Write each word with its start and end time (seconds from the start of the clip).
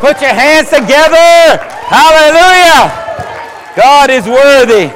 Put 0.00 0.22
your 0.22 0.32
hands 0.32 0.70
together. 0.70 1.62
Hallelujah. 1.84 2.88
God 3.76 4.08
is 4.08 4.24
worthy, 4.24 4.90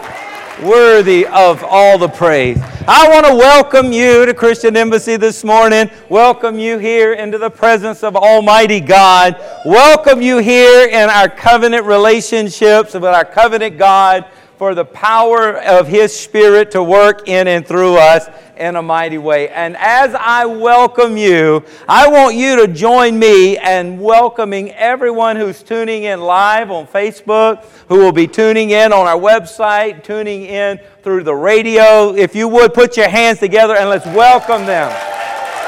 worthy 0.67 1.27
of 1.27 1.63
all 1.63 1.99
the 1.99 2.09
praise. 2.09 2.57
I 2.89 3.07
want 3.11 3.27
to 3.27 3.35
welcome 3.35 3.93
you 3.93 4.25
to 4.25 4.33
Christian 4.33 4.79
Embassy 4.79 5.19
this 5.19 5.45
morning. 5.45 5.91
Welcome 6.09 6.59
you 6.59 6.79
here 6.79 7.13
into 7.13 7.37
the 7.37 7.51
presence 7.51 8.03
of 8.03 8.17
Almighty 8.17 8.81
God. 8.81 9.37
Welcome 9.67 10.23
you 10.23 10.39
here 10.39 10.89
in 10.89 11.11
our 11.11 11.29
covenant 11.29 11.85
relationships 11.85 12.95
with 12.95 13.05
our 13.05 13.27
covenant 13.27 13.77
God 13.77 14.25
for 14.57 14.75
the 14.75 14.85
power 14.85 15.61
of 15.61 15.89
His 15.89 16.15
Spirit 16.19 16.71
to 16.73 16.83
work 16.83 17.29
in 17.29 17.49
and 17.49 17.67
through 17.67 17.97
us 17.97 18.29
in 18.57 18.77
a 18.77 18.83
mighty 18.83 19.19
way. 19.19 19.49
And 19.49 19.77
as 19.77 20.15
I 20.15 20.47
welcome 20.47 21.17
you, 21.17 21.65
I 21.89 22.09
want 22.09 22.37
you 22.37 22.65
to 22.65 22.73
join 22.73 23.19
me 23.19 23.59
in 23.59 23.99
welcoming 23.99 24.71
everyone 24.73 25.37
who's 25.37 25.63
tuning 25.63 26.05
in 26.05 26.21
live 26.21 26.71
on 26.71 26.87
Facebook, 26.87 27.65
who 27.89 27.99
will 27.99 28.13
be 28.13 28.29
tuning 28.29 28.71
in 28.71 28.93
on 28.93 29.07
our 29.07 29.19
website, 29.19 30.05
tuning 30.05 30.45
in 30.45 30.79
through 31.03 31.25
the 31.25 31.35
radio. 31.35 32.15
If 32.15 32.37
you 32.37 32.47
would 32.49 32.75
put 32.75 32.97
your 32.97 33.09
hands 33.09 33.41
together 33.41 33.75
and 33.77 33.89
let's 33.89 34.07
welcome 34.07 34.67
them. 34.67 34.91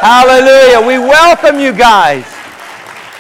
Hallelujah. 0.00 0.86
We 0.86 0.98
welcome 0.98 1.58
you 1.58 1.72
guys. 1.72 2.24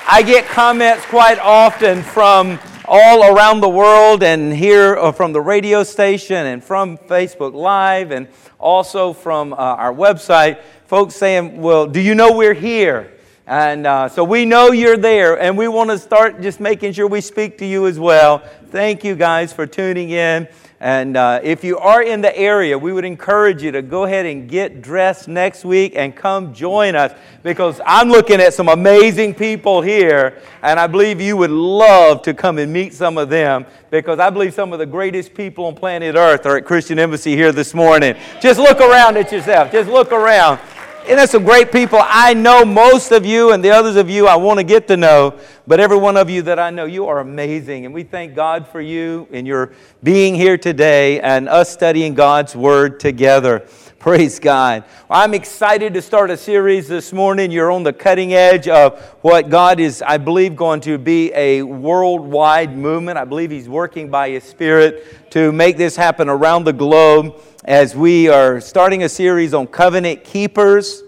I 0.08 0.22
get 0.22 0.46
comments 0.46 1.04
quite 1.06 1.40
often 1.40 2.02
from 2.02 2.60
all 2.88 3.34
around 3.34 3.60
the 3.60 3.68
world 3.68 4.22
and 4.22 4.52
here 4.52 4.96
uh, 4.96 5.10
from 5.10 5.32
the 5.32 5.40
radio 5.40 5.82
station 5.82 6.46
and 6.46 6.62
from 6.62 6.96
Facebook 6.96 7.52
Live 7.52 8.12
and 8.12 8.28
also 8.58 9.12
from 9.12 9.52
uh, 9.52 9.56
our 9.56 9.92
website, 9.92 10.60
folks 10.86 11.14
saying, 11.14 11.60
Well, 11.60 11.86
do 11.86 12.00
you 12.00 12.14
know 12.14 12.36
we're 12.36 12.54
here? 12.54 13.12
And 13.46 13.86
uh, 13.86 14.08
so 14.08 14.24
we 14.24 14.44
know 14.44 14.72
you're 14.72 14.96
there, 14.96 15.40
and 15.40 15.56
we 15.56 15.68
want 15.68 15.90
to 15.90 15.98
start 15.98 16.40
just 16.40 16.58
making 16.58 16.92
sure 16.92 17.06
we 17.06 17.20
speak 17.20 17.58
to 17.58 17.66
you 17.66 17.86
as 17.86 17.96
well. 17.96 18.38
Thank 18.70 19.04
you 19.04 19.14
guys 19.14 19.52
for 19.52 19.68
tuning 19.68 20.10
in. 20.10 20.48
And 20.78 21.16
uh, 21.16 21.40
if 21.42 21.64
you 21.64 21.78
are 21.78 22.02
in 22.02 22.20
the 22.20 22.36
area, 22.36 22.76
we 22.76 22.92
would 22.92 23.06
encourage 23.06 23.62
you 23.62 23.72
to 23.72 23.80
go 23.80 24.04
ahead 24.04 24.26
and 24.26 24.46
get 24.46 24.82
dressed 24.82 25.26
next 25.26 25.64
week 25.64 25.94
and 25.96 26.14
come 26.14 26.52
join 26.52 26.94
us 26.94 27.14
because 27.42 27.80
I'm 27.86 28.10
looking 28.10 28.42
at 28.42 28.52
some 28.52 28.68
amazing 28.68 29.34
people 29.34 29.80
here, 29.80 30.42
and 30.62 30.78
I 30.78 30.86
believe 30.86 31.18
you 31.18 31.38
would 31.38 31.50
love 31.50 32.20
to 32.22 32.34
come 32.34 32.58
and 32.58 32.70
meet 32.70 32.92
some 32.92 33.16
of 33.16 33.30
them 33.30 33.64
because 33.90 34.18
I 34.18 34.28
believe 34.28 34.52
some 34.52 34.74
of 34.74 34.78
the 34.78 34.84
greatest 34.86 35.32
people 35.32 35.64
on 35.64 35.74
planet 35.74 36.14
Earth 36.14 36.44
are 36.44 36.58
at 36.58 36.66
Christian 36.66 36.98
Embassy 36.98 37.34
here 37.34 37.52
this 37.52 37.72
morning. 37.72 38.14
Just 38.42 38.60
look 38.60 38.80
around 38.80 39.16
at 39.16 39.32
yourself. 39.32 39.72
Just 39.72 39.88
look 39.88 40.12
around. 40.12 40.60
And 41.08 41.18
there's 41.18 41.30
some 41.30 41.44
great 41.44 41.70
people. 41.70 42.00
I 42.02 42.34
know 42.34 42.64
most 42.64 43.12
of 43.12 43.24
you 43.24 43.52
and 43.52 43.62
the 43.62 43.70
others 43.70 43.94
of 43.94 44.10
you 44.10 44.26
I 44.26 44.34
want 44.34 44.58
to 44.58 44.64
get 44.64 44.88
to 44.88 44.96
know, 44.96 45.38
but 45.64 45.78
every 45.78 45.96
one 45.96 46.16
of 46.16 46.28
you 46.28 46.42
that 46.42 46.58
I 46.58 46.70
know, 46.70 46.84
you 46.84 47.06
are 47.06 47.20
amazing. 47.20 47.84
And 47.84 47.94
we 47.94 48.02
thank 48.02 48.34
God 48.34 48.66
for 48.66 48.80
you 48.80 49.28
and 49.30 49.46
your 49.46 49.72
being 50.02 50.34
here 50.34 50.58
today 50.58 51.20
and 51.20 51.48
us 51.48 51.72
studying 51.72 52.14
God's 52.14 52.56
Word 52.56 52.98
together. 52.98 53.68
Praise 54.06 54.38
God. 54.38 54.84
I'm 55.10 55.34
excited 55.34 55.92
to 55.94 56.00
start 56.00 56.30
a 56.30 56.36
series 56.36 56.86
this 56.86 57.12
morning. 57.12 57.50
You're 57.50 57.72
on 57.72 57.82
the 57.82 57.92
cutting 57.92 58.34
edge 58.34 58.68
of 58.68 59.00
what 59.22 59.50
God 59.50 59.80
is, 59.80 60.00
I 60.00 60.16
believe, 60.16 60.54
going 60.54 60.80
to 60.82 60.96
be 60.96 61.32
a 61.34 61.64
worldwide 61.64 62.78
movement. 62.78 63.18
I 63.18 63.24
believe 63.24 63.50
He's 63.50 63.68
working 63.68 64.08
by 64.08 64.30
His 64.30 64.44
Spirit 64.44 65.32
to 65.32 65.50
make 65.50 65.76
this 65.76 65.96
happen 65.96 66.28
around 66.28 66.62
the 66.62 66.72
globe 66.72 67.42
as 67.64 67.96
we 67.96 68.28
are 68.28 68.60
starting 68.60 69.02
a 69.02 69.08
series 69.08 69.52
on 69.52 69.66
covenant 69.66 70.22
keepers. 70.22 71.02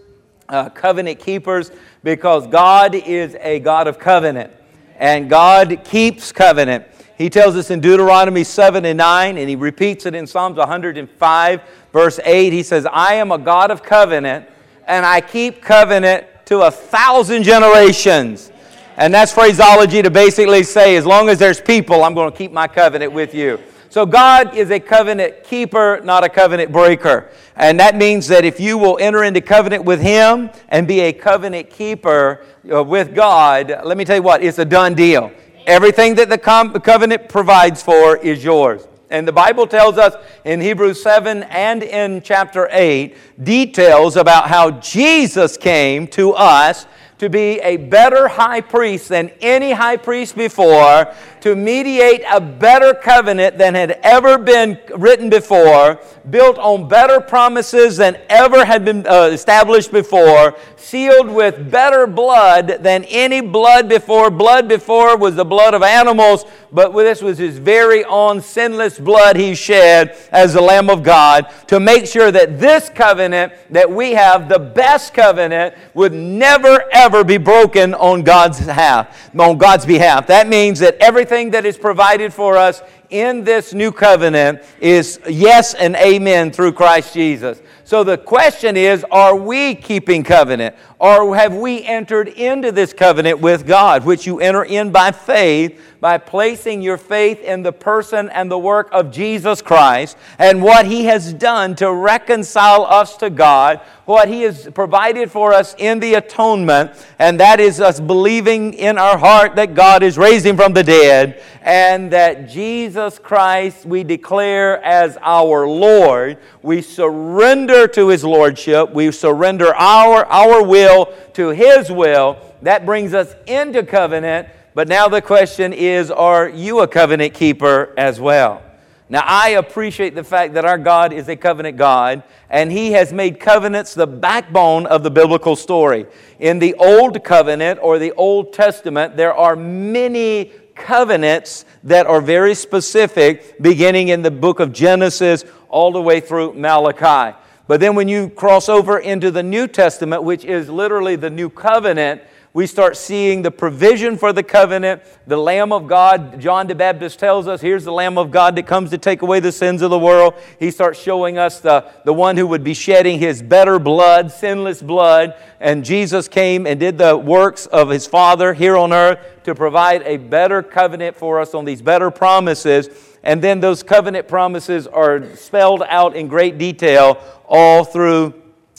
Uh, 0.49 0.69
covenant 0.69 1.21
keepers, 1.21 1.71
because 2.03 2.49
God 2.49 2.97
is 2.97 3.37
a 3.39 3.61
God 3.61 3.87
of 3.87 4.01
covenant, 4.01 4.53
and 4.97 5.31
God 5.31 5.83
keeps 5.85 6.33
covenant. 6.33 6.85
He 7.19 7.29
tells 7.29 7.57
us 7.57 7.71
in 7.71 7.81
Deuteronomy 7.81 8.45
7 8.45 8.85
and 8.85 8.97
9, 8.97 9.39
and 9.39 9.49
he 9.49 9.57
repeats 9.57 10.07
it 10.07 10.15
in 10.15 10.25
Psalms 10.25 10.57
105, 10.57 11.61
verse 11.93 12.21
8. 12.25 12.53
He 12.53 12.63
says, 12.63 12.87
I 12.87 13.15
am 13.15 13.33
a 13.33 13.39
God 13.39 13.73
of 13.73 13.83
covenant, 13.83 14.49
and 14.87 15.05
I 15.05 15.21
keep 15.21 15.61
covenant 15.61 16.27
to 16.47 16.61
a 16.61 16.71
thousand 16.71 17.43
generations. 17.43 18.53
And 18.97 19.13
that's 19.13 19.33
phraseology 19.33 20.01
to 20.01 20.11
basically 20.11 20.63
say, 20.63 20.97
as 20.97 21.05
long 21.05 21.29
as 21.29 21.41
there's 21.41 21.61
people, 21.61 22.05
I'm 22.05 22.15
going 22.15 22.31
to 22.31 22.39
keep 22.39 22.53
my 22.53 22.69
covenant 22.69 23.13
with 23.13 23.35
you. 23.35 23.59
So 23.91 24.07
God 24.07 24.57
is 24.57 24.71
a 24.71 24.79
covenant 24.79 25.43
keeper, 25.43 26.01
not 26.05 26.23
a 26.23 26.29
covenant 26.29 26.71
breaker. 26.71 27.33
And 27.57 27.81
that 27.81 27.97
means 27.97 28.29
that 28.29 28.45
if 28.45 28.61
you 28.61 28.79
will 28.79 28.97
enter 29.01 29.25
into 29.25 29.41
covenant 29.41 29.85
with 29.85 30.01
Him 30.01 30.51
and 30.69 30.87
be 30.87 31.01
a 31.01 31.13
covenant 31.13 31.69
keeper 31.69 32.45
uh, 32.73 32.85
with 32.85 33.13
God, 33.13 33.75
let 33.85 33.97
me 33.97 34.05
tell 34.05 34.17
you 34.17 34.23
what, 34.23 34.41
it's 34.45 34.59
a 34.59 34.65
done 34.65 34.95
deal. 34.95 35.33
Everything 35.69 36.15
that 36.15 36.31
the 36.31 36.39
covenant 36.39 37.29
provides 37.29 37.83
for 37.83 38.17
is 38.17 38.43
yours. 38.43 38.89
And 39.11 39.29
the 39.29 39.33
Bible 39.33 39.67
tells 39.67 39.99
us 39.99 40.15
in 40.47 40.63
Hebrews 40.63 41.03
7 41.03 41.43
and 41.43 41.83
in 41.83 42.23
chapter 42.23 42.71
8 42.71 43.15
details 43.45 44.17
about 44.17 44.49
how 44.49 44.71
Jesus 44.71 45.59
came 45.59 46.07
to 46.09 46.33
us 46.33 46.87
to 47.19 47.29
be 47.29 47.61
a 47.61 47.77
better 47.77 48.29
high 48.29 48.61
priest 48.61 49.09
than 49.09 49.31
any 49.41 49.73
high 49.73 49.97
priest 49.97 50.37
before, 50.37 51.13
to 51.41 51.57
mediate 51.57 52.23
a 52.31 52.41
better 52.41 52.95
covenant 52.95 53.59
than 53.59 53.75
had 53.75 53.93
ever 54.03 54.39
been 54.39 54.79
written 54.97 55.29
before, 55.29 56.01
built 56.31 56.59
on 56.59 56.89
better 56.89 57.21
promises 57.21 57.97
than 57.97 58.17
ever 58.29 58.65
had 58.65 58.85
been 58.85 59.07
uh, 59.07 59.31
established 59.33 59.91
before, 59.91 60.57
sealed 60.77 61.29
with 61.29 61.71
better 61.71 62.07
blood 62.07 62.79
than 62.81 63.05
any 63.05 63.41
blood 63.41 63.89
before. 63.89 64.31
Blood 64.31 64.69
before 64.69 65.17
was 65.17 65.35
the 65.35 65.45
blood 65.45 65.75
of 65.75 65.83
animals, 65.83 66.45
but 66.71 66.93
this 66.93 67.23
was 67.23 67.39
his 67.39 67.59
very 67.59 68.05
own 68.05 68.41
sinless 68.41 68.99
blood 68.99 69.37
he 69.37 69.55
shed 69.55 70.17
as 70.31 70.55
the 70.55 70.61
Lamb 70.61 70.91
of 70.91 71.03
God 71.03 71.53
to 71.67 71.81
make 71.81 72.07
sure 72.07 72.31
that 72.31 72.61
this 72.61 72.89
covenant 72.89 73.53
that 73.71 73.91
we 73.91 74.13
have, 74.13 74.49
the 74.49 74.59
best 74.59 75.15
covenant, 75.15 75.75
would 75.95 76.13
never 76.13 76.85
ever 76.93 77.08
be 77.25 77.39
broken 77.39 77.95
on 77.95 78.23
God's 78.23 78.65
behalf. 78.65 79.31
On 79.39 79.59
God's 79.59 79.87
behalf. 79.87 80.27
That 80.27 80.49
means 80.49 80.79
that 80.81 80.97
everything 81.01 81.51
that 81.51 81.65
is 81.65 81.77
provided 81.77 82.33
for 82.33 82.57
us 82.57 82.83
in 83.11 83.45
this 83.45 83.73
new 83.73 83.91
covenant 83.91 84.63
is 84.81 85.19
yes 85.29 85.75
and 85.75 85.97
amen 85.97 86.51
through 86.51 86.73
Christ 86.73 87.15
Jesus. 87.15 87.61
So 87.85 88.05
the 88.05 88.19
question 88.19 88.77
is 88.77 89.05
are 89.11 89.35
we 89.35 89.75
keeping 89.75 90.23
covenant? 90.23 90.77
Or 91.01 91.37
have 91.37 91.55
we 91.55 91.85
entered 91.85 92.27
into 92.27 92.73
this 92.73 92.93
covenant 92.93 93.39
with 93.39 93.67
God, 93.69 94.05
which 94.05 94.27
you 94.27 94.41
enter 94.41 94.65
in 94.65 94.91
by 94.91 95.13
faith, 95.13 95.81
by 96.01 96.19
placing 96.19 96.83
your 96.83 96.97
faith 96.97 97.41
in 97.41 97.63
the 97.63 97.73
person 97.73 98.29
and 98.31 98.51
the 98.51 98.59
work 98.59 98.89
of 98.93 99.13
Jesus 99.13 99.63
Christ 99.63 100.17
and 100.39 100.63
what 100.63 100.87
He 100.87 101.05
has 101.05 101.33
done 101.33 101.77
to 101.77 101.93
reconcile 101.93 102.85
us 102.85 103.17
to 103.19 103.31
God, 103.31 103.81
what 104.07 104.29
He 104.29 104.43
has 104.43 104.69
provided 104.75 105.31
for 105.31 105.53
us 105.53 105.75
in 105.79 106.01
the 106.01 106.15
atonement, 106.15 106.93
and 107.19 107.39
that 107.39 107.61
is 107.61 107.81
us 107.81 108.01
believing 108.01 108.75
in 108.75 108.99
our 108.99 109.19
heart 109.19 109.57
that 109.57 109.75
God 109.75 110.03
is 110.03 110.19
raising 110.19 110.57
from 110.57 110.73
the 110.73 110.85
dead 110.85 111.43
and 111.63 112.13
that 112.13 112.49
Jesus 112.49 113.19
Christ 113.19 113.85
we 113.85 114.03
declare 114.05 114.83
as 114.83 115.19
our 115.21 115.67
Lord. 115.69 116.39
We 116.63 116.81
surrender 116.81 117.87
to 117.89 118.09
His 118.09 118.25
Lordship, 118.25 118.95
we 118.95 119.11
surrender 119.13 119.75
our, 119.75 120.25
our 120.27 120.65
will 120.65 120.88
will 120.89 121.15
to 121.35 121.49
His 121.51 121.91
will. 121.91 122.39
That 122.63 122.87
brings 122.87 123.15
us 123.15 123.35
into 123.47 123.83
covenant. 123.83 124.49
But 124.75 124.89
now 124.89 125.09
the 125.09 125.23
question 125.23 125.73
is 125.73 126.11
are 126.11 126.49
you 126.49 126.81
a 126.81 126.89
covenant 126.89 127.35
keeper 127.35 127.93
as 127.97 128.21
well? 128.21 128.63
Now, 129.11 129.23
I 129.25 129.51
appreciate 129.51 130.15
the 130.15 130.23
fact 130.23 130.53
that 130.53 130.67
our 130.67 130.77
God 130.77 131.15
is 131.15 131.31
a 131.31 131.37
covenant 131.37 131.79
God, 131.79 132.23
and 132.51 132.71
He 132.71 132.93
has 132.93 133.11
made 133.11 133.41
covenants 133.41 133.95
the 133.95 134.07
backbone 134.07 134.85
of 134.85 135.03
the 135.03 135.11
biblical 135.11 135.57
story. 135.57 136.05
In 136.39 136.59
the 136.59 136.75
Old 136.75 137.25
Covenant 137.25 137.81
or 137.83 137.99
the 137.99 138.13
Old 138.13 138.53
Testament, 138.53 139.17
there 139.17 139.33
are 139.33 139.57
many 139.57 140.53
covenants 140.75 141.65
that 141.85 142.07
are 142.07 142.21
very 142.21 142.55
specific, 142.55 143.61
beginning 143.63 144.09
in 144.09 144.21
the 144.21 144.31
book 144.31 144.61
of 144.61 144.75
Genesis 144.75 145.43
all 145.71 145.91
the 145.91 146.03
way 146.03 146.21
through 146.21 146.53
Malachi. 146.53 147.35
But 147.69 147.81
then 147.81 147.95
when 147.95 148.09
you 148.09 148.31
cross 148.31 148.69
over 148.69 148.99
into 148.99 149.31
the 149.31 149.43
New 149.43 149.69
Testament, 149.69 150.25
which 150.25 150.45
is 150.45 150.69
literally 150.69 151.17
the 151.17 151.31
new 151.31 151.51
covenant, 151.51 152.23
we 152.55 152.67
start 152.67 152.97
seeing 152.97 153.43
the 153.43 153.51
provision 153.51 154.17
for 154.17 154.33
the 154.33 154.43
covenant, 154.43 155.03
the 155.27 155.37
Lamb 155.37 155.71
of 155.71 155.87
God. 155.87 156.41
John 156.41 156.67
the 156.67 156.75
Baptist 156.75 157.19
tells 157.19 157.47
us, 157.47 157.61
here's 157.61 157.85
the 157.85 157.93
Lamb 157.93 158.17
of 158.17 158.31
God 158.31 158.57
that 158.57 158.67
comes 158.67 158.89
to 158.91 158.99
take 158.99 159.21
away 159.21 159.39
the 159.39 159.53
sins 159.53 159.83
of 159.83 159.91
the 159.91 159.99
world. 159.99 160.35
He 160.59 160.71
starts 160.71 160.99
showing 160.99 161.37
us 161.37 161.61
the, 161.61 161.89
the 162.07 162.13
one 162.13 162.39
who 162.39 162.47
would 162.47 162.65
be 162.65 162.73
shedding 162.73 163.19
his 163.19 163.43
better 163.43 163.79
blood, 163.79 164.33
sinless 164.33 164.81
blood. 164.81 165.35
And 165.61 165.85
Jesus 165.85 166.27
came 166.27 166.67
and 166.67 166.81
did 166.81 166.97
the 166.97 167.19
works 167.19 167.67
of 167.67 167.91
his 167.91 168.07
Father 168.07 168.55
here 168.55 168.79
on 168.79 168.95
earth 168.95 169.19
to 169.45 169.55
provide 169.55 170.03
a 170.03 170.17
better 170.17 170.63
covenant 170.63 171.17
for 171.17 171.41
us 171.41 171.55
on 171.55 171.67
these 171.67 171.83
better 171.83 172.11
promises. 172.11 172.89
And 173.29 173.43
then 173.43 173.61
those 173.61 173.83
covenant 173.83 174.27
promises 174.27 174.87
are 174.87 175.37
spelled 175.37 175.83
out 175.87 176.17
in 176.17 176.29
great 176.29 176.57
detail 176.57 177.23
all 177.47 177.85
through 177.85 178.33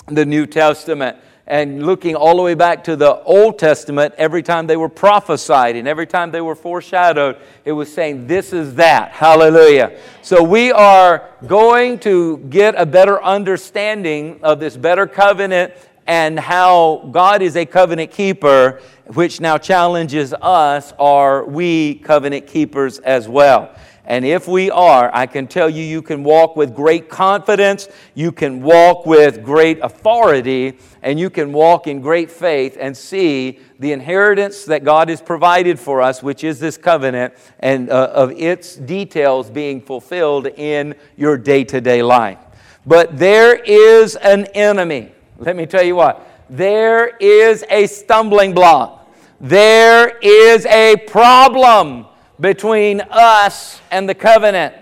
the 0.07 0.25
New 0.25 0.47
Testament. 0.47 1.17
and 1.45 1.85
looking 1.85 2.15
all 2.15 2.35
the 2.35 2.41
way 2.41 2.55
back 2.55 2.83
to 2.83 2.95
the 2.95 3.21
Old 3.23 3.59
Testament, 3.59 4.13
every 4.17 4.41
time 4.41 4.65
they 4.65 4.77
were 4.77 4.89
prophesied 4.89 5.75
and 5.75 5.87
every 5.87 6.07
time 6.07 6.31
they 6.31 6.41
were 6.41 6.55
foreshadowed, 6.55 7.37
it 7.63 7.71
was 7.71 7.93
saying, 7.93 8.25
This 8.25 8.51
is 8.51 8.73
that. 8.75 9.11
Hallelujah. 9.11 9.99
So 10.23 10.41
we 10.41 10.71
are 10.71 11.29
going 11.45 11.99
to 11.99 12.37
get 12.49 12.73
a 12.75 12.87
better 12.87 13.23
understanding 13.23 14.39
of 14.41 14.59
this 14.59 14.75
better 14.75 15.05
covenant 15.05 15.73
and 16.07 16.39
how 16.39 17.07
God 17.11 17.43
is 17.43 17.55
a 17.55 17.67
covenant 17.67 18.09
keeper, 18.09 18.81
which 19.13 19.39
now 19.39 19.59
challenges 19.59 20.33
us 20.33 20.91
are 20.97 21.45
we 21.45 21.99
covenant 21.99 22.47
keepers 22.47 22.97
as 22.97 23.27
well? 23.27 23.75
And 24.09 24.25
if 24.25 24.47
we 24.47 24.71
are, 24.71 25.11
I 25.13 25.27
can 25.27 25.45
tell 25.45 25.69
you, 25.69 25.83
you 25.83 26.01
can 26.01 26.23
walk 26.23 26.55
with 26.55 26.73
great 26.73 27.09
confidence, 27.09 27.87
you 28.15 28.31
can 28.31 28.59
walk 28.59 29.05
with 29.05 29.43
great 29.43 29.77
authority, 29.83 30.79
and 31.03 31.19
you 31.19 31.29
can 31.29 31.53
walk 31.53 31.85
in 31.85 32.01
great 32.01 32.31
faith 32.31 32.75
and 32.79 32.97
see 32.97 33.59
the 33.77 33.91
inheritance 33.91 34.65
that 34.65 34.83
God 34.83 35.09
has 35.09 35.21
provided 35.21 35.79
for 35.79 36.01
us, 36.01 36.23
which 36.23 36.43
is 36.43 36.59
this 36.59 36.75
covenant, 36.75 37.35
and 37.59 37.91
uh, 37.91 38.09
of 38.11 38.31
its 38.31 38.75
details 38.75 39.51
being 39.51 39.79
fulfilled 39.79 40.47
in 40.47 40.95
your 41.15 41.37
day 41.37 41.63
to 41.65 41.79
day 41.79 42.01
life. 42.01 42.39
But 42.87 43.19
there 43.19 43.57
is 43.57 44.15
an 44.15 44.45
enemy. 44.55 45.11
Let 45.37 45.55
me 45.55 45.67
tell 45.67 45.83
you 45.83 45.95
what, 45.95 46.27
there 46.49 47.15
is 47.17 47.63
a 47.69 47.85
stumbling 47.85 48.55
block, 48.55 49.07
there 49.39 50.17
is 50.17 50.65
a 50.65 50.95
problem 51.05 52.07
between 52.39 53.01
us 53.01 53.81
and 53.91 54.07
the 54.07 54.15
covenant. 54.15 54.75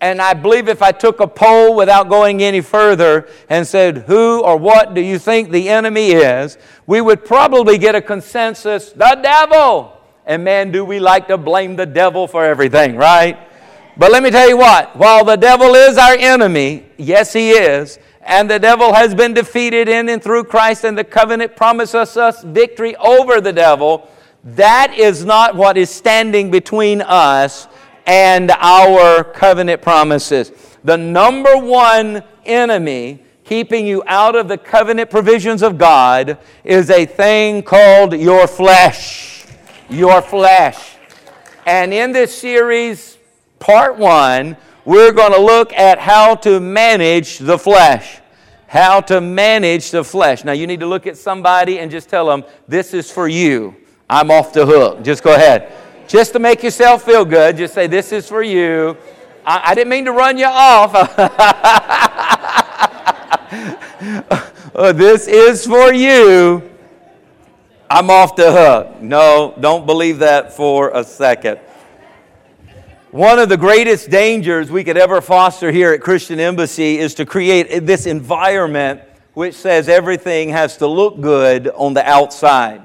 And 0.00 0.20
I 0.20 0.34
believe 0.34 0.68
if 0.68 0.82
I 0.82 0.92
took 0.92 1.20
a 1.20 1.26
poll 1.26 1.74
without 1.74 2.10
going 2.10 2.42
any 2.42 2.60
further 2.60 3.28
and 3.48 3.66
said, 3.66 3.98
Who 4.06 4.42
or 4.42 4.56
what 4.56 4.92
do 4.92 5.00
you 5.00 5.18
think 5.18 5.50
the 5.50 5.68
enemy 5.70 6.10
is? 6.10 6.58
we 6.86 7.00
would 7.00 7.24
probably 7.24 7.78
get 7.78 7.94
a 7.94 8.02
consensus 8.02 8.92
the 8.92 9.18
devil. 9.22 9.92
And 10.26 10.44
man, 10.44 10.70
do 10.72 10.84
we 10.84 11.00
like 11.00 11.28
to 11.28 11.38
blame 11.38 11.76
the 11.76 11.86
devil 11.86 12.26
for 12.26 12.44
everything, 12.44 12.96
right? 12.96 13.38
But 13.96 14.10
let 14.10 14.22
me 14.22 14.30
tell 14.30 14.48
you 14.48 14.56
what, 14.56 14.96
while 14.96 15.24
the 15.24 15.36
devil 15.36 15.74
is 15.74 15.98
our 15.98 16.14
enemy, 16.14 16.86
yes, 16.96 17.32
he 17.32 17.50
is, 17.50 17.98
and 18.22 18.50
the 18.50 18.58
devil 18.58 18.92
has 18.92 19.14
been 19.14 19.34
defeated 19.34 19.88
in 19.88 20.08
and 20.08 20.22
through 20.22 20.44
Christ, 20.44 20.84
and 20.84 20.96
the 20.96 21.04
covenant 21.04 21.56
promises 21.56 22.16
us 22.16 22.42
victory 22.42 22.96
over 22.96 23.40
the 23.40 23.52
devil. 23.52 24.08
That 24.44 24.94
is 24.94 25.24
not 25.24 25.56
what 25.56 25.78
is 25.78 25.88
standing 25.88 26.50
between 26.50 27.00
us 27.00 27.66
and 28.06 28.50
our 28.50 29.24
covenant 29.24 29.80
promises. 29.80 30.52
The 30.84 30.98
number 30.98 31.56
one 31.56 32.22
enemy 32.44 33.24
keeping 33.44 33.86
you 33.86 34.02
out 34.06 34.36
of 34.36 34.48
the 34.48 34.58
covenant 34.58 35.08
provisions 35.10 35.62
of 35.62 35.78
God 35.78 36.38
is 36.62 36.90
a 36.90 37.06
thing 37.06 37.62
called 37.62 38.12
your 38.12 38.46
flesh. 38.46 39.46
Your 39.88 40.20
flesh. 40.20 40.96
And 41.66 41.94
in 41.94 42.12
this 42.12 42.36
series, 42.36 43.16
part 43.58 43.96
one, 43.96 44.58
we're 44.84 45.12
going 45.12 45.32
to 45.32 45.40
look 45.40 45.72
at 45.72 45.98
how 45.98 46.34
to 46.36 46.60
manage 46.60 47.38
the 47.38 47.58
flesh. 47.58 48.20
How 48.66 49.00
to 49.02 49.22
manage 49.22 49.90
the 49.90 50.04
flesh. 50.04 50.44
Now, 50.44 50.52
you 50.52 50.66
need 50.66 50.80
to 50.80 50.86
look 50.86 51.06
at 51.06 51.16
somebody 51.16 51.78
and 51.78 51.90
just 51.90 52.10
tell 52.10 52.26
them, 52.26 52.44
This 52.68 52.92
is 52.92 53.10
for 53.10 53.26
you. 53.26 53.76
I'm 54.08 54.30
off 54.30 54.52
the 54.52 54.66
hook. 54.66 55.02
Just 55.02 55.22
go 55.22 55.34
ahead. 55.34 55.72
Just 56.06 56.32
to 56.34 56.38
make 56.38 56.62
yourself 56.62 57.02
feel 57.02 57.24
good, 57.24 57.56
just 57.56 57.74
say, 57.74 57.86
This 57.86 58.12
is 58.12 58.28
for 58.28 58.42
you. 58.42 58.96
I, 59.46 59.70
I 59.70 59.74
didn't 59.74 59.90
mean 59.90 60.04
to 60.04 60.12
run 60.12 60.38
you 60.38 60.46
off. 60.46 60.94
uh, 64.74 64.92
this 64.92 65.26
is 65.26 65.66
for 65.66 65.92
you. 65.92 66.70
I'm 67.88 68.10
off 68.10 68.36
the 68.36 68.52
hook. 68.52 69.02
No, 69.02 69.54
don't 69.60 69.86
believe 69.86 70.18
that 70.18 70.52
for 70.52 70.90
a 70.90 71.04
second. 71.04 71.60
One 73.10 73.38
of 73.38 73.48
the 73.48 73.56
greatest 73.56 74.10
dangers 74.10 74.70
we 74.70 74.82
could 74.82 74.96
ever 74.96 75.20
foster 75.20 75.70
here 75.70 75.92
at 75.92 76.00
Christian 76.00 76.40
Embassy 76.40 76.98
is 76.98 77.14
to 77.14 77.24
create 77.24 77.86
this 77.86 78.06
environment 78.06 79.02
which 79.34 79.54
says 79.54 79.88
everything 79.88 80.48
has 80.48 80.76
to 80.78 80.86
look 80.86 81.20
good 81.20 81.68
on 81.68 81.94
the 81.94 82.08
outside 82.08 82.82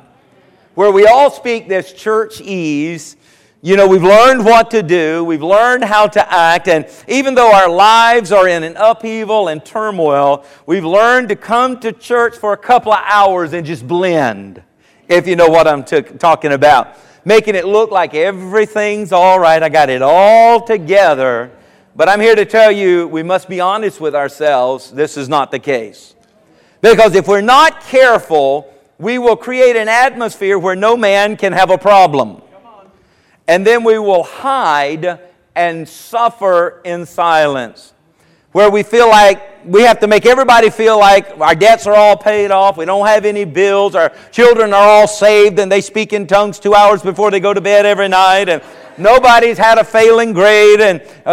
where 0.80 0.94
we 0.94 1.06
all 1.06 1.30
speak 1.30 1.68
this 1.68 1.92
church 1.92 2.40
ease. 2.40 3.18
You 3.62 3.76
know, 3.76 3.86
we've 3.86 4.02
learned 4.02 4.46
what 4.46 4.72
to 4.72 4.82
do, 4.82 5.26
we've 5.26 5.44
learned 5.44 5.84
how 5.84 6.08
to 6.08 6.34
act, 6.34 6.70
and 6.70 6.88
even 7.06 7.36
though 7.36 7.52
our 7.54 7.68
lives 7.68 8.32
are 8.32 8.48
in 8.48 8.64
an 8.64 8.78
upheaval 8.78 9.50
and 9.50 9.66
turmoil, 9.66 10.46
we've 10.66 10.86
learned 10.86 11.28
to 11.28 11.36
come 11.36 11.82
to 11.82 11.92
church 11.92 12.38
for 12.38 12.54
a 12.54 12.58
couple 12.58 12.94
of 12.94 13.02
hours 13.04 13.52
and 13.52 13.68
just 13.68 13.86
blend, 13.90 14.64
if 15.10 15.28
you 15.28 15.36
know 15.36 15.50
what 15.50 15.68
I'm 15.68 15.84
t- 15.84 16.02
talking 16.02 16.54
about. 16.54 16.96
Making 17.26 17.56
it 17.56 17.66
look 17.66 17.92
like 17.92 18.14
everything's 18.14 19.12
all 19.12 19.38
right, 19.38 19.62
I 19.62 19.68
got 19.68 19.90
it 19.90 20.02
all 20.02 20.62
together. 20.62 21.52
But 21.94 22.08
I'm 22.08 22.22
here 22.22 22.36
to 22.36 22.46
tell 22.46 22.72
you, 22.72 23.06
we 23.06 23.22
must 23.22 23.50
be 23.50 23.60
honest 23.60 24.00
with 24.00 24.16
ourselves. 24.16 24.92
This 24.92 25.18
is 25.18 25.28
not 25.28 25.52
the 25.52 25.60
case. 25.60 26.16
Because 26.80 27.16
if 27.16 27.28
we're 27.28 27.42
not 27.42 27.82
careful, 27.82 28.74
we 29.00 29.18
will 29.18 29.38
create 29.38 29.78
an 29.78 29.88
atmosphere 29.88 30.60
where 30.60 30.76
no 30.76 30.96
man 30.98 31.38
can 31.38 31.54
have 31.54 31.72
a 31.72 31.78
problem. 31.78 32.42
And 33.48 33.66
then 33.66 33.84
we 33.84 33.98
will 33.98 34.24
hide 34.24 35.20
and 35.56 35.88
suffer 35.88 36.82
in 36.84 37.06
silence. 37.06 37.94
Where 38.52 38.70
we 38.70 38.84
feel 38.84 39.08
like 39.08 39.64
we 39.66 39.84
have 39.84 40.00
to 40.00 40.08
make 40.08 40.26
everybody 40.26 40.70
feel 40.70 40.98
like 40.98 41.38
our 41.40 41.54
debts 41.54 41.86
are 41.86 41.96
all 41.96 42.18
paid 42.18 42.50
off, 42.50 42.78
we 42.78 42.86
don't 42.86 43.06
have 43.06 43.26
any 43.26 43.46
bills, 43.46 43.94
our 43.94 44.12
children 44.32 44.74
are 44.74 44.88
all 44.88 45.08
saved, 45.08 45.60
and 45.60 45.72
they 45.72 45.82
speak 45.82 46.14
in 46.14 46.26
tongues 46.26 46.60
two 46.60 46.74
hours 46.74 47.04
before 47.04 47.30
they 47.30 47.40
go 47.40 47.54
to 47.54 47.62
bed 47.62 47.86
every 47.86 48.08
night, 48.08 48.50
and 48.50 48.62
Nobody's 49.00 49.58
had 49.58 49.78
a 49.78 49.84
failing 49.86 50.34
grade, 50.34 50.82
and 50.82 51.02
uh, 51.26 51.30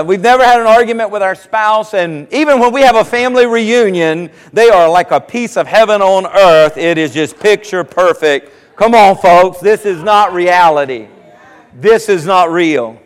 uh, 0.00 0.04
we've 0.06 0.20
never 0.20 0.44
had 0.44 0.60
an 0.60 0.66
argument 0.66 1.10
with 1.10 1.22
our 1.22 1.34
spouse. 1.34 1.94
And 1.94 2.30
even 2.30 2.60
when 2.60 2.74
we 2.74 2.82
have 2.82 2.94
a 2.94 3.04
family 3.04 3.46
reunion, 3.46 4.30
they 4.52 4.68
are 4.68 4.86
like 4.86 5.12
a 5.12 5.20
piece 5.20 5.56
of 5.56 5.66
heaven 5.66 6.02
on 6.02 6.26
earth. 6.26 6.76
It 6.76 6.98
is 6.98 7.14
just 7.14 7.40
picture 7.40 7.84
perfect. 7.84 8.52
Come 8.76 8.94
on, 8.94 9.16
folks, 9.16 9.60
this 9.60 9.86
is 9.86 10.02
not 10.02 10.34
reality. 10.34 11.08
This 11.72 12.10
is 12.10 12.26
not 12.26 12.50
real. 12.50 13.00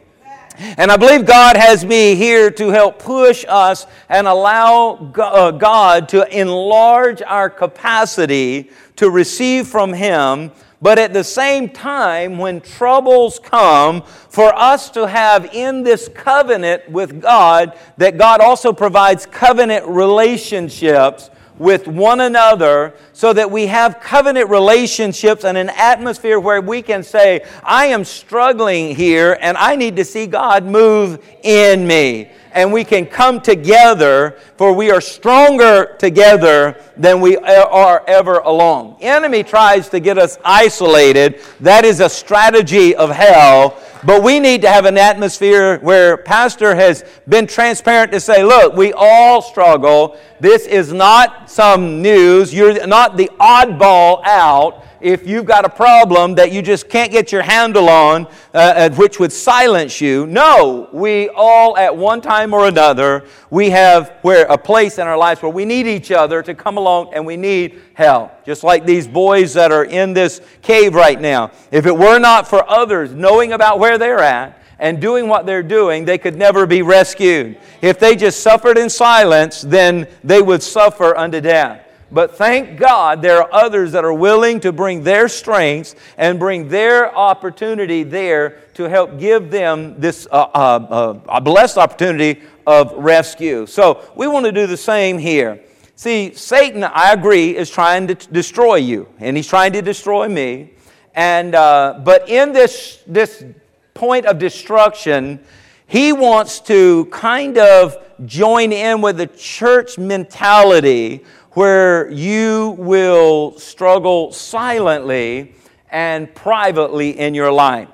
And 0.60 0.92
I 0.92 0.98
believe 0.98 1.24
God 1.24 1.56
has 1.56 1.86
me 1.86 2.14
here 2.16 2.50
to 2.50 2.68
help 2.68 2.98
push 2.98 3.46
us 3.48 3.86
and 4.10 4.26
allow 4.26 5.10
uh, 5.16 5.52
God 5.52 6.08
to 6.10 6.38
enlarge 6.38 7.22
our 7.22 7.48
capacity 7.48 8.70
to 8.96 9.08
receive 9.08 9.66
from 9.66 9.94
Him. 9.94 10.50
But 10.82 10.98
at 10.98 11.14
the 11.14 11.24
same 11.24 11.70
time, 11.70 12.36
when 12.36 12.60
troubles 12.60 13.38
come, 13.38 14.02
for 14.02 14.54
us 14.54 14.90
to 14.90 15.06
have 15.06 15.46
in 15.54 15.82
this 15.82 16.08
covenant 16.08 16.90
with 16.90 17.22
God, 17.22 17.78
that 17.96 18.18
God 18.18 18.40
also 18.40 18.72
provides 18.72 19.24
covenant 19.24 19.86
relationships 19.86 21.30
with 21.60 21.86
one 21.86 22.20
another 22.20 22.94
so 23.12 23.34
that 23.34 23.50
we 23.50 23.66
have 23.66 24.00
covenant 24.00 24.48
relationships 24.48 25.44
and 25.44 25.58
an 25.58 25.68
atmosphere 25.68 26.40
where 26.40 26.62
we 26.62 26.80
can 26.80 27.02
say, 27.02 27.46
I 27.62 27.84
am 27.88 28.02
struggling 28.02 28.96
here 28.96 29.36
and 29.42 29.58
I 29.58 29.76
need 29.76 29.96
to 29.96 30.04
see 30.06 30.26
God 30.26 30.64
move 30.64 31.22
in 31.42 31.86
me. 31.86 32.30
And 32.52 32.72
we 32.72 32.82
can 32.82 33.04
come 33.04 33.42
together, 33.42 34.38
for 34.60 34.74
we 34.74 34.90
are 34.90 35.00
stronger 35.00 35.96
together 35.98 36.76
than 36.94 37.22
we 37.22 37.34
are 37.38 38.04
ever 38.06 38.40
alone. 38.40 38.94
Enemy 39.00 39.42
tries 39.42 39.88
to 39.88 40.00
get 40.00 40.18
us 40.18 40.36
isolated. 40.44 41.40
That 41.60 41.86
is 41.86 42.00
a 42.00 42.10
strategy 42.10 42.94
of 42.94 43.08
hell. 43.08 43.80
But 44.04 44.22
we 44.22 44.38
need 44.38 44.60
to 44.60 44.68
have 44.68 44.84
an 44.84 44.98
atmosphere 44.98 45.78
where 45.78 46.18
pastor 46.18 46.74
has 46.74 47.06
been 47.26 47.46
transparent 47.46 48.12
to 48.12 48.20
say, 48.20 48.44
look, 48.44 48.76
we 48.76 48.92
all 48.92 49.40
struggle. 49.40 50.18
This 50.40 50.66
is 50.66 50.92
not 50.92 51.50
some 51.50 52.02
news. 52.02 52.52
You're 52.52 52.86
not 52.86 53.16
the 53.16 53.30
oddball 53.40 54.22
out 54.26 54.84
if 55.00 55.26
you've 55.26 55.46
got 55.46 55.64
a 55.64 55.68
problem 55.68 56.34
that 56.34 56.52
you 56.52 56.62
just 56.62 56.88
can't 56.88 57.10
get 57.10 57.32
your 57.32 57.42
handle 57.42 57.88
on, 57.88 58.26
uh, 58.26 58.58
uh, 58.58 58.90
which 58.90 59.18
would 59.18 59.32
silence 59.32 60.00
you. 60.00 60.26
No, 60.26 60.88
we 60.92 61.28
all 61.30 61.76
at 61.76 61.96
one 61.96 62.20
time 62.20 62.52
or 62.52 62.66
another, 62.66 63.26
we 63.50 63.70
have 63.70 64.12
where 64.22 64.49
a 64.50 64.58
place 64.58 64.98
in 64.98 65.06
our 65.06 65.16
lives 65.16 65.40
where 65.40 65.50
we 65.50 65.64
need 65.64 65.86
each 65.86 66.10
other 66.10 66.42
to 66.42 66.54
come 66.54 66.76
along 66.76 67.14
and 67.14 67.24
we 67.24 67.36
need 67.36 67.80
help. 67.94 68.44
Just 68.44 68.64
like 68.64 68.84
these 68.84 69.06
boys 69.06 69.54
that 69.54 69.70
are 69.70 69.84
in 69.84 70.12
this 70.12 70.40
cave 70.60 70.94
right 70.94 71.20
now. 71.20 71.52
If 71.70 71.86
it 71.86 71.96
were 71.96 72.18
not 72.18 72.48
for 72.48 72.68
others 72.68 73.12
knowing 73.12 73.52
about 73.52 73.78
where 73.78 73.96
they're 73.96 74.18
at, 74.18 74.56
and 74.80 74.98
doing 74.98 75.28
what 75.28 75.44
they're 75.44 75.62
doing, 75.62 76.06
they 76.06 76.16
could 76.16 76.36
never 76.36 76.66
be 76.66 76.80
rescued. 76.80 77.58
If 77.82 78.00
they 78.00 78.16
just 78.16 78.42
suffered 78.42 78.78
in 78.78 78.88
silence, 78.88 79.60
then 79.60 80.08
they 80.24 80.40
would 80.40 80.62
suffer 80.62 81.14
unto 81.14 81.40
death. 81.42 81.86
But 82.12 82.36
thank 82.36 82.78
God 82.78 83.22
there 83.22 83.38
are 83.42 83.48
others 83.52 83.92
that 83.92 84.04
are 84.04 84.12
willing 84.12 84.60
to 84.60 84.72
bring 84.72 85.04
their 85.04 85.28
strengths 85.28 85.94
and 86.16 86.38
bring 86.38 86.68
their 86.68 87.14
opportunity 87.14 88.02
there 88.02 88.58
to 88.74 88.88
help 88.88 89.18
give 89.18 89.50
them 89.50 90.00
this 90.00 90.26
uh, 90.30 90.48
uh, 90.54 91.20
uh, 91.28 91.40
blessed 91.40 91.78
opportunity 91.78 92.42
of 92.66 92.92
rescue. 92.96 93.66
So 93.66 94.10
we 94.16 94.26
want 94.26 94.46
to 94.46 94.52
do 94.52 94.66
the 94.66 94.76
same 94.76 95.18
here. 95.18 95.60
See, 95.94 96.32
Satan, 96.34 96.82
I 96.82 97.12
agree, 97.12 97.56
is 97.56 97.70
trying 97.70 98.06
to 98.08 98.14
destroy 98.14 98.76
you, 98.76 99.06
and 99.18 99.36
he's 99.36 99.46
trying 99.46 99.72
to 99.74 99.82
destroy 99.82 100.28
me. 100.28 100.72
And, 101.14 101.54
uh, 101.54 102.00
but 102.02 102.28
in 102.28 102.52
this, 102.52 103.02
this 103.06 103.44
point 103.92 104.26
of 104.26 104.38
destruction, 104.38 105.40
he 105.86 106.12
wants 106.12 106.60
to 106.60 107.04
kind 107.06 107.58
of 107.58 107.96
join 108.24 108.72
in 108.72 109.00
with 109.00 109.16
the 109.16 109.26
church 109.26 109.98
mentality 109.98 111.24
where 111.52 112.10
you 112.10 112.76
will 112.78 113.58
struggle 113.58 114.32
silently 114.32 115.54
and 115.90 116.32
privately 116.34 117.18
in 117.18 117.34
your 117.34 117.52
life. 117.52 117.88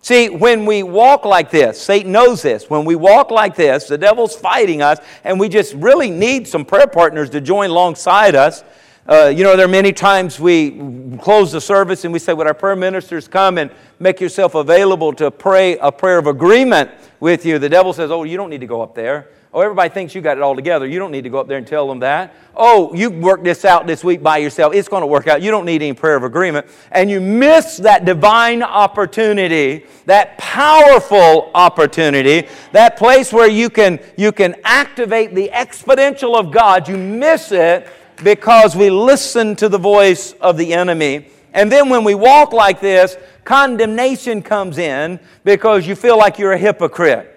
See, 0.00 0.28
when 0.28 0.66
we 0.66 0.82
walk 0.82 1.24
like 1.24 1.50
this, 1.50 1.80
Satan 1.80 2.10
knows 2.10 2.42
this. 2.42 2.68
When 2.68 2.84
we 2.84 2.96
walk 2.96 3.30
like 3.30 3.54
this, 3.54 3.86
the 3.86 3.96
devil's 3.96 4.34
fighting 4.34 4.82
us, 4.82 4.98
and 5.22 5.38
we 5.38 5.48
just 5.48 5.74
really 5.74 6.10
need 6.10 6.48
some 6.48 6.64
prayer 6.64 6.88
partners 6.88 7.30
to 7.30 7.40
join 7.40 7.70
alongside 7.70 8.34
us. 8.34 8.64
Uh, 9.06 9.26
you 9.26 9.44
know, 9.44 9.56
there 9.56 9.66
are 9.66 9.68
many 9.68 9.92
times 9.92 10.40
we 10.40 10.70
close 11.18 11.52
the 11.52 11.60
service 11.60 12.04
and 12.04 12.12
we 12.12 12.18
say, 12.18 12.32
Would 12.32 12.46
our 12.46 12.54
prayer 12.54 12.74
ministers 12.74 13.28
come 13.28 13.58
and 13.58 13.70
make 14.00 14.20
yourself 14.20 14.54
available 14.56 15.12
to 15.14 15.30
pray 15.30 15.76
a 15.78 15.92
prayer 15.92 16.18
of 16.18 16.26
agreement 16.26 16.90
with 17.20 17.44
you? 17.44 17.58
The 17.58 17.68
devil 17.68 17.92
says, 17.92 18.10
Oh, 18.10 18.24
you 18.24 18.36
don't 18.36 18.50
need 18.50 18.60
to 18.60 18.66
go 18.66 18.80
up 18.80 18.94
there. 18.94 19.28
Oh, 19.54 19.60
everybody 19.60 19.92
thinks 19.92 20.14
you 20.14 20.22
got 20.22 20.38
it 20.38 20.42
all 20.42 20.56
together. 20.56 20.86
You 20.86 20.98
don't 20.98 21.10
need 21.10 21.24
to 21.24 21.28
go 21.28 21.38
up 21.38 21.46
there 21.46 21.58
and 21.58 21.66
tell 21.66 21.86
them 21.86 21.98
that. 21.98 22.34
Oh, 22.56 22.94
you 22.94 23.10
worked 23.10 23.44
this 23.44 23.66
out 23.66 23.86
this 23.86 24.02
week 24.02 24.22
by 24.22 24.38
yourself. 24.38 24.72
It's 24.74 24.88
going 24.88 25.02
to 25.02 25.06
work 25.06 25.26
out. 25.26 25.42
You 25.42 25.50
don't 25.50 25.66
need 25.66 25.82
any 25.82 25.92
prayer 25.92 26.16
of 26.16 26.22
agreement. 26.22 26.66
And 26.90 27.10
you 27.10 27.20
miss 27.20 27.76
that 27.78 28.06
divine 28.06 28.62
opportunity, 28.62 29.84
that 30.06 30.38
powerful 30.38 31.50
opportunity, 31.54 32.48
that 32.72 32.96
place 32.96 33.30
where 33.30 33.48
you 33.48 33.68
can, 33.68 34.00
you 34.16 34.32
can 34.32 34.56
activate 34.64 35.34
the 35.34 35.50
exponential 35.52 36.34
of 36.34 36.50
God. 36.50 36.88
You 36.88 36.96
miss 36.96 37.52
it 37.52 37.88
because 38.24 38.74
we 38.74 38.88
listen 38.88 39.54
to 39.56 39.68
the 39.68 39.78
voice 39.78 40.32
of 40.40 40.56
the 40.56 40.72
enemy. 40.72 41.26
And 41.52 41.70
then 41.70 41.90
when 41.90 42.04
we 42.04 42.14
walk 42.14 42.54
like 42.54 42.80
this, 42.80 43.18
condemnation 43.44 44.40
comes 44.40 44.78
in 44.78 45.20
because 45.44 45.86
you 45.86 45.94
feel 45.94 46.16
like 46.16 46.38
you're 46.38 46.52
a 46.52 46.58
hypocrite 46.58 47.31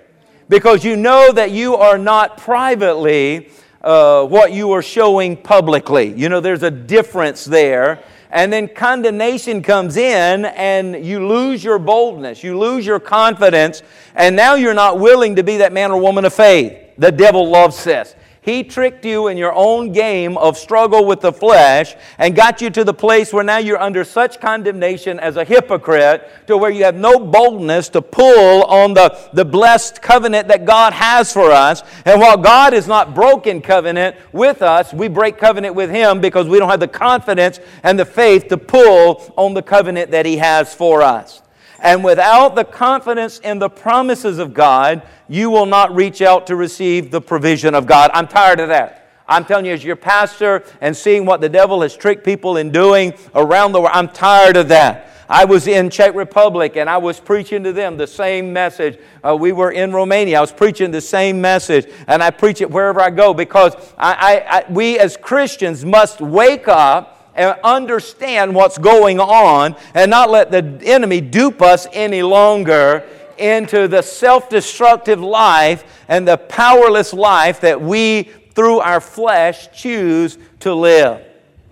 because 0.50 0.84
you 0.84 0.96
know 0.96 1.32
that 1.32 1.52
you 1.52 1.76
are 1.76 1.98
not 1.98 2.38
privately 2.38 3.50
uh, 3.82 4.26
what 4.26 4.52
you 4.52 4.72
are 4.72 4.82
showing 4.82 5.38
publicly. 5.38 6.14
You 6.14 6.30
know, 6.30 6.40
there's 6.40 6.64
a 6.64 6.72
difference 6.72 7.46
there. 7.46 8.04
And 8.32 8.52
then 8.52 8.68
condemnation 8.68 9.62
comes 9.62 9.96
in, 9.96 10.46
and 10.46 11.06
you 11.06 11.26
lose 11.26 11.64
your 11.64 11.80
boldness, 11.80 12.44
you 12.44 12.60
lose 12.60 12.86
your 12.86 13.00
confidence, 13.00 13.82
and 14.14 14.36
now 14.36 14.56
you're 14.56 14.74
not 14.74 15.00
willing 15.00 15.38
to 15.38 15.44
be 15.44 15.58
that 15.58 15.72
man 15.72 15.92
or 15.92 16.02
woman 16.02 16.26
of 16.26 16.34
faith. 16.34 16.74
The 16.98 17.12
devil 17.12 17.50
loves 17.50 17.82
this. 17.84 18.16
He 18.46 18.64
tricked 18.64 19.04
you 19.04 19.28
in 19.28 19.38
your 19.38 19.54
own 19.56 19.92
game 19.92 20.38
of 20.38 20.56
struggle 20.56 21.04
with 21.04 21.22
the 21.22 21.34
flesh 21.34 21.96
and 22.20 22.36
got 22.36 22.62
you 22.62 22.70
to 22.70 22.84
the 22.84 22.94
place 22.94 23.34
where 23.34 23.44
now 23.44 23.58
you're 23.58 23.82
under 23.82 24.04
such 24.04 24.40
condemnation 24.40 25.20
as 25.20 25.36
a 25.36 25.44
hypocrite 25.44 26.30
to 26.46 26.56
where 26.56 26.70
you 26.70 26.84
have 26.84 26.94
no 26.94 27.18
boldness 27.18 27.90
to 27.90 28.04
pull 28.04 28.64
on 28.66 28.94
the, 28.94 29.18
the 29.34 29.44
blessed 29.44 30.00
covenant 30.00 30.48
that 30.50 30.64
God 30.64 30.94
has 30.94 31.34
for 31.34 31.52
us. 31.52 31.82
And 32.06 32.22
while 32.22 32.38
God 32.38 32.76
is 32.76 32.88
not 32.88 33.16
broken 33.16 33.64
covenant 33.64 34.16
with 34.32 34.62
us, 34.62 34.94
we 34.94 35.08
break 35.08 35.40
covenant 35.40 35.74
with 35.74 35.90
Him 35.90 36.22
because 36.22 36.48
we 36.48 36.60
don't 36.60 36.70
have 36.70 36.80
the 36.80 36.88
confidence 36.88 37.60
and 37.82 37.98
the 37.98 38.06
faith 38.06 38.48
to 38.50 38.58
pull 38.58 39.34
on 39.36 39.56
the 39.56 39.64
covenant 39.64 40.12
that 40.12 40.28
He 40.28 40.38
has 40.38 40.72
for 40.72 41.02
us. 41.02 41.42
And 41.80 42.04
without 42.04 42.56
the 42.56 42.64
confidence 42.64 43.40
in 43.40 43.60
the 43.60 43.70
promises 43.70 44.40
of 44.40 44.54
God, 44.54 45.04
you 45.28 45.50
will 45.50 45.66
not 45.66 45.94
reach 45.96 46.22
out 46.22 46.48
to 46.48 46.56
receive 46.56 47.12
the 47.12 47.22
provision 47.22 47.76
of 47.76 47.86
God. 47.86 48.12
I'm 48.14 48.28
tired 48.28 48.60
of 48.60 48.70
that. 48.70 49.10
I'm 49.28 49.44
telling 49.44 49.66
you, 49.66 49.74
as 49.74 49.84
your 49.84 49.96
pastor 49.96 50.64
and 50.82 50.96
seeing 50.96 51.26
what 51.26 51.42
the 51.42 51.50
devil 51.50 51.82
has 51.82 51.98
tricked 51.98 52.24
people 52.24 52.58
in 52.58 52.72
doing 52.72 53.14
around 53.34 53.72
the 53.72 53.82
world, 53.82 53.92
I'm 53.94 54.10
tired 54.10 54.56
of 54.56 54.68
that. 54.70 55.10
I 55.28 55.46
was 55.46 55.66
in 55.66 55.90
Czech 55.90 56.14
Republic 56.14 56.76
and 56.78 56.88
I 56.88 56.98
was 56.98 57.20
preaching 57.20 57.64
to 57.64 57.74
them 57.74 57.98
the 57.98 58.06
same 58.06 58.54
message. 58.54 59.00
Uh, 59.24 59.36
we 59.36 59.52
were 59.52 59.72
in 59.72 59.92
Romania. 59.92 60.38
I 60.38 60.42
was 60.42 60.52
preaching 60.52 60.92
the 60.92 61.02
same 61.02 61.42
message, 61.42 61.92
and 62.08 62.22
I 62.22 62.30
preach 62.30 62.62
it 62.62 62.70
wherever 62.70 63.02
I 63.02 63.10
go 63.10 63.34
because 63.34 63.76
I, 63.98 64.14
I, 64.14 64.58
I, 64.60 64.72
we 64.72 65.00
as 65.00 65.18
Christians 65.18 65.84
must 65.84 66.22
wake 66.22 66.68
up 66.68 67.15
and 67.36 67.58
understand 67.64 68.56
what's 68.56 68.78
going 68.78 69.20
on 69.20 69.76
and 69.94 70.10
not 70.10 70.30
let 70.30 70.52
the 70.52 70.80
enemy 70.84 71.22
dupe 71.22 71.62
us 71.62 71.88
any 71.92 72.24
longer 72.24 73.06
into 73.38 73.88
the 73.88 74.02
self 74.02 74.50
destructive 74.50 75.22
life 75.22 76.04
and 76.08 76.28
the 76.28 76.38
powerless 76.38 77.14
life 77.14 77.62
that 77.62 77.82
we, 77.82 78.24
through 78.54 78.80
our 78.80 79.02
flesh, 79.02 79.68
choose 79.74 80.38
to 80.62 80.74
live. 80.74 81.22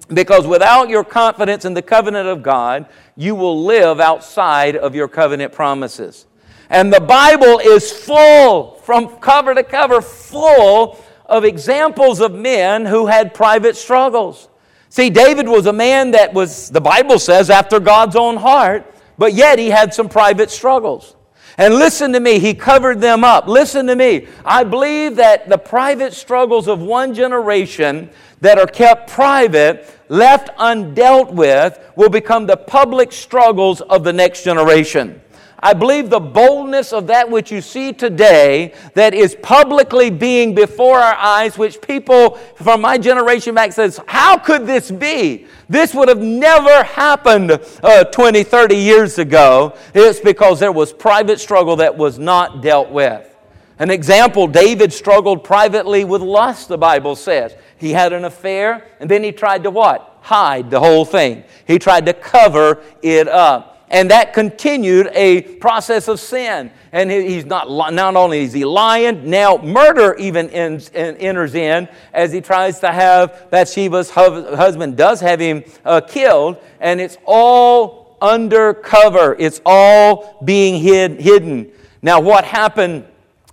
Because 0.09 0.45
without 0.45 0.89
your 0.89 1.03
confidence 1.03 1.65
in 1.65 1.73
the 1.73 1.81
covenant 1.81 2.27
of 2.27 2.43
God, 2.43 2.87
you 3.15 3.35
will 3.35 3.63
live 3.63 3.99
outside 3.99 4.75
of 4.75 4.93
your 4.93 5.07
covenant 5.07 5.53
promises. 5.53 6.25
And 6.69 6.91
the 6.91 6.99
Bible 6.99 7.59
is 7.59 7.91
full, 7.91 8.75
from 8.83 9.17
cover 9.17 9.53
to 9.53 9.63
cover, 9.63 10.01
full 10.01 10.99
of 11.25 11.45
examples 11.45 12.19
of 12.19 12.33
men 12.33 12.85
who 12.85 13.05
had 13.05 13.33
private 13.33 13.77
struggles. 13.77 14.49
See, 14.93 15.09
David 15.09 15.47
was 15.47 15.65
a 15.65 15.73
man 15.73 16.11
that 16.11 16.35
was, 16.35 16.69
the 16.69 16.79
Bible 16.79 17.17
says, 17.17 17.49
after 17.49 17.79
God's 17.79 18.15
own 18.15 18.37
heart, 18.37 18.93
but 19.17 19.33
yet 19.33 19.57
he 19.57 19.71
had 19.71 19.91
some 19.91 20.07
private 20.07 20.51
struggles. 20.51 21.15
And 21.57 21.73
listen 21.73 22.13
to 22.13 22.19
me, 22.19 22.37
he 22.37 22.53
covered 22.53 23.01
them 23.01 23.23
up. 23.23 23.47
Listen 23.47 23.87
to 23.87 23.95
me. 23.95 24.27
I 24.45 24.63
believe 24.63 25.15
that 25.15 25.49
the 25.49 25.57
private 25.57 26.13
struggles 26.13 26.67
of 26.67 26.79
one 26.79 27.15
generation 27.15 28.11
that 28.41 28.59
are 28.59 28.67
kept 28.67 29.09
private, 29.09 29.89
left 30.09 30.55
undealt 30.59 31.31
with, 31.33 31.79
will 31.95 32.09
become 32.09 32.45
the 32.45 32.57
public 32.57 33.11
struggles 33.11 33.81
of 33.81 34.03
the 34.03 34.13
next 34.13 34.43
generation. 34.43 35.19
I 35.63 35.71
believe 35.71 36.09
the 36.09 36.19
boldness 36.19 36.91
of 36.91 37.07
that 37.07 37.29
which 37.29 37.49
you 37.49 37.61
see 37.61 37.93
today 37.93 38.73
that 38.95 39.13
is 39.13 39.33
publicly 39.41 40.09
being 40.09 40.53
before 40.53 40.99
our 40.99 41.15
eyes, 41.15 41.57
which 41.57 41.81
people 41.81 42.31
from 42.55 42.81
my 42.81 42.97
generation 42.97 43.55
back 43.55 43.71
says, 43.71 43.97
how 44.05 44.37
could 44.37 44.67
this 44.67 44.91
be? 44.91 45.47
This 45.69 45.93
would 45.93 46.09
have 46.09 46.19
never 46.19 46.83
happened 46.83 47.61
uh, 47.81 48.03
20, 48.03 48.43
30 48.43 48.75
years 48.75 49.19
ago. 49.19 49.77
It's 49.95 50.19
because 50.19 50.59
there 50.59 50.73
was 50.73 50.91
private 50.91 51.39
struggle 51.39 51.77
that 51.77 51.97
was 51.97 52.19
not 52.19 52.61
dealt 52.61 52.89
with. 52.89 53.33
An 53.79 53.89
example, 53.89 54.47
David 54.47 54.91
struggled 54.91 55.45
privately 55.45 56.03
with 56.03 56.21
lust, 56.21 56.67
the 56.67 56.77
Bible 56.77 57.15
says. 57.15 57.55
He 57.77 57.93
had 57.93 58.11
an 58.11 58.25
affair, 58.25 58.85
and 58.99 59.09
then 59.09 59.23
he 59.23 59.31
tried 59.31 59.63
to 59.63 59.71
what? 59.71 60.17
Hide 60.23 60.69
the 60.69 60.81
whole 60.81 61.05
thing. 61.05 61.45
He 61.65 61.79
tried 61.79 62.05
to 62.07 62.13
cover 62.13 62.83
it 63.01 63.29
up 63.29 63.72
and 63.93 64.09
that 64.09 64.33
continued 64.33 65.11
a 65.13 65.41
process 65.41 66.07
of 66.07 66.19
sin. 66.19 66.71
And 66.91 67.11
he's 67.11 67.45
not, 67.45 67.69
not 67.93 68.15
only 68.15 68.41
is 68.41 68.51
he 68.51 68.65
lying, 68.65 69.29
now 69.29 69.57
murder 69.57 70.15
even 70.15 70.49
ends, 70.49 70.89
enters 70.93 71.53
in 71.53 71.87
as 72.11 72.31
he 72.31 72.41
tries 72.41 72.79
to 72.79 72.91
have 72.91 73.49
Bathsheba's 73.51 74.09
husband 74.09 74.97
does 74.97 75.21
have 75.21 75.39
him 75.39 75.63
uh, 75.85 76.01
killed, 76.01 76.57
and 76.79 76.99
it's 76.99 77.17
all 77.25 78.17
undercover. 78.19 79.35
It's 79.37 79.61
all 79.63 80.39
being 80.43 80.81
hid, 80.81 81.21
hidden. 81.21 81.71
Now, 82.01 82.19
what 82.19 82.45
happened 82.45 83.05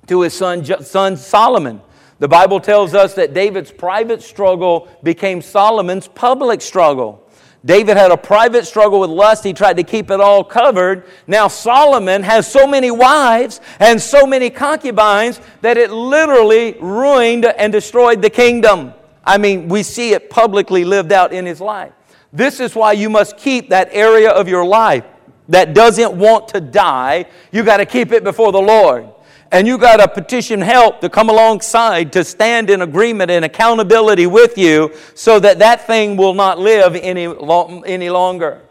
to 0.07 0.23
his 0.23 0.33
son, 0.33 0.65
son 0.83 1.19
Solomon? 1.19 1.83
The 2.19 2.29
Bible 2.29 2.61
tells 2.61 2.95
us 2.95 3.15
that 3.15 3.35
David's 3.35 3.71
private 3.71 4.23
struggle 4.23 4.89
became 5.03 5.43
Solomon's 5.43 6.09
public 6.09 6.63
struggle. 6.63 7.27
David 7.65 7.97
had 7.97 8.11
a 8.11 8.17
private 8.17 8.67
struggle 8.67 9.01
with 9.01 9.11
lust. 9.11 9.45
He 9.45 9.53
tried 9.53 9.77
to 9.77 9.83
keep 9.83 10.11
it 10.11 10.21
all 10.21 10.43
covered. 10.43 11.05
Now, 11.27 11.49
Solomon 11.49 12.23
has 12.23 12.51
so 12.51 12.67
many 12.67 12.91
wives 12.91 13.61
and 13.79 14.01
so 14.01 14.27
many 14.27 14.49
concubines 14.49 15.41
that 15.61 15.77
it 15.77 15.91
literally 15.91 16.77
ruined 16.81 17.45
and 17.45 17.73
destroyed 17.73 18.23
the 18.23 18.31
kingdom. 18.31 18.95
I 19.25 19.37
mean, 19.37 19.69
we 19.69 19.83
see 19.83 20.13
it 20.13 20.31
publicly 20.31 20.85
lived 20.85 21.13
out 21.13 21.33
in 21.33 21.45
his 21.45 21.61
life. 21.61 21.93
This 22.33 22.61
is 22.61 22.75
why 22.75 22.93
you 22.93 23.11
must 23.11 23.37
keep 23.37 23.69
that 23.69 23.89
area 23.93 24.31
of 24.31 24.49
your 24.49 24.65
life 24.65 25.05
that 25.49 25.75
doesn't 25.75 26.13
want 26.13 26.49
to 26.49 26.61
die. 26.61 27.27
You 27.53 27.63
got 27.65 27.79
to 27.79 27.87
keep 27.87 28.13
it 28.13 28.25
before 28.25 28.53
the 28.53 28.61
Lord. 28.61 29.09
And 29.53 29.67
you 29.67 29.79
got 29.79 29.97
to 29.97 30.07
petition 30.07 30.61
help 30.61 31.01
to 31.01 31.09
come 31.09 31.29
alongside 31.29 32.13
to 32.13 32.23
stand 32.23 32.71
in 32.71 32.83
agreement 32.83 33.31
and 33.33 33.45
accountability 33.45 34.27
with 34.27 34.57
you 34.57 34.93
so 35.15 35.41
that 35.41 35.59
that 35.59 35.87
thing 35.87 36.17
will 36.17 36.35
not 36.35 36.59
live 36.59 36.95
any, 36.95 37.27
lo- 37.27 37.83
any 37.85 38.11
longer. 38.11 38.63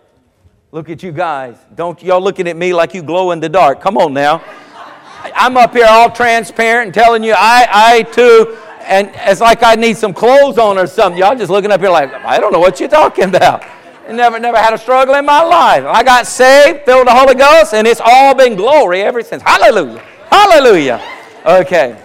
Look 0.71 0.89
at 0.89 1.03
you 1.03 1.11
guys. 1.11 1.57
Don't 1.75 2.01
y'all 2.01 2.21
looking 2.21 2.47
at 2.47 2.55
me 2.55 2.73
like 2.73 2.93
you 2.93 3.01
glow 3.01 3.31
in 3.31 3.39
the 3.39 3.49
dark. 3.49 3.81
Come 3.81 3.97
on 3.97 4.13
now. 4.13 4.41
I'm 5.35 5.57
up 5.57 5.73
here 5.73 5.85
all 5.89 6.09
transparent 6.09 6.87
and 6.87 6.93
telling 6.93 7.23
you 7.23 7.33
I, 7.35 7.67
I 7.69 8.03
too, 8.03 8.57
and 8.83 9.11
it's 9.15 9.41
like 9.41 9.63
I 9.63 9.75
need 9.75 9.97
some 9.97 10.13
clothes 10.13 10.57
on 10.57 10.77
or 10.77 10.87
something. 10.87 11.19
Y'all 11.19 11.35
just 11.35 11.51
looking 11.51 11.71
up 11.71 11.81
here 11.81 11.89
like, 11.89 12.13
I 12.13 12.39
don't 12.39 12.53
know 12.53 12.59
what 12.59 12.79
you're 12.79 12.87
talking 12.87 13.35
about. 13.35 13.65
Never, 14.09 14.39
never 14.39 14.57
had 14.57 14.73
a 14.73 14.77
struggle 14.77 15.15
in 15.15 15.25
my 15.25 15.43
life. 15.43 15.83
I 15.85 16.03
got 16.03 16.25
saved, 16.25 16.85
filled 16.85 17.07
the 17.07 17.13
Holy 17.13 17.35
Ghost, 17.35 17.73
and 17.73 17.85
it's 17.85 18.01
all 18.03 18.33
been 18.33 18.55
glory 18.55 19.01
ever 19.01 19.21
since. 19.21 19.43
Hallelujah. 19.43 20.03
Hallelujah. 20.29 21.01
Okay. 21.45 21.97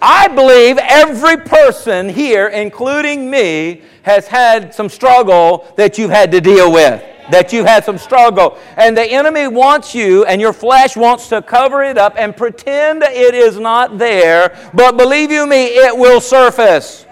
I 0.00 0.28
believe 0.28 0.78
every 0.78 1.36
person 1.36 2.08
here, 2.08 2.48
including 2.48 3.30
me, 3.30 3.82
has 4.02 4.26
had 4.26 4.74
some 4.74 4.88
struggle 4.88 5.72
that 5.76 5.98
you've 5.98 6.10
had 6.10 6.30
to 6.32 6.40
deal 6.40 6.70
with. 6.72 7.02
That 7.30 7.52
you've 7.52 7.66
had 7.66 7.84
some 7.84 7.98
struggle. 7.98 8.58
And 8.76 8.96
the 8.96 9.04
enemy 9.04 9.48
wants 9.48 9.94
you, 9.94 10.24
and 10.26 10.40
your 10.40 10.52
flesh 10.52 10.96
wants 10.96 11.28
to 11.30 11.42
cover 11.42 11.82
it 11.82 11.98
up 11.98 12.14
and 12.16 12.36
pretend 12.36 13.02
it 13.02 13.34
is 13.34 13.58
not 13.58 13.98
there. 13.98 14.56
But 14.74 14.96
believe 14.96 15.30
you 15.30 15.46
me, 15.46 15.64
it 15.64 15.96
will 15.96 16.20
surface. 16.20 17.04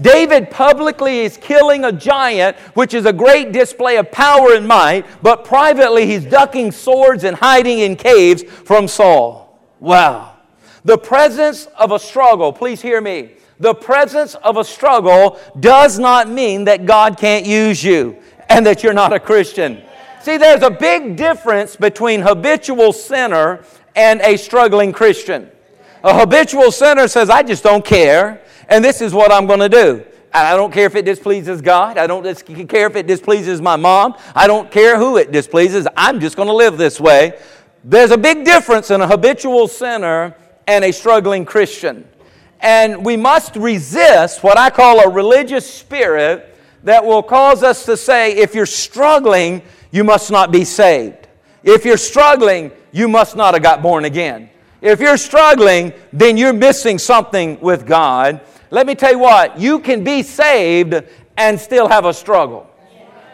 David 0.00 0.50
publicly 0.50 1.20
is 1.20 1.36
killing 1.36 1.84
a 1.84 1.92
giant, 1.92 2.56
which 2.74 2.94
is 2.94 3.06
a 3.06 3.12
great 3.12 3.52
display 3.52 3.96
of 3.96 4.10
power 4.10 4.54
and 4.54 4.66
might, 4.66 5.06
but 5.22 5.44
privately 5.44 6.06
he's 6.06 6.24
ducking 6.24 6.72
swords 6.72 7.24
and 7.24 7.36
hiding 7.36 7.80
in 7.80 7.96
caves 7.96 8.42
from 8.42 8.88
Saul. 8.88 9.49
Wow. 9.80 10.36
The 10.84 10.96
presence 10.96 11.66
of 11.78 11.92
a 11.92 11.98
struggle, 11.98 12.52
please 12.52 12.80
hear 12.80 13.00
me. 13.00 13.32
The 13.58 13.74
presence 13.74 14.34
of 14.36 14.56
a 14.56 14.64
struggle 14.64 15.38
does 15.58 15.98
not 15.98 16.28
mean 16.28 16.64
that 16.64 16.86
God 16.86 17.18
can't 17.18 17.44
use 17.44 17.82
you 17.82 18.16
and 18.48 18.64
that 18.66 18.82
you're 18.82 18.94
not 18.94 19.12
a 19.12 19.20
Christian. 19.20 19.82
See, 20.22 20.36
there's 20.36 20.62
a 20.62 20.70
big 20.70 21.16
difference 21.16 21.76
between 21.76 22.20
habitual 22.20 22.92
sinner 22.92 23.64
and 23.96 24.20
a 24.20 24.36
struggling 24.36 24.92
Christian. 24.92 25.50
A 26.02 26.18
habitual 26.18 26.72
sinner 26.72 27.08
says, 27.08 27.28
I 27.28 27.42
just 27.42 27.62
don't 27.62 27.84
care 27.84 28.40
and 28.70 28.84
this 28.84 29.02
is 29.02 29.12
what 29.12 29.32
I'm 29.32 29.46
going 29.46 29.58
to 29.60 29.68
do. 29.68 30.04
I 30.32 30.54
don't 30.54 30.72
care 30.72 30.86
if 30.86 30.94
it 30.94 31.04
displeases 31.04 31.60
God. 31.60 31.98
I 31.98 32.06
don't 32.06 32.24
care 32.68 32.86
if 32.86 32.94
it 32.94 33.08
displeases 33.08 33.60
my 33.60 33.74
mom. 33.74 34.14
I 34.32 34.46
don't 34.46 34.70
care 34.70 34.96
who 34.96 35.16
it 35.16 35.32
displeases. 35.32 35.88
I'm 35.96 36.20
just 36.20 36.36
going 36.36 36.46
to 36.46 36.54
live 36.54 36.78
this 36.78 37.00
way. 37.00 37.36
There's 37.82 38.10
a 38.10 38.18
big 38.18 38.44
difference 38.44 38.90
in 38.90 39.00
a 39.00 39.06
habitual 39.06 39.66
sinner 39.66 40.34
and 40.66 40.84
a 40.84 40.92
struggling 40.92 41.44
Christian. 41.44 42.06
And 42.60 43.06
we 43.06 43.16
must 43.16 43.56
resist 43.56 44.42
what 44.42 44.58
I 44.58 44.68
call 44.68 45.00
a 45.00 45.08
religious 45.08 45.68
spirit 45.68 46.54
that 46.84 47.04
will 47.04 47.22
cause 47.22 47.62
us 47.62 47.86
to 47.86 47.96
say, 47.96 48.36
if 48.36 48.54
you're 48.54 48.66
struggling, 48.66 49.62
you 49.90 50.04
must 50.04 50.30
not 50.30 50.52
be 50.52 50.64
saved. 50.64 51.26
If 51.62 51.84
you're 51.84 51.96
struggling, 51.96 52.70
you 52.92 53.08
must 53.08 53.34
not 53.34 53.54
have 53.54 53.62
got 53.62 53.82
born 53.82 54.04
again. 54.04 54.50
If 54.82 55.00
you're 55.00 55.16
struggling, 55.16 55.92
then 56.12 56.36
you're 56.36 56.52
missing 56.52 56.98
something 56.98 57.58
with 57.60 57.86
God. 57.86 58.40
Let 58.70 58.86
me 58.86 58.94
tell 58.94 59.12
you 59.12 59.18
what, 59.18 59.58
you 59.58 59.78
can 59.78 60.04
be 60.04 60.22
saved 60.22 61.02
and 61.36 61.58
still 61.58 61.88
have 61.88 62.04
a 62.04 62.12
struggle. 62.12 62.66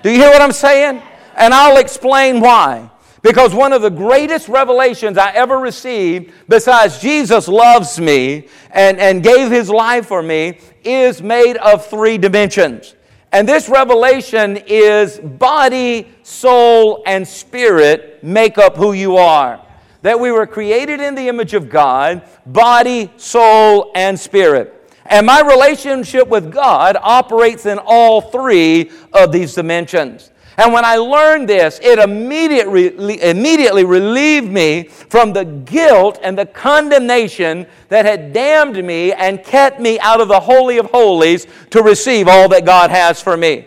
Do 0.03 0.11
you 0.11 0.19
hear 0.19 0.31
what 0.31 0.41
I'm 0.41 0.53
saying? 0.53 1.03
And 1.37 1.53
I'll 1.53 1.79
explain 1.79 2.41
why. 2.41 2.91
Because 3.27 3.53
one 3.53 3.73
of 3.73 3.83
the 3.83 3.91
greatest 3.91 4.49
revelations 4.49 5.19
I 5.19 5.33
ever 5.33 5.59
received, 5.59 6.33
besides 6.49 7.01
Jesus 7.01 7.49
loves 7.49 7.99
me 7.99 8.47
and, 8.71 9.01
and 9.01 9.21
gave 9.21 9.51
his 9.51 9.69
life 9.69 10.07
for 10.07 10.23
me, 10.23 10.61
is 10.85 11.21
made 11.21 11.57
of 11.57 11.85
three 11.85 12.19
dimensions. 12.19 12.95
And 13.33 13.49
this 13.49 13.69
revelation 13.69 14.59
is 14.69 15.19
body, 15.19 16.07
soul, 16.23 17.03
and 17.05 17.27
spirit 17.27 18.23
make 18.23 18.59
up 18.59 18.77
who 18.77 18.93
you 18.93 19.17
are. 19.17 19.61
That 20.03 20.21
we 20.21 20.31
were 20.31 20.47
created 20.47 21.01
in 21.01 21.17
the 21.17 21.27
image 21.27 21.53
of 21.53 21.69
God, 21.69 22.23
body, 22.47 23.11
soul, 23.17 23.91
and 23.97 24.17
spirit. 24.17 24.73
And 25.05 25.27
my 25.27 25.41
relationship 25.41 26.29
with 26.29 26.53
God 26.53 26.97
operates 27.03 27.67
in 27.67 27.79
all 27.79 28.21
three 28.21 28.93
of 29.13 29.33
these 29.33 29.53
dimensions. 29.53 30.31
And 30.59 30.73
when 30.73 30.85
I 30.85 30.97
learned 30.97 31.49
this, 31.49 31.79
it 31.83 31.99
immediately, 31.99 33.23
immediately 33.23 33.85
relieved 33.85 34.51
me 34.51 34.85
from 34.85 35.33
the 35.33 35.45
guilt 35.45 36.19
and 36.23 36.39
the 36.39 36.47
condemnation 36.47 37.67
that 37.89 38.07
had 38.07 38.33
damned 38.33 38.83
me 38.83 39.13
and 39.13 39.45
kept 39.45 39.81
me 39.81 40.01
out 40.01 40.21
of 40.21 40.29
the 40.29 40.41
Holy 40.41 40.79
of 40.79 40.87
Holies 40.87 41.47
to 41.71 41.83
receive 41.83 42.27
all 42.27 42.49
that 42.49 42.65
God 42.65 42.91
has 42.91 43.21
for 43.21 43.37
me. 43.37 43.67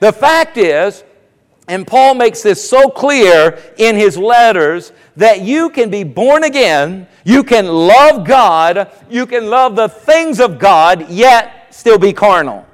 The 0.00 0.12
fact 0.12 0.56
is, 0.56 1.04
and 1.68 1.86
Paul 1.86 2.14
makes 2.14 2.42
this 2.42 2.68
so 2.68 2.90
clear 2.90 3.58
in 3.78 3.96
his 3.96 4.18
letters 4.18 4.92
that 5.16 5.42
you 5.42 5.70
can 5.70 5.88
be 5.88 6.02
born 6.02 6.44
again, 6.44 7.06
you 7.24 7.44
can 7.44 7.66
love 7.66 8.26
God, 8.26 8.90
you 9.08 9.24
can 9.24 9.48
love 9.48 9.76
the 9.76 9.88
things 9.88 10.40
of 10.40 10.58
God, 10.58 11.08
yet 11.08 11.74
still 11.74 11.98
be 11.98 12.12
carnal. 12.12 12.66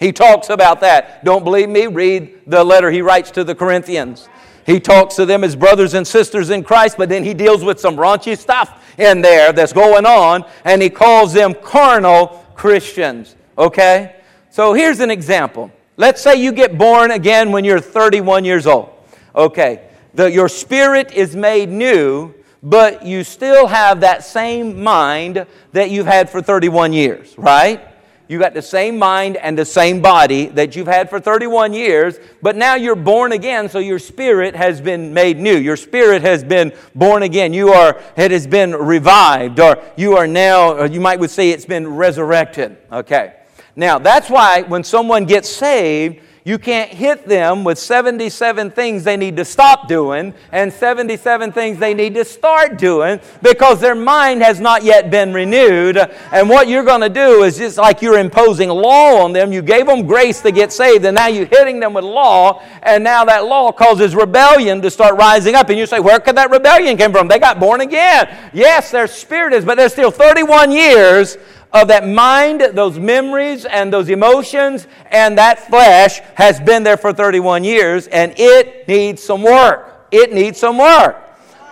He 0.00 0.12
talks 0.12 0.48
about 0.48 0.80
that. 0.80 1.24
Don't 1.24 1.44
believe 1.44 1.68
me? 1.68 1.86
Read 1.86 2.40
the 2.46 2.64
letter 2.64 2.90
he 2.90 3.02
writes 3.02 3.30
to 3.32 3.44
the 3.44 3.54
Corinthians. 3.54 4.28
He 4.64 4.80
talks 4.80 5.14
to 5.16 5.26
them 5.26 5.44
as 5.44 5.54
brothers 5.54 5.94
and 5.94 6.06
sisters 6.06 6.50
in 6.50 6.64
Christ, 6.64 6.96
but 6.96 7.08
then 7.08 7.22
he 7.22 7.34
deals 7.34 7.62
with 7.62 7.78
some 7.78 7.96
raunchy 7.96 8.36
stuff 8.36 8.82
in 8.98 9.20
there 9.20 9.52
that's 9.52 9.74
going 9.74 10.06
on, 10.06 10.44
and 10.64 10.80
he 10.80 10.88
calls 10.88 11.32
them 11.34 11.54
carnal 11.54 12.44
Christians. 12.54 13.36
Okay? 13.58 14.16
So 14.48 14.72
here's 14.72 15.00
an 15.00 15.10
example. 15.10 15.70
Let's 15.96 16.22
say 16.22 16.36
you 16.36 16.52
get 16.52 16.78
born 16.78 17.10
again 17.10 17.52
when 17.52 17.64
you're 17.64 17.80
31 17.80 18.44
years 18.46 18.66
old. 18.66 18.90
Okay, 19.34 19.82
the, 20.14 20.30
your 20.30 20.48
spirit 20.48 21.12
is 21.12 21.36
made 21.36 21.68
new, 21.68 22.32
but 22.62 23.04
you 23.04 23.22
still 23.22 23.66
have 23.66 24.00
that 24.00 24.24
same 24.24 24.82
mind 24.82 25.46
that 25.72 25.90
you've 25.90 26.06
had 26.06 26.30
for 26.30 26.40
31 26.40 26.92
years, 26.92 27.36
right? 27.36 27.89
You 28.30 28.38
got 28.38 28.54
the 28.54 28.62
same 28.62 28.96
mind 28.96 29.38
and 29.38 29.58
the 29.58 29.64
same 29.64 30.00
body 30.00 30.46
that 30.50 30.76
you've 30.76 30.86
had 30.86 31.10
for 31.10 31.18
31 31.18 31.72
years, 31.72 32.20
but 32.40 32.54
now 32.54 32.76
you're 32.76 32.94
born 32.94 33.32
again, 33.32 33.68
so 33.68 33.80
your 33.80 33.98
spirit 33.98 34.54
has 34.54 34.80
been 34.80 35.12
made 35.12 35.36
new. 35.36 35.56
Your 35.56 35.76
spirit 35.76 36.22
has 36.22 36.44
been 36.44 36.72
born 36.94 37.24
again. 37.24 37.52
You 37.52 37.72
are, 37.72 38.00
it 38.16 38.30
has 38.30 38.46
been 38.46 38.72
revived, 38.72 39.58
or 39.58 39.82
you 39.96 40.16
are 40.16 40.28
now, 40.28 40.84
you 40.84 41.00
might 41.00 41.18
would 41.18 41.30
say 41.30 41.50
it's 41.50 41.64
been 41.64 41.96
resurrected. 41.96 42.76
Okay. 42.92 43.34
Now, 43.74 43.98
that's 43.98 44.30
why 44.30 44.62
when 44.62 44.84
someone 44.84 45.24
gets 45.24 45.48
saved, 45.48 46.20
you 46.50 46.58
can't 46.58 46.90
hit 46.90 47.28
them 47.28 47.62
with 47.62 47.78
77 47.78 48.72
things 48.72 49.04
they 49.04 49.16
need 49.16 49.36
to 49.36 49.44
stop 49.44 49.86
doing 49.86 50.34
and 50.50 50.72
77 50.72 51.52
things 51.52 51.78
they 51.78 51.94
need 51.94 52.14
to 52.14 52.24
start 52.24 52.76
doing 52.76 53.20
because 53.40 53.80
their 53.80 53.94
mind 53.94 54.42
has 54.42 54.58
not 54.58 54.82
yet 54.82 55.12
been 55.12 55.32
renewed. 55.32 55.96
And 56.32 56.48
what 56.48 56.66
you're 56.66 56.82
going 56.82 57.02
to 57.02 57.08
do 57.08 57.44
is 57.44 57.56
just 57.56 57.78
like 57.78 58.02
you're 58.02 58.18
imposing 58.18 58.68
law 58.68 59.22
on 59.22 59.32
them. 59.32 59.52
You 59.52 59.62
gave 59.62 59.86
them 59.86 60.08
grace 60.08 60.40
to 60.40 60.50
get 60.50 60.72
saved, 60.72 61.04
and 61.04 61.14
now 61.14 61.28
you're 61.28 61.46
hitting 61.46 61.78
them 61.78 61.94
with 61.94 62.02
law, 62.02 62.64
and 62.82 63.04
now 63.04 63.24
that 63.26 63.44
law 63.44 63.70
causes 63.70 64.16
rebellion 64.16 64.82
to 64.82 64.90
start 64.90 65.16
rising 65.16 65.54
up. 65.54 65.68
And 65.68 65.78
you 65.78 65.86
say, 65.86 66.00
Where 66.00 66.18
could 66.18 66.36
that 66.36 66.50
rebellion 66.50 66.96
come 66.96 67.12
from? 67.12 67.28
They 67.28 67.38
got 67.38 67.60
born 67.60 67.80
again. 67.80 68.50
Yes, 68.52 68.90
their 68.90 69.06
spirit 69.06 69.52
is, 69.52 69.64
but 69.64 69.76
there's 69.76 69.92
still 69.92 70.10
31 70.10 70.72
years 70.72 71.38
of 71.72 71.88
that 71.88 72.06
mind, 72.06 72.60
those 72.74 72.98
memories, 72.98 73.64
and 73.64 73.92
those 73.92 74.08
emotions, 74.08 74.86
and 75.10 75.38
that 75.38 75.68
flesh 75.68 76.20
has 76.34 76.60
been 76.60 76.82
there 76.82 76.96
for 76.96 77.12
31 77.12 77.64
years, 77.64 78.06
and 78.08 78.34
it 78.36 78.88
needs 78.88 79.22
some 79.22 79.42
work. 79.42 80.06
It 80.10 80.32
needs 80.32 80.58
some 80.58 80.78
work. 80.78 81.16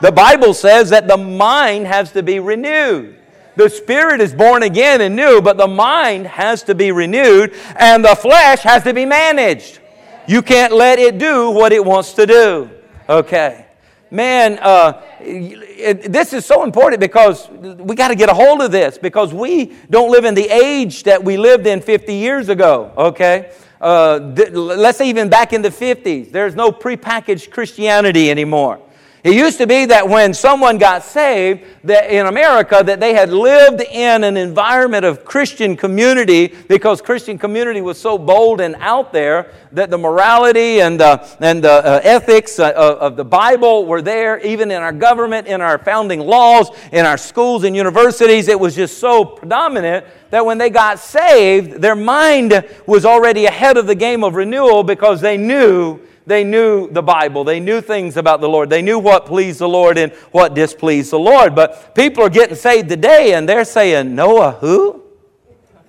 The 0.01 0.13
Bible 0.13 0.55
says 0.55 0.91
that 0.91 1.09
the 1.09 1.17
mind 1.17 1.87
has 1.87 2.13
to 2.13 2.23
be 2.23 2.39
renewed. 2.39 3.17
The 3.57 3.69
spirit 3.69 4.21
is 4.21 4.33
born 4.33 4.63
again 4.63 5.01
and 5.01 5.17
new, 5.17 5.43
but 5.43 5.57
the 5.57 5.67
mind 5.67 6.29
has 6.29 6.63
to 6.65 6.75
be 6.77 6.93
renewed, 6.93 7.55
and 7.77 8.05
the 8.05 8.15
flesh 8.15 8.61
has 8.61 8.85
to 8.85 8.95
be 8.95 9.05
managed. 9.05 9.81
You 10.29 10.43
can't 10.43 10.73
let 10.73 11.01
it 11.01 11.19
do 11.19 11.51
what 11.51 11.73
it 11.73 11.85
wants 11.85 12.13
to 12.15 12.27
do. 12.27 12.71
Okay 13.09 13.68
man, 14.11 14.59
uh, 14.61 15.03
it, 15.21 16.13
this 16.13 16.33
is 16.33 16.45
so 16.45 16.65
important 16.65 17.01
because 17.01 17.49
we 17.51 17.95
got 17.95 18.09
to 18.09 18.15
get 18.15 18.29
a 18.29 18.35
hold 18.35 18.63
of 18.63 18.71
this 18.71 18.99
because 18.99 19.33
we 19.33 19.77
don't 19.91 20.11
live 20.11 20.25
in 20.25 20.35
the 20.35 20.49
age 20.49 21.05
that 21.05 21.23
we 21.23 21.37
lived 21.37 21.67
in 21.67 21.81
50 21.81 22.15
years 22.15 22.49
ago, 22.49 22.93
okay? 22.97 23.53
Uh, 23.81 24.35
th- 24.35 24.51
let's 24.51 24.99
say 24.99 25.09
even 25.09 25.29
back 25.29 25.53
in 25.53 25.63
the 25.63 25.71
50s, 25.71 26.33
there's 26.33 26.55
no 26.55 26.73
prepackaged 26.73 27.51
Christianity 27.51 28.31
anymore. 28.31 28.81
It 29.25 29.35
used 29.35 29.59
to 29.59 29.67
be 29.67 29.85
that 29.87 30.09
when 30.09 30.33
someone 30.33 30.79
got 30.79 31.03
saved 31.03 31.65
that 31.85 32.09
in 32.11 32.27
America 32.27 32.83
that 32.85 33.01
they 33.01 33.15
had 33.15 33.31
lived 33.31 33.81
in 33.81 34.23
an 34.23 34.37
environment 34.37 35.05
of 35.05 35.25
Christian 35.25 35.77
community 35.77 36.55
because 36.69 37.03
Christian 37.03 37.37
community 37.37 37.81
was 37.81 38.01
so 38.01 38.17
bold 38.17 38.61
and 38.61 38.77
out 38.79 39.13
there 39.13 39.53
that 39.73 39.91
the 39.91 39.99
morality 39.99 40.81
and 40.81 41.01
the, 41.01 41.29
and 41.41 41.65
the 41.65 41.73
uh, 41.73 42.01
ethics 42.05 42.61
uh, 42.61 42.73
of 42.73 43.17
the 43.17 43.25
Bible 43.25 43.87
were 43.87 44.01
there 44.01 44.39
even 44.47 44.71
in 44.71 44.81
our 44.81 44.93
government, 44.93 45.49
in 45.49 45.61
our 45.61 45.79
founding 45.79 46.21
laws, 46.21 46.71
in 46.93 47.05
our 47.05 47.19
schools 47.19 47.65
and 47.65 47.75
universities. 47.75 48.47
It 48.47 48.59
was 48.59 48.77
just 48.77 48.99
so 48.99 49.25
predominant 49.25 50.07
that 50.31 50.47
when 50.47 50.59
they 50.59 50.71
got 50.71 51.01
saved, 51.01 51.81
their 51.83 51.97
mind 51.97 52.65
was 52.87 53.05
already 53.05 53.47
ahead 53.47 53.77
of 53.77 53.87
the 53.87 53.95
game 53.97 54.23
of 54.23 54.37
renewal 54.37 54.85
because 54.85 55.21
they 55.21 55.37
knew 55.37 56.01
they 56.29 56.45
knew 56.45 56.89
the 56.91 57.03
Bible. 57.03 57.43
They 57.43 57.59
knew 57.59 57.81
things 57.81 58.17
about 58.17 58.41
the 58.41 58.49
Lord. 58.49 58.71
They 58.71 58.83
knew 58.83 58.99
what 58.99 59.27
pleased 59.27 59.59
the 59.59 59.69
Lord 59.69 59.99
and 59.99 60.13
what 60.31 60.55
displeased 60.55 61.11
the 61.11 61.19
Lord. 61.19 61.55
But 61.55 61.95
people 61.95 62.23
are 62.23 62.31
getting 62.31 62.55
saved 62.55 62.89
today 62.89 63.35
and 63.35 63.49
they're 63.49 63.65
saying, 63.65 64.15
Noah, 64.15 64.53
who? 64.53 65.03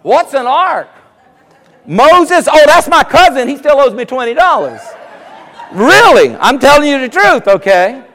What's 0.02 0.34
an 0.34 0.48
ark? 0.48 0.90
Moses? 1.86 2.48
Oh, 2.50 2.64
that's 2.66 2.88
my 2.88 3.04
cousin. 3.04 3.48
He 3.48 3.58
still 3.58 3.80
owes 3.80 3.94
me 3.94 4.06
$20. 4.06 4.96
really? 5.74 6.36
I'm 6.36 6.60
telling 6.60 6.88
you 6.88 7.00
the 7.00 7.10
truth, 7.10 7.48
okay? 7.48 8.06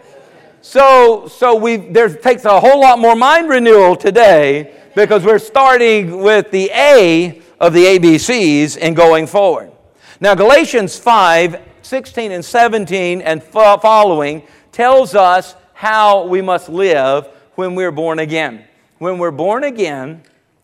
So, 0.62 1.28
so 1.28 1.54
we 1.56 1.76
there 1.76 2.08
takes 2.08 2.46
a 2.46 2.58
whole 2.58 2.80
lot 2.80 2.98
more 2.98 3.14
mind 3.14 3.50
renewal 3.50 3.96
today 3.96 4.80
because 4.94 5.24
we're 5.24 5.38
starting 5.38 6.22
with 6.22 6.50
the 6.50 6.70
A 6.72 7.42
of 7.60 7.72
the 7.74 7.84
ABCs 7.84 8.78
and 8.80 8.96
going 8.96 9.26
forward. 9.26 9.72
Now, 10.20 10.34
Galatians 10.34 10.98
5 10.98 11.60
16 11.84 12.32
and 12.32 12.44
17 12.44 13.20
and 13.20 13.42
following 13.42 14.42
tells 14.72 15.14
us 15.14 15.54
how 15.74 16.26
we 16.26 16.40
must 16.40 16.68
live 16.68 17.28
when 17.54 17.74
we're 17.74 17.92
born 17.92 18.18
again. 18.18 18.64
When 18.98 19.18
we're 19.18 19.30
born 19.30 19.64
again, 19.64 20.22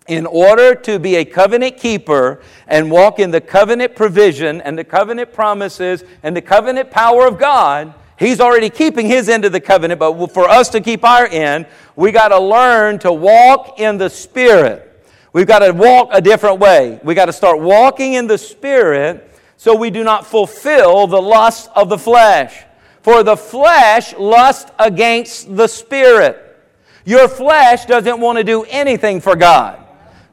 in 0.09 0.26
order 0.26 0.74
to 0.74 0.98
be 0.98 1.16
a 1.16 1.24
covenant 1.24 1.76
keeper 1.76 2.40
and 2.66 2.90
walk 2.90 3.18
in 3.18 3.30
the 3.30 3.40
covenant 3.40 3.94
provision 3.94 4.61
and 4.62 4.76
the 4.76 4.85
covenant 4.85 5.33
promises 5.33 6.04
and 6.22 6.37
the 6.37 6.42
covenant 6.42 6.90
power 6.90 7.26
of 7.26 7.38
God, 7.38 7.94
He's 8.18 8.40
already 8.40 8.68
keeping 8.68 9.06
His 9.06 9.28
end 9.28 9.44
of 9.44 9.52
the 9.52 9.61
covenant, 9.61 10.00
but 10.00 10.26
for 10.28 10.48
us 10.48 10.68
to 10.70 10.80
keep 10.80 11.04
our 11.04 11.26
end, 11.26 11.66
we 11.96 12.12
got 12.12 12.28
to 12.28 12.38
learn 12.38 12.98
to 13.00 13.12
walk 13.12 13.78
in 13.78 13.98
the 13.98 14.11
Spirit. 14.11 14.87
We've 15.33 15.46
got 15.46 15.61
to 15.61 15.72
walk 15.72 16.09
a 16.12 16.20
different 16.20 16.59
way. 16.59 16.98
We 17.04 17.14
got 17.14 17.26
to 17.26 17.33
start 17.33 17.61
walking 17.61 18.14
in 18.14 18.26
the 18.26 18.37
Spirit 18.37 19.29
so 19.61 19.75
we 19.75 19.90
do 19.90 20.03
not 20.03 20.27
fulfill 20.27 21.07
the 21.07 21.20
lust 21.20 21.68
of 21.77 21.90
the 21.90 21.99
flesh. 21.99 22.64
For 23.03 23.23
the 23.23 23.37
flesh 23.37 24.14
lusts 24.14 24.70
against 24.79 25.55
the 25.55 25.66
Spirit. 25.66 26.59
Your 27.05 27.29
flesh 27.29 27.85
doesn't 27.85 28.18
want 28.18 28.38
to 28.38 28.42
do 28.42 28.62
anything 28.70 29.20
for 29.20 29.37
God. 29.37 29.79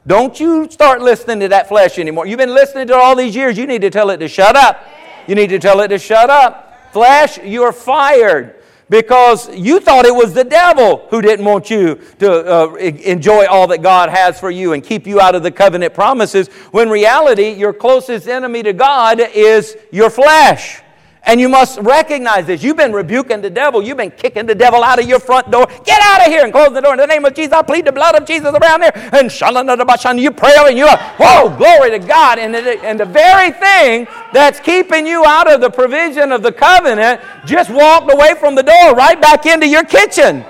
Don't 0.06 0.40
you 0.40 0.70
start 0.70 1.02
listening 1.02 1.40
to 1.40 1.48
that 1.48 1.68
flesh 1.68 1.98
anymore. 1.98 2.26
You've 2.26 2.38
been 2.38 2.54
listening 2.54 2.86
to 2.86 2.94
it 2.94 2.98
all 2.98 3.14
these 3.14 3.36
years. 3.36 3.58
You 3.58 3.66
need 3.66 3.82
to 3.82 3.90
tell 3.90 4.08
it 4.08 4.16
to 4.16 4.28
shut 4.28 4.56
up. 4.56 4.82
You 5.26 5.34
need 5.34 5.50
to 5.50 5.58
tell 5.58 5.80
it 5.80 5.88
to 5.88 5.98
shut 5.98 6.30
up. 6.30 6.90
Flesh, 6.94 7.36
you're 7.36 7.72
fired 7.72 8.54
because 8.88 9.54
you 9.54 9.80
thought 9.80 10.06
it 10.06 10.14
was 10.14 10.32
the 10.32 10.44
devil 10.44 11.06
who 11.10 11.20
didn't 11.20 11.44
want 11.44 11.70
you 11.70 11.96
to 12.18 12.52
uh, 12.52 12.74
enjoy 12.74 13.46
all 13.46 13.66
that 13.66 13.82
God 13.82 14.08
has 14.08 14.40
for 14.40 14.50
you 14.50 14.72
and 14.72 14.82
keep 14.82 15.06
you 15.06 15.20
out 15.20 15.34
of 15.34 15.42
the 15.42 15.50
covenant 15.50 15.94
promises, 15.94 16.48
when 16.70 16.88
reality, 16.88 17.50
your 17.50 17.72
closest 17.72 18.28
enemy 18.28 18.62
to 18.62 18.72
God 18.72 19.20
is 19.20 19.76
your 19.90 20.10
flesh. 20.10 20.80
And 21.28 21.38
you 21.38 21.50
must 21.50 21.78
recognize 21.80 22.46
this. 22.46 22.62
You've 22.62 22.78
been 22.78 22.90
rebuking 22.90 23.42
the 23.42 23.50
devil. 23.50 23.82
You've 23.82 23.98
been 23.98 24.10
kicking 24.10 24.46
the 24.46 24.54
devil 24.54 24.82
out 24.82 24.98
of 24.98 25.06
your 25.06 25.20
front 25.20 25.50
door. 25.50 25.66
Get 25.84 26.00
out 26.02 26.26
of 26.26 26.32
here 26.32 26.42
and 26.42 26.50
close 26.50 26.72
the 26.72 26.80
door. 26.80 26.94
In 26.94 26.98
the 26.98 27.06
name 27.06 27.26
of 27.26 27.34
Jesus, 27.34 27.52
I 27.52 27.60
plead 27.60 27.84
the 27.84 27.92
blood 27.92 28.14
of 28.14 28.26
Jesus 28.26 28.54
around 28.54 28.80
there. 28.80 28.92
And 29.12 30.20
you 30.20 30.30
pray 30.30 30.54
and 30.56 30.78
you 30.78 30.86
are, 30.86 30.96
whoa, 31.18 31.54
glory 31.58 31.90
to 31.90 31.98
God. 31.98 32.38
And 32.38 32.56
and 32.56 32.98
the 32.98 33.04
very 33.04 33.50
thing 33.50 34.08
that's 34.32 34.58
keeping 34.58 35.06
you 35.06 35.22
out 35.26 35.52
of 35.52 35.60
the 35.60 35.68
provision 35.68 36.32
of 36.32 36.42
the 36.42 36.50
covenant 36.50 37.20
just 37.44 37.68
walked 37.68 38.10
away 38.10 38.34
from 38.40 38.54
the 38.54 38.62
door 38.62 38.94
right 38.94 39.20
back 39.20 39.44
into 39.44 39.68
your 39.68 39.84
kitchen. 39.84 40.42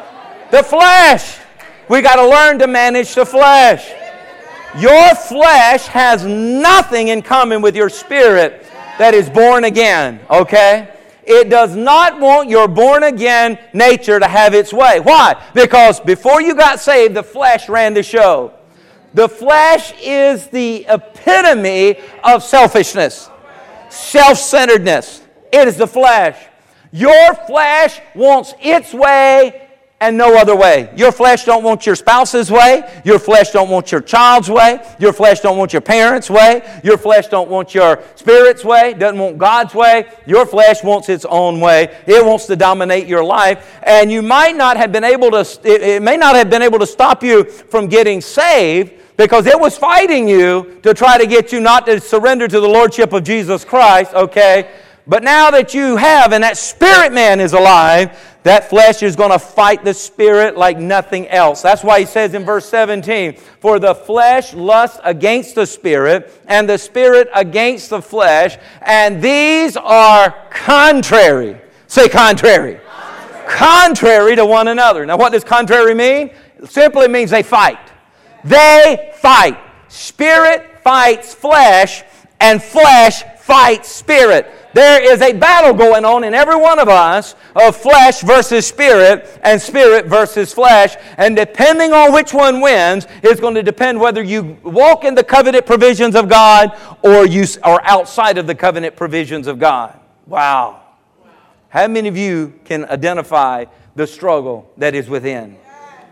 The 0.53 0.62
flesh. 0.62 1.41
We 1.88 2.03
got 2.03 2.17
to 2.17 2.29
learn 2.29 2.61
to 2.61 2.69
manage 2.69 3.17
the 3.17 3.27
flesh. 3.27 3.91
Your 4.79 5.17
flesh 5.17 5.87
has 5.87 6.25
nothing 6.25 7.09
in 7.09 7.23
common 7.23 7.62
with 7.62 7.75
your 7.75 7.88
spirit 7.88 8.64
that 8.98 9.14
is 9.14 9.30
born 9.30 9.64
again, 9.64 10.20
okay? 10.30 10.94
It 11.24 11.50
does 11.50 11.76
not 11.76 12.18
want 12.18 12.48
your 12.48 12.68
born 12.68 13.02
again 13.02 13.58
nature 13.72 14.18
to 14.18 14.26
have 14.26 14.54
its 14.54 14.72
way. 14.72 15.00
Why? 15.00 15.42
Because 15.54 16.00
before 16.00 16.40
you 16.40 16.54
got 16.54 16.80
saved, 16.80 17.14
the 17.14 17.22
flesh 17.22 17.68
ran 17.68 17.94
the 17.94 18.02
show. 18.02 18.54
The 19.14 19.28
flesh 19.28 19.92
is 20.02 20.48
the 20.48 20.87
epitome 20.88 21.96
of 22.24 22.42
selfishness, 22.42 23.30
self 23.88 24.38
centeredness. 24.38 25.22
It 25.52 25.68
is 25.68 25.76
the 25.76 25.87
flesh. 25.87 26.37
Your 26.92 27.34
flesh 27.34 28.00
wants 28.14 28.54
its 28.61 28.94
way 28.94 29.67
and 30.00 30.16
no 30.16 30.37
other 30.37 30.54
way. 30.54 30.90
Your 30.96 31.11
flesh 31.11 31.44
don't 31.44 31.64
want 31.64 31.84
your 31.84 31.96
spouse's 31.96 32.52
way. 32.52 33.00
Your 33.04 33.18
flesh 33.18 33.50
don't 33.50 33.68
want 33.68 33.90
your 33.90 34.00
child's 34.00 34.48
way. 34.48 34.80
Your 35.00 35.12
flesh 35.12 35.40
don't 35.40 35.58
want 35.58 35.72
your 35.72 35.82
parents' 35.82 36.30
way. 36.30 36.80
Your 36.84 36.96
flesh 36.96 37.26
don't 37.26 37.50
want 37.50 37.74
your 37.74 38.02
spirit's 38.14 38.64
way. 38.64 38.94
Doesn't 38.94 39.18
want 39.18 39.38
God's 39.38 39.74
way. 39.74 40.08
Your 40.24 40.46
flesh 40.46 40.84
wants 40.84 41.08
its 41.08 41.24
own 41.24 41.58
way. 41.61 41.96
It 42.06 42.24
wants 42.24 42.46
to 42.46 42.54
dominate 42.54 43.08
your 43.08 43.24
life. 43.24 43.80
And 43.82 44.11
you 44.11 44.22
might 44.22 44.56
not 44.56 44.76
have 44.76 44.92
been 44.92 45.04
able 45.04 45.32
to, 45.32 45.40
it, 45.64 45.82
it 45.82 46.02
may 46.02 46.16
not 46.16 46.37
have 46.37 46.48
been 46.48 46.62
able 46.62 46.78
to 46.78 46.87
stop 46.87 47.24
you 47.24 47.44
from 47.44 47.88
getting 47.88 48.20
saved 48.20 48.92
because 49.16 49.46
it 49.46 49.58
was 49.58 49.76
fighting 49.76 50.28
you 50.28 50.78
to 50.84 50.94
try 50.94 51.18
to 51.18 51.26
get 51.26 51.50
you 51.50 51.58
not 51.58 51.87
to 51.87 52.00
surrender 52.00 52.46
to 52.46 52.61
the 52.61 52.68
Lordship 52.68 53.12
of 53.12 53.24
Jesus 53.24 53.64
Christ, 53.64 54.14
okay? 54.14 54.70
But 55.09 55.23
now 55.23 55.51
that 55.51 55.73
you 55.73 55.97
have 55.97 56.35
and 56.35 56.44
that 56.44 56.59
spirit 56.59 57.14
man 57.14 57.40
is 57.40 57.55
alive, 57.55 58.38
that 58.42 58.68
flesh 58.68 59.03
is 59.03 59.16
going 59.16 59.31
to 59.31 59.38
fight 59.38 59.83
the 59.83 59.94
spirit 59.94 60.57
like 60.57 60.79
nothing 60.79 61.27
else. 61.29 61.62
That's 61.62 61.83
why 61.83 62.01
he 62.01 62.07
says 62.07 62.35
in 62.35 62.44
verse 62.44 62.68
17, 62.68 63.37
For 63.61 63.79
the 63.79 63.94
flesh 63.94 64.53
lusts 64.53 65.01
against 65.03 65.55
the 65.55 65.66
spirit, 65.66 66.31
and 66.47 66.68
the 66.68 66.77
spirit 66.77 67.29
against 67.35 67.88
the 67.88 68.03
flesh, 68.03 68.59
and 68.83 69.23
these 69.23 69.79
are 69.79 70.31
contrary. 70.51 71.59
Say 71.87 72.11
contrary. 72.11 72.79
Contrary, 72.79 73.49
contrary 73.49 74.37
to 74.37 74.44
one 74.44 74.68
another. 74.68 75.07
Now, 75.07 75.16
what 75.16 75.33
does 75.33 75.42
contrary 75.42 75.94
mean? 75.94 76.31
It 76.62 76.71
simply 76.71 77.09
means 77.09 77.31
they 77.31 77.42
fight. 77.42 77.79
They 78.44 79.12
fight. 79.16 79.59
Spirit 79.88 80.81
fights 80.83 81.35
flesh, 81.35 82.03
and 82.40 82.62
flesh 82.62 83.23
fights 83.40 83.88
spirit. 83.88 84.47
There 84.79 85.12
is 85.12 85.21
a 85.23 85.33
battle 85.33 85.75
going 85.75 86.05
on 86.05 86.23
in 86.23 86.35
every 86.35 86.55
one 86.55 86.79
of 86.79 86.88
us 86.88 87.35
of 87.57 87.77
flesh 87.77 88.21
versus 88.21 88.64
spirit 88.64 89.29
and 89.43 89.61
spirit 89.61 90.07
versus 90.07 90.55
flesh. 90.55 90.95
And 91.17 91.35
depending 91.35 91.93
on 91.93 92.12
which 92.12 92.33
one 92.33 92.61
wins, 92.61 93.09
it's 93.25 93.41
going 93.41 93.57
to 93.57 93.64
depend 93.64 93.99
whether 93.99 94.23
you 94.23 94.57
walk 94.62 95.03
in 95.03 95.17
the 95.17 95.25
covenant 95.25 95.67
provisions 95.67 96.14
of 96.14 96.29
God 96.29 96.79
or 97.03 97.27
you 97.27 97.45
are 97.64 97.81
outside 97.83 98.38
of 98.38 98.47
the 98.47 98.55
covenant 98.55 98.95
provisions 98.95 99.49
of 99.49 99.59
God. 99.59 99.99
Wow. 100.29 100.81
How 101.71 101.88
many 101.88 102.09
of 102.09 102.17
you 102.17 102.55
can 102.64 102.85
identify 102.85 103.64
the 103.97 104.07
struggle 104.07 104.71
that 104.77 104.95
is 104.95 105.09
within? 105.09 105.57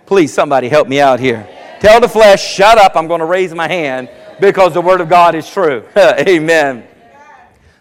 Please, 0.07 0.35
somebody 0.35 0.69
help 0.69 0.89
me 0.89 0.99
out 0.99 1.21
here. 1.21 1.49
Tell 1.79 2.01
the 2.01 2.09
flesh, 2.09 2.45
shut 2.45 2.79
up. 2.79 2.97
I'm 2.97 3.07
going 3.07 3.21
to 3.21 3.27
raise 3.27 3.55
my 3.55 3.69
hand 3.69 4.11
because 4.41 4.75
the 4.75 4.81
Word 4.83 5.01
of 5.01 5.09
God 5.09 5.37
is 5.37 5.49
true. 5.49 5.85
Amen. 5.97 6.89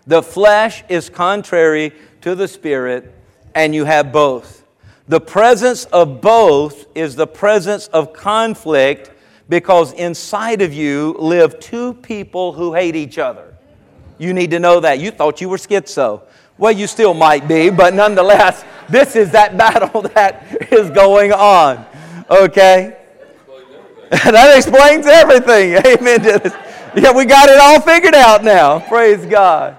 The 0.08 0.22
flesh 0.22 0.84
is 0.88 1.10
contrary 1.10 1.94
to 2.22 2.36
the 2.36 2.48
spirit, 2.48 3.14
and 3.54 3.74
you 3.74 3.86
have 3.86 4.12
both. 4.12 4.64
The 5.08 5.20
presence 5.20 5.86
of 5.86 6.22
both 6.22 6.86
is 6.96 7.16
the 7.16 7.28
presence 7.28 7.88
of 7.88 8.14
conflict 8.14 9.12
because 9.50 9.94
inside 9.94 10.62
of 10.62 10.74
you 10.74 11.16
live 11.20 11.60
two 11.60 11.94
people 11.94 12.54
who 12.54 12.74
hate 12.74 12.96
each 12.96 13.18
other. 13.18 13.56
You 14.18 14.34
need 14.34 14.52
to 14.52 14.60
know 14.60 14.80
that. 14.80 15.00
You 15.00 15.12
thought 15.12 15.42
you 15.42 15.50
were 15.50 15.58
schizo. 15.58 16.22
Well, 16.58 16.72
you 16.72 16.88
still 16.88 17.14
might 17.14 17.48
be, 17.48 17.70
but 17.70 17.94
nonetheless, 17.94 18.64
this 18.90 19.16
is 19.16 19.32
that 19.32 19.58
battle 19.58 20.02
that 20.16 20.72
is 20.72 20.90
going 20.90 21.32
on. 21.32 21.86
Okay? 22.30 22.98
that 24.10 24.58
explains 24.58 25.06
everything. 25.06 25.74
Amen. 25.86 26.24
Yeah, 26.96 27.12
we 27.12 27.26
got 27.26 27.50
it 27.50 27.60
all 27.60 27.82
figured 27.82 28.16
out 28.16 28.44
now. 28.44 28.80
Praise 28.80 29.26
God. 29.26 29.78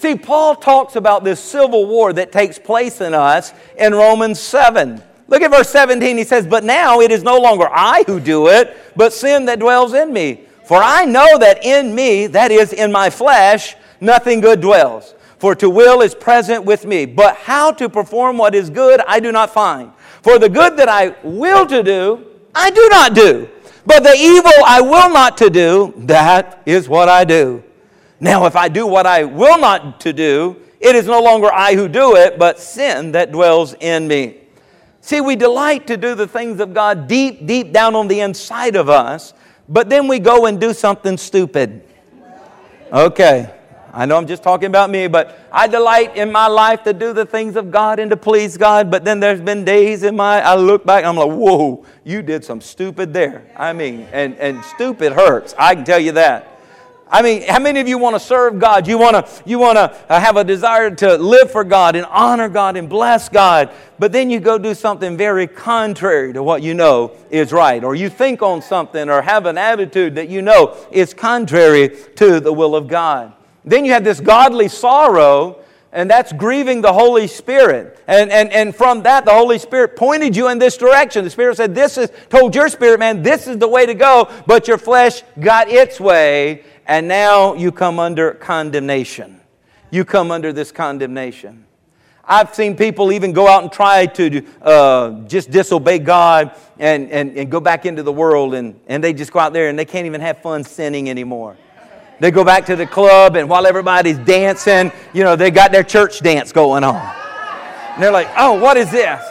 See, 0.00 0.14
Paul 0.14 0.54
talks 0.54 0.96
about 0.96 1.24
this 1.24 1.38
civil 1.38 1.84
war 1.84 2.14
that 2.14 2.32
takes 2.32 2.58
place 2.58 3.02
in 3.02 3.12
us 3.12 3.52
in 3.76 3.94
Romans 3.94 4.40
7. 4.40 5.02
Look 5.28 5.42
at 5.42 5.50
verse 5.50 5.68
17. 5.68 6.16
He 6.16 6.24
says, 6.24 6.46
But 6.46 6.64
now 6.64 7.02
it 7.02 7.12
is 7.12 7.22
no 7.22 7.36
longer 7.36 7.68
I 7.70 8.04
who 8.06 8.18
do 8.18 8.48
it, 8.48 8.78
but 8.96 9.12
sin 9.12 9.44
that 9.44 9.58
dwells 9.58 9.92
in 9.92 10.10
me. 10.10 10.46
For 10.64 10.82
I 10.82 11.04
know 11.04 11.36
that 11.36 11.66
in 11.66 11.94
me, 11.94 12.28
that 12.28 12.50
is, 12.50 12.72
in 12.72 12.90
my 12.90 13.10
flesh, 13.10 13.76
nothing 14.00 14.40
good 14.40 14.62
dwells. 14.62 15.14
For 15.38 15.54
to 15.56 15.68
will 15.68 16.00
is 16.00 16.14
present 16.14 16.64
with 16.64 16.86
me. 16.86 17.04
But 17.04 17.36
how 17.36 17.70
to 17.72 17.90
perform 17.90 18.38
what 18.38 18.54
is 18.54 18.70
good, 18.70 19.02
I 19.06 19.20
do 19.20 19.30
not 19.32 19.50
find. 19.50 19.92
For 20.22 20.38
the 20.38 20.48
good 20.48 20.78
that 20.78 20.88
I 20.88 21.14
will 21.22 21.66
to 21.66 21.82
do, 21.82 22.24
I 22.54 22.70
do 22.70 22.88
not 22.88 23.14
do. 23.14 23.50
But 23.84 24.02
the 24.02 24.14
evil 24.14 24.50
I 24.66 24.80
will 24.80 25.12
not 25.12 25.36
to 25.38 25.50
do, 25.50 25.92
that 25.98 26.62
is 26.64 26.88
what 26.88 27.10
I 27.10 27.24
do. 27.26 27.62
Now, 28.20 28.44
if 28.44 28.54
I 28.54 28.68
do 28.68 28.86
what 28.86 29.06
I 29.06 29.24
will 29.24 29.58
not 29.58 30.00
to 30.00 30.12
do, 30.12 30.56
it 30.78 30.94
is 30.94 31.06
no 31.06 31.22
longer 31.22 31.50
I 31.52 31.74
who 31.74 31.88
do 31.88 32.16
it, 32.16 32.38
but 32.38 32.58
sin 32.58 33.12
that 33.12 33.32
dwells 33.32 33.74
in 33.80 34.06
me. 34.06 34.36
See, 35.00 35.22
we 35.22 35.36
delight 35.36 35.86
to 35.86 35.96
do 35.96 36.14
the 36.14 36.26
things 36.26 36.60
of 36.60 36.74
God 36.74 37.08
deep, 37.08 37.46
deep 37.46 37.72
down 37.72 37.94
on 37.94 38.08
the 38.08 38.20
inside 38.20 38.76
of 38.76 38.90
us, 38.90 39.32
but 39.68 39.88
then 39.88 40.06
we 40.06 40.18
go 40.18 40.44
and 40.44 40.60
do 40.60 40.74
something 40.74 41.16
stupid. 41.16 41.82
Okay, 42.92 43.54
I 43.92 44.04
know 44.04 44.18
I'm 44.18 44.26
just 44.26 44.42
talking 44.42 44.66
about 44.66 44.90
me, 44.90 45.06
but 45.06 45.38
I 45.50 45.66
delight 45.66 46.16
in 46.16 46.30
my 46.30 46.46
life 46.46 46.82
to 46.82 46.92
do 46.92 47.14
the 47.14 47.24
things 47.24 47.56
of 47.56 47.70
God 47.70 47.98
and 47.98 48.10
to 48.10 48.16
please 48.16 48.58
God, 48.58 48.90
but 48.90 49.04
then 49.04 49.20
there's 49.20 49.40
been 49.40 49.64
days 49.64 50.02
in 50.02 50.16
my, 50.16 50.42
I 50.42 50.54
look 50.56 50.84
back, 50.84 51.04
I'm 51.04 51.16
like, 51.16 51.30
whoa, 51.30 51.86
you 52.04 52.20
did 52.20 52.44
some 52.44 52.60
stupid 52.60 53.14
there. 53.14 53.50
I 53.56 53.72
mean, 53.72 54.06
and, 54.12 54.36
and 54.36 54.62
stupid 54.64 55.12
hurts, 55.14 55.54
I 55.58 55.74
can 55.74 55.84
tell 55.84 56.00
you 56.00 56.12
that. 56.12 56.59
I 57.12 57.22
mean, 57.22 57.42
how 57.42 57.58
many 57.58 57.80
of 57.80 57.88
you 57.88 57.98
want 57.98 58.14
to 58.14 58.20
serve 58.20 58.60
God? 58.60 58.86
You 58.86 58.96
want 58.96 59.26
to 59.26 59.42
you 59.44 59.58
want 59.58 59.76
to 59.76 59.92
uh, 60.08 60.20
have 60.20 60.36
a 60.36 60.44
desire 60.44 60.94
to 60.94 61.16
live 61.16 61.50
for 61.50 61.64
God 61.64 61.96
and 61.96 62.06
honor 62.06 62.48
God 62.48 62.76
and 62.76 62.88
bless 62.88 63.28
God, 63.28 63.70
but 63.98 64.12
then 64.12 64.30
you 64.30 64.38
go 64.38 64.58
do 64.58 64.74
something 64.74 65.16
very 65.16 65.48
contrary 65.48 66.32
to 66.32 66.42
what 66.42 66.62
you 66.62 66.72
know 66.72 67.12
is 67.28 67.52
right, 67.52 67.82
or 67.82 67.96
you 67.96 68.08
think 68.08 68.42
on 68.42 68.62
something 68.62 69.10
or 69.10 69.22
have 69.22 69.46
an 69.46 69.58
attitude 69.58 70.14
that 70.14 70.28
you 70.28 70.40
know 70.40 70.76
is 70.92 71.12
contrary 71.12 71.96
to 72.14 72.38
the 72.38 72.52
will 72.52 72.76
of 72.76 72.86
God. 72.86 73.32
Then 73.64 73.84
you 73.84 73.92
have 73.92 74.04
this 74.04 74.20
godly 74.20 74.68
sorrow 74.68 75.60
and 75.92 76.08
that's 76.08 76.32
grieving 76.32 76.82
the 76.82 76.92
Holy 76.92 77.26
Spirit. 77.26 77.98
And, 78.06 78.30
and, 78.30 78.52
and 78.52 78.74
from 78.74 79.02
that, 79.02 79.24
the 79.24 79.32
Holy 79.32 79.58
Spirit 79.58 79.96
pointed 79.96 80.36
you 80.36 80.48
in 80.48 80.58
this 80.58 80.76
direction. 80.76 81.24
The 81.24 81.30
Spirit 81.30 81.56
said, 81.56 81.74
This 81.74 81.98
is, 81.98 82.10
told 82.28 82.54
your 82.54 82.68
spirit, 82.68 83.00
man, 83.00 83.22
this 83.22 83.48
is 83.48 83.58
the 83.58 83.68
way 83.68 83.86
to 83.86 83.94
go, 83.94 84.30
but 84.46 84.68
your 84.68 84.78
flesh 84.78 85.22
got 85.40 85.68
its 85.68 85.98
way, 85.98 86.62
and 86.90 87.06
now 87.06 87.54
you 87.54 87.70
come 87.70 88.00
under 88.00 88.32
condemnation. 88.32 89.40
You 89.92 90.04
come 90.04 90.32
under 90.32 90.52
this 90.52 90.72
condemnation. 90.72 91.64
I've 92.24 92.52
seen 92.52 92.76
people 92.76 93.12
even 93.12 93.32
go 93.32 93.46
out 93.46 93.62
and 93.62 93.70
try 93.70 94.06
to 94.06 94.44
uh, 94.60 95.10
just 95.28 95.52
disobey 95.52 96.00
God 96.00 96.52
and, 96.80 97.08
and, 97.12 97.36
and 97.36 97.48
go 97.48 97.60
back 97.60 97.86
into 97.86 98.02
the 98.02 98.12
world, 98.12 98.54
and, 98.54 98.78
and 98.88 99.04
they 99.04 99.12
just 99.12 99.32
go 99.32 99.38
out 99.38 99.52
there 99.52 99.68
and 99.68 99.78
they 99.78 99.84
can't 99.84 100.06
even 100.06 100.20
have 100.20 100.42
fun 100.42 100.64
sinning 100.64 101.08
anymore. 101.08 101.56
They 102.18 102.32
go 102.32 102.44
back 102.44 102.66
to 102.66 102.74
the 102.74 102.86
club, 102.86 103.36
and 103.36 103.48
while 103.48 103.68
everybody's 103.68 104.18
dancing, 104.18 104.90
you 105.14 105.22
know, 105.22 105.36
they 105.36 105.52
got 105.52 105.70
their 105.70 105.84
church 105.84 106.20
dance 106.20 106.50
going 106.50 106.82
on. 106.82 106.96
And 107.94 108.02
they're 108.02 108.10
like, 108.10 108.28
oh, 108.36 108.60
what 108.60 108.76
is 108.76 108.90
this? 108.90 109.22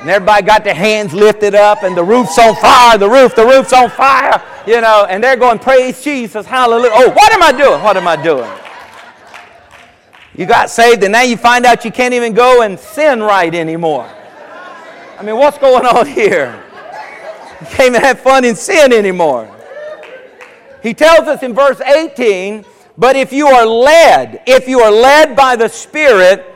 And 0.00 0.08
everybody 0.08 0.46
got 0.46 0.64
their 0.64 0.74
hands 0.74 1.12
lifted 1.12 1.54
up, 1.54 1.82
and 1.82 1.94
the 1.94 2.04
roof's 2.04 2.38
on 2.38 2.56
fire, 2.56 2.96
the 2.96 3.10
roof, 3.10 3.34
the 3.34 3.44
roof's 3.44 3.74
on 3.74 3.90
fire, 3.90 4.42
you 4.68 4.80
know, 4.80 5.06
and 5.08 5.24
they're 5.24 5.36
going, 5.36 5.58
praise 5.58 6.02
Jesus, 6.02 6.44
hallelujah. 6.44 6.90
Oh, 6.92 7.10
what 7.10 7.32
am 7.32 7.42
I 7.42 7.52
doing? 7.52 7.82
What 7.82 7.96
am 7.96 8.06
I 8.06 8.16
doing? 8.22 8.50
You 10.34 10.46
got 10.46 10.70
saved, 10.70 11.02
and 11.02 11.12
now 11.12 11.22
you 11.22 11.36
find 11.36 11.64
out 11.64 11.84
you 11.84 11.90
can't 11.90 12.14
even 12.14 12.34
go 12.34 12.62
and 12.62 12.78
sin 12.78 13.20
right 13.20 13.52
anymore. 13.54 14.08
I 15.18 15.22
mean, 15.22 15.36
what's 15.36 15.58
going 15.58 15.84
on 15.84 16.06
here? 16.06 16.62
You 17.60 17.66
can't 17.66 17.88
even 17.88 18.02
have 18.02 18.20
fun 18.20 18.44
in 18.44 18.54
sin 18.54 18.92
anymore. 18.92 19.52
He 20.82 20.94
tells 20.94 21.26
us 21.26 21.42
in 21.42 21.54
verse 21.54 21.80
18, 21.80 22.64
but 22.96 23.16
if 23.16 23.32
you 23.32 23.48
are 23.48 23.66
led, 23.66 24.42
if 24.46 24.68
you 24.68 24.80
are 24.80 24.92
led 24.92 25.34
by 25.34 25.56
the 25.56 25.68
Spirit, 25.68 26.46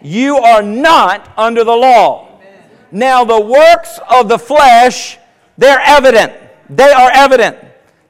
you 0.00 0.36
are 0.36 0.62
not 0.62 1.30
under 1.36 1.64
the 1.64 1.74
law. 1.74 2.40
Now, 2.90 3.24
the 3.24 3.40
works 3.40 3.98
of 4.08 4.28
the 4.28 4.38
flesh, 4.38 5.18
they're 5.58 5.80
evident. 5.80 6.32
They 6.68 6.92
are 6.92 7.10
evident. 7.12 7.58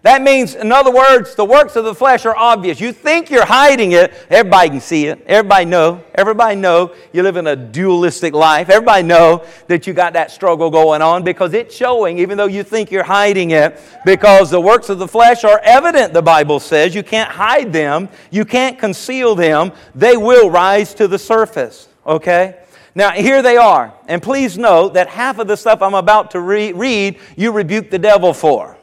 That 0.06 0.22
means, 0.22 0.54
in 0.54 0.70
other 0.70 0.92
words, 0.92 1.34
the 1.34 1.44
works 1.44 1.74
of 1.74 1.84
the 1.84 1.92
flesh 1.92 2.26
are 2.26 2.36
obvious. 2.36 2.80
You 2.80 2.92
think 2.92 3.28
you're 3.28 3.44
hiding 3.44 3.90
it, 3.90 4.14
everybody 4.30 4.70
can 4.70 4.80
see 4.80 5.06
it. 5.06 5.20
Everybody 5.26 5.64
know. 5.64 6.04
Everybody 6.14 6.54
know 6.54 6.94
you 7.12 7.24
live 7.24 7.36
in 7.36 7.48
a 7.48 7.56
dualistic 7.56 8.32
life. 8.32 8.70
Everybody 8.70 9.02
know 9.02 9.44
that 9.66 9.88
you 9.88 9.94
got 9.94 10.12
that 10.12 10.30
struggle 10.30 10.70
going 10.70 11.02
on 11.02 11.24
because 11.24 11.54
it's 11.54 11.74
showing, 11.74 12.20
even 12.20 12.38
though 12.38 12.46
you 12.46 12.62
think 12.62 12.92
you're 12.92 13.02
hiding 13.02 13.50
it, 13.50 13.80
because 14.04 14.48
the 14.48 14.60
works 14.60 14.90
of 14.90 15.00
the 15.00 15.08
flesh 15.08 15.42
are 15.42 15.60
evident, 15.64 16.12
the 16.12 16.22
Bible 16.22 16.60
says. 16.60 16.94
You 16.94 17.02
can't 17.02 17.32
hide 17.32 17.72
them. 17.72 18.08
You 18.30 18.44
can't 18.44 18.78
conceal 18.78 19.34
them. 19.34 19.72
They 19.96 20.16
will 20.16 20.50
rise 20.50 20.94
to 20.94 21.08
the 21.08 21.18
surface, 21.18 21.88
okay? 22.06 22.60
Now, 22.96 23.10
here 23.10 23.42
they 23.42 23.58
are. 23.58 23.92
And 24.08 24.22
please 24.22 24.56
note 24.56 24.94
that 24.94 25.06
half 25.08 25.38
of 25.38 25.46
the 25.46 25.56
stuff 25.56 25.82
I'm 25.82 25.92
about 25.92 26.30
to 26.30 26.40
re- 26.40 26.72
read, 26.72 27.18
you 27.36 27.52
rebuke 27.52 27.90
the 27.90 27.98
devil 27.98 28.32
for. 28.32 28.78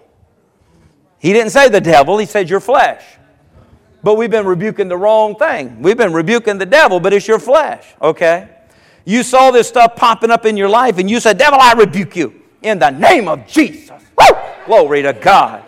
He 1.17 1.33
didn't 1.33 1.49
say 1.49 1.67
the 1.67 1.81
devil, 1.81 2.19
he 2.19 2.27
said 2.27 2.47
your 2.47 2.59
flesh. 2.59 3.03
But 4.03 4.15
we've 4.15 4.29
been 4.29 4.45
rebuking 4.45 4.87
the 4.87 4.97
wrong 4.97 5.35
thing. 5.35 5.81
We've 5.81 5.97
been 5.97 6.13
rebuking 6.13 6.59
the 6.59 6.65
devil, 6.67 6.99
but 6.99 7.11
it's 7.11 7.27
your 7.27 7.39
flesh, 7.39 7.87
okay? 7.99 8.49
You 9.03 9.23
saw 9.23 9.49
this 9.49 9.67
stuff 9.67 9.95
popping 9.95 10.29
up 10.29 10.45
in 10.45 10.57
your 10.57 10.69
life 10.69 10.99
and 10.99 11.09
you 11.09 11.19
said, 11.19 11.39
Devil, 11.39 11.59
I 11.59 11.73
rebuke 11.73 12.15
you 12.15 12.39
in 12.61 12.77
the 12.77 12.91
name 12.91 13.27
of 13.27 13.47
Jesus. 13.47 13.99
Woo! 14.15 14.37
Glory 14.67 15.01
to 15.01 15.13
God. 15.13 15.63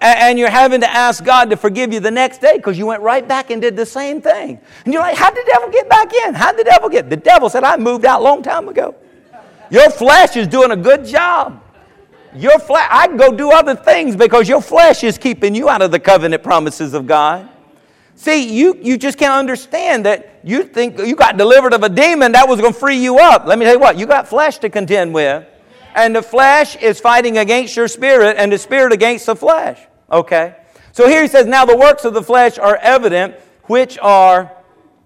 And 0.00 0.38
you're 0.38 0.48
having 0.48 0.80
to 0.80 0.90
ask 0.90 1.22
God 1.22 1.50
to 1.50 1.56
forgive 1.56 1.92
you 1.92 2.00
the 2.00 2.10
next 2.10 2.40
day 2.40 2.56
because 2.56 2.78
you 2.78 2.86
went 2.86 3.02
right 3.02 3.26
back 3.26 3.50
and 3.50 3.60
did 3.60 3.76
the 3.76 3.84
same 3.84 4.22
thing. 4.22 4.58
And 4.84 4.94
you're 4.94 5.02
like, 5.02 5.16
how 5.16 5.30
did 5.30 5.44
the 5.46 5.50
devil 5.52 5.68
get 5.68 5.88
back 5.90 6.12
in? 6.12 6.32
How 6.32 6.52
did 6.52 6.60
the 6.60 6.70
devil 6.70 6.88
get? 6.88 7.10
The 7.10 7.18
devil 7.18 7.50
said, 7.50 7.64
I 7.64 7.76
moved 7.76 8.06
out 8.06 8.20
a 8.20 8.24
long 8.24 8.42
time 8.42 8.68
ago. 8.68 8.94
Your 9.70 9.90
flesh 9.90 10.36
is 10.36 10.48
doing 10.48 10.70
a 10.70 10.76
good 10.76 11.04
job. 11.04 11.62
Your 12.34 12.58
flesh, 12.58 12.88
I 12.90 13.08
can 13.08 13.16
go 13.16 13.32
do 13.32 13.50
other 13.50 13.74
things 13.74 14.16
because 14.16 14.48
your 14.48 14.62
flesh 14.62 15.04
is 15.04 15.18
keeping 15.18 15.54
you 15.54 15.68
out 15.68 15.82
of 15.82 15.90
the 15.90 16.00
covenant 16.00 16.42
promises 16.42 16.94
of 16.94 17.06
God. 17.06 17.48
See, 18.14 18.54
you, 18.54 18.78
you 18.80 18.96
just 18.96 19.18
can't 19.18 19.32
understand 19.32 20.06
that 20.06 20.40
you 20.44 20.64
think 20.64 20.98
you 20.98 21.16
got 21.16 21.36
delivered 21.36 21.72
of 21.72 21.82
a 21.82 21.88
demon 21.88 22.32
that 22.32 22.48
was 22.48 22.60
going 22.60 22.72
to 22.72 22.78
free 22.78 22.98
you 22.98 23.18
up. 23.18 23.46
Let 23.46 23.58
me 23.58 23.64
tell 23.64 23.74
you 23.74 23.80
what, 23.80 23.98
you 23.98 24.06
got 24.06 24.28
flesh 24.28 24.58
to 24.58 24.70
contend 24.70 25.12
with. 25.12 25.46
And 25.94 26.14
the 26.14 26.22
flesh 26.22 26.76
is 26.76 27.00
fighting 27.00 27.38
against 27.38 27.76
your 27.76 27.88
spirit, 27.88 28.36
and 28.38 28.52
the 28.52 28.58
spirit 28.58 28.92
against 28.92 29.26
the 29.26 29.34
flesh. 29.34 29.80
Okay? 30.10 30.56
So 30.92 31.08
here 31.08 31.22
he 31.22 31.28
says, 31.28 31.46
Now 31.46 31.64
the 31.64 31.76
works 31.76 32.04
of 32.04 32.14
the 32.14 32.22
flesh 32.22 32.58
are 32.58 32.76
evident, 32.76 33.36
which 33.64 33.98
are 33.98 34.52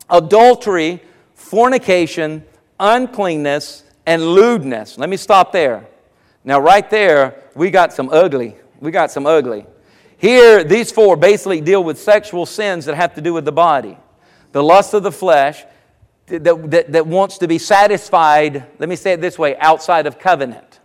adultery, 0.09 1.03
fornication, 1.35 2.45
uncleanness, 2.81 3.85
and 4.07 4.23
lewdness. 4.23 4.99
Let 4.99 5.09
me 5.09 5.17
stop 5.17 5.53
there. 5.53 5.87
Now, 6.45 6.61
right 6.61 6.89
there, 6.91 7.43
we 7.55 7.71
got 7.71 7.93
some 7.93 8.11
ugly. 8.11 8.57
We 8.81 8.91
got 8.91 9.11
some 9.11 9.27
ugly. 9.27 9.67
Here, 10.19 10.63
these 10.63 10.93
four 10.93 11.17
basically 11.17 11.61
deal 11.61 11.83
with 11.83 11.99
sexual 11.99 12.47
sins 12.47 12.85
that 12.85 12.95
have 12.95 13.15
to 13.15 13.21
do 13.21 13.33
with 13.33 13.45
the 13.45 13.53
body. 13.53 13.97
The 14.53 14.63
lust 14.63 14.95
of 14.95 15.03
the 15.03 15.13
flesh 15.13 15.65
that, 16.27 16.71
that, 16.71 16.93
that 16.93 17.07
wants 17.07 17.39
to 17.39 17.49
be 17.49 17.59
satisfied, 17.59 18.67
let 18.79 18.89
me 18.89 18.97
say 18.97 19.13
it 19.13 19.21
this 19.21 19.39
way, 19.39 19.57
outside 19.59 20.07
of 20.07 20.19
covenant. 20.19 20.81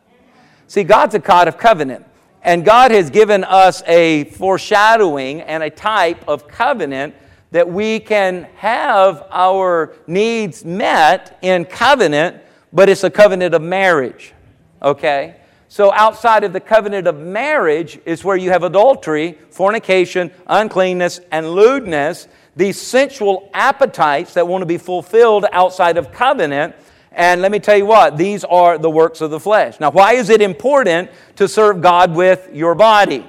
See, 0.68 0.84
God's 0.84 1.16
a 1.16 1.20
God 1.20 1.48
of 1.48 1.58
covenant. 1.58 2.06
And 2.42 2.64
God 2.64 2.92
has 2.92 3.10
given 3.10 3.44
us 3.44 3.84
a 3.86 4.26
foreshadowing 4.26 5.42
and 5.42 5.62
a 5.62 5.70
type 5.70 6.28
of 6.28 6.48
covenant 6.48 7.16
that 7.52 7.68
we 7.68 8.00
can 8.00 8.48
have 8.56 9.28
our 9.32 9.94
needs 10.08 10.64
met 10.64 11.38
in 11.42 11.66
covenant, 11.66 12.38
but 12.72 12.90
it's 12.90 13.04
a 13.04 13.10
covenant 13.10 13.56
of 13.56 13.62
marriage. 13.62 14.34
Okay? 14.82 15.36
So, 15.68 15.94
outside 15.94 16.44
of 16.44 16.54
the 16.54 16.60
covenant 16.60 17.06
of 17.06 17.20
marriage 17.20 18.00
is 18.06 18.24
where 18.24 18.36
you 18.36 18.50
have 18.50 18.64
adultery, 18.64 19.38
fornication, 19.52 20.32
uncleanness, 20.48 21.20
and 21.32 21.52
lewdness, 21.52 22.28
these 22.56 22.82
sensual 22.82 23.50
appetites 23.54 24.34
that 24.34 24.48
want 24.48 24.64
to 24.64 24.66
be 24.66 24.78
fulfilled 24.78 25.46
outside 25.52 25.98
of 25.98 26.12
covenant. 26.12 26.76
And 27.12 27.42
let 27.42 27.52
me 27.52 27.60
tell 27.60 27.78
you 27.78 27.86
what, 27.86 28.18
these 28.18 28.44
are 28.44 28.78
the 28.78 28.90
works 28.90 29.22
of 29.22 29.32
the 29.32 29.40
flesh. 29.40 29.80
Now, 29.80 29.92
why 29.92 30.14
is 30.14 30.30
it 30.30 30.42
important 30.42 31.10
to 31.38 31.48
serve 31.48 31.82
God 31.82 32.16
with 32.16 32.50
your 32.54 32.76
body? 32.76 33.26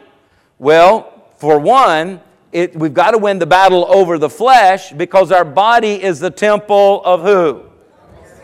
Well, 0.58 1.24
for 1.38 1.58
one, 1.58 2.20
it, 2.52 2.76
we've 2.76 2.94
got 2.94 3.12
to 3.12 3.18
win 3.18 3.38
the 3.38 3.46
battle 3.46 3.86
over 3.88 4.18
the 4.18 4.28
flesh 4.28 4.92
because 4.92 5.32
our 5.32 5.44
body 5.44 6.02
is 6.02 6.20
the 6.20 6.30
temple 6.30 7.02
of 7.04 7.22
who? 7.22 7.64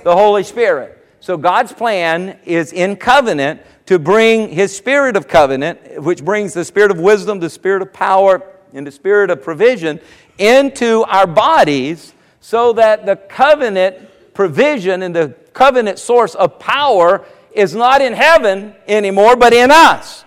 The 0.05 0.15
Holy 0.15 0.43
Spirit. 0.43 1.05
So 1.21 1.37
God's 1.37 1.73
plan 1.73 2.39
is 2.45 2.73
in 2.73 2.97
covenant 2.97 3.61
to 3.87 3.99
bring 3.99 4.49
his 4.49 4.77
spirit 4.77 5.17
of 5.17 5.29
covenant, 5.29 6.03
which 6.03 6.25
brings 6.25 6.55
the 6.55 6.65
spirit 6.65 6.91
of 6.91 7.01
wisdom, 7.01 7.41
the 7.41 7.51
spirit 7.51 7.83
of 7.83 7.93
power, 7.93 8.43
and 8.73 8.87
the 8.87 8.93
spirit 8.93 9.31
of 9.31 9.43
provision 9.43 10.01
into 10.39 11.03
our 11.05 11.27
bodies 11.27 12.13
so 12.41 12.73
that 12.75 13.07
the 13.07 13.17
covenant 13.17 14.06
provision 14.37 15.03
and 15.03 15.17
the 15.17 15.35
covenant 15.55 15.99
source 15.99 16.35
of 16.35 16.59
power 16.59 17.25
is 17.53 17.75
not 17.75 18.03
in 18.03 18.13
heaven 18.13 18.75
anymore, 18.87 19.35
but 19.35 19.53
in 19.53 19.71
us. 19.71 20.25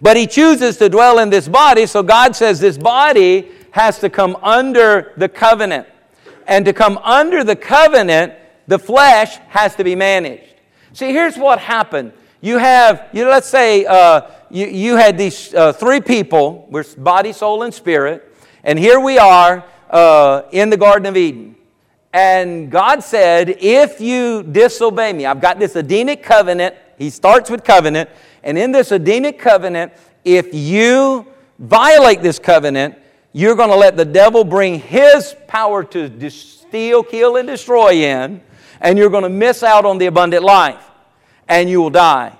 But 0.00 0.16
he 0.16 0.26
chooses 0.26 0.76
to 0.78 0.88
dwell 0.88 1.18
in 1.18 1.28
this 1.28 1.48
body, 1.48 1.86
so 1.86 2.02
God 2.02 2.36
says 2.36 2.60
this 2.60 2.78
body 2.78 3.50
has 3.72 3.98
to 3.98 4.08
come 4.08 4.36
under 4.42 5.12
the 5.16 5.28
covenant. 5.28 5.88
And 6.46 6.64
to 6.64 6.72
come 6.72 6.98
under 6.98 7.44
the 7.44 7.56
covenant, 7.56 8.34
the 8.66 8.78
flesh 8.78 9.36
has 9.48 9.74
to 9.76 9.84
be 9.84 9.94
managed. 9.94 10.54
See, 10.92 11.12
here's 11.12 11.36
what 11.36 11.58
happened 11.58 12.12
you 12.42 12.56
have, 12.56 13.08
you 13.12 13.24
know, 13.24 13.30
let's 13.30 13.48
say 13.48 13.84
uh, 13.84 14.22
you, 14.50 14.66
you 14.66 14.96
had 14.96 15.18
these 15.18 15.52
uh, 15.52 15.74
three 15.74 16.00
people, 16.00 16.66
with 16.70 17.02
body, 17.02 17.34
soul, 17.34 17.64
and 17.64 17.74
spirit, 17.74 18.34
and 18.64 18.78
here 18.78 18.98
we 18.98 19.18
are 19.18 19.64
uh, 19.90 20.42
in 20.50 20.70
the 20.70 20.76
Garden 20.78 21.06
of 21.06 21.16
Eden. 21.18 21.56
And 22.12 22.70
God 22.70 23.02
said, 23.02 23.56
If 23.60 24.00
you 24.00 24.42
disobey 24.42 25.12
me, 25.12 25.26
I've 25.26 25.40
got 25.40 25.58
this 25.58 25.76
Edenic 25.76 26.22
covenant. 26.22 26.74
He 26.98 27.10
starts 27.10 27.50
with 27.50 27.64
covenant. 27.64 28.10
And 28.42 28.58
in 28.58 28.72
this 28.72 28.92
Edenic 28.92 29.38
covenant, 29.38 29.92
if 30.24 30.52
you 30.52 31.26
violate 31.58 32.22
this 32.22 32.38
covenant, 32.38 32.96
you're 33.32 33.54
going 33.54 33.70
to 33.70 33.76
let 33.76 33.96
the 33.96 34.04
devil 34.04 34.44
bring 34.44 34.80
his 34.80 35.36
power 35.46 35.84
to 35.84 36.30
steal, 36.30 37.02
kill, 37.02 37.36
and 37.36 37.46
destroy 37.46 37.92
in, 37.92 38.40
and 38.80 38.98
you're 38.98 39.10
going 39.10 39.22
to 39.22 39.28
miss 39.28 39.62
out 39.62 39.84
on 39.84 39.98
the 39.98 40.06
abundant 40.06 40.42
life 40.42 40.84
and 41.48 41.68
you 41.68 41.82
will 41.82 41.90
die. 41.90 42.36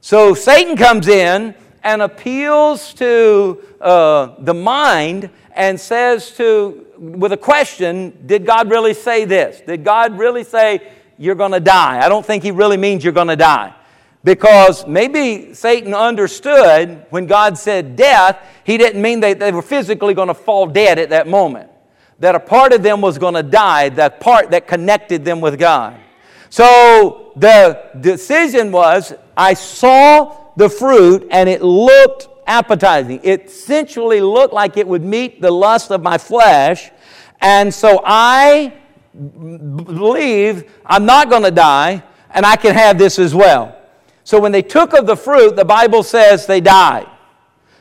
So 0.00 0.34
Satan 0.34 0.76
comes 0.76 1.08
in 1.08 1.54
and 1.82 2.02
appeals 2.02 2.94
to 2.94 3.62
uh, 3.80 4.34
the 4.38 4.54
mind 4.54 5.30
and 5.54 5.80
says 5.80 6.30
to, 6.32 6.86
with 6.98 7.32
a 7.32 7.36
question, 7.36 8.26
did 8.26 8.46
God 8.46 8.70
really 8.70 8.94
say 8.94 9.24
this? 9.24 9.60
Did 9.60 9.84
God 9.84 10.18
really 10.18 10.44
say 10.44 10.92
you're 11.18 11.34
going 11.34 11.52
to 11.52 11.60
die? 11.60 12.04
I 12.04 12.08
don't 12.08 12.24
think 12.24 12.42
he 12.42 12.50
really 12.50 12.76
means 12.76 13.02
you're 13.02 13.12
going 13.12 13.28
to 13.28 13.36
die. 13.36 13.74
Because 14.22 14.86
maybe 14.86 15.54
Satan 15.54 15.94
understood 15.94 17.06
when 17.08 17.26
God 17.26 17.56
said 17.56 17.96
death, 17.96 18.38
he 18.64 18.76
didn't 18.76 19.00
mean 19.00 19.20
that 19.20 19.38
they 19.38 19.50
were 19.50 19.62
physically 19.62 20.12
going 20.12 20.28
to 20.28 20.34
fall 20.34 20.66
dead 20.66 20.98
at 20.98 21.08
that 21.10 21.26
moment. 21.26 21.70
That 22.18 22.34
a 22.34 22.40
part 22.40 22.74
of 22.74 22.82
them 22.82 23.00
was 23.00 23.16
going 23.16 23.32
to 23.34 23.42
die, 23.42 23.88
that 23.90 24.20
part 24.20 24.50
that 24.50 24.66
connected 24.66 25.24
them 25.24 25.40
with 25.40 25.58
God. 25.58 25.98
So 26.50 27.32
the 27.36 27.80
decision 27.98 28.72
was 28.72 29.14
I 29.36 29.54
saw 29.54 30.49
the 30.60 30.68
fruit 30.68 31.26
and 31.30 31.48
it 31.48 31.62
looked 31.62 32.28
appetizing. 32.46 33.18
It 33.22 33.50
sensually 33.50 34.20
looked 34.20 34.52
like 34.52 34.76
it 34.76 34.86
would 34.86 35.02
meet 35.02 35.40
the 35.40 35.50
lust 35.50 35.90
of 35.90 36.02
my 36.02 36.18
flesh. 36.18 36.90
And 37.40 37.72
so 37.72 38.02
I 38.04 38.74
believe 39.14 40.70
I'm 40.84 41.06
not 41.06 41.30
going 41.30 41.44
to 41.44 41.50
die 41.50 42.02
and 42.28 42.44
I 42.44 42.56
can 42.56 42.74
have 42.74 42.98
this 42.98 43.18
as 43.18 43.34
well. 43.34 43.74
So 44.22 44.38
when 44.38 44.52
they 44.52 44.60
took 44.60 44.92
of 44.92 45.06
the 45.06 45.16
fruit, 45.16 45.56
the 45.56 45.64
Bible 45.64 46.02
says 46.02 46.46
they 46.46 46.60
died. 46.60 47.08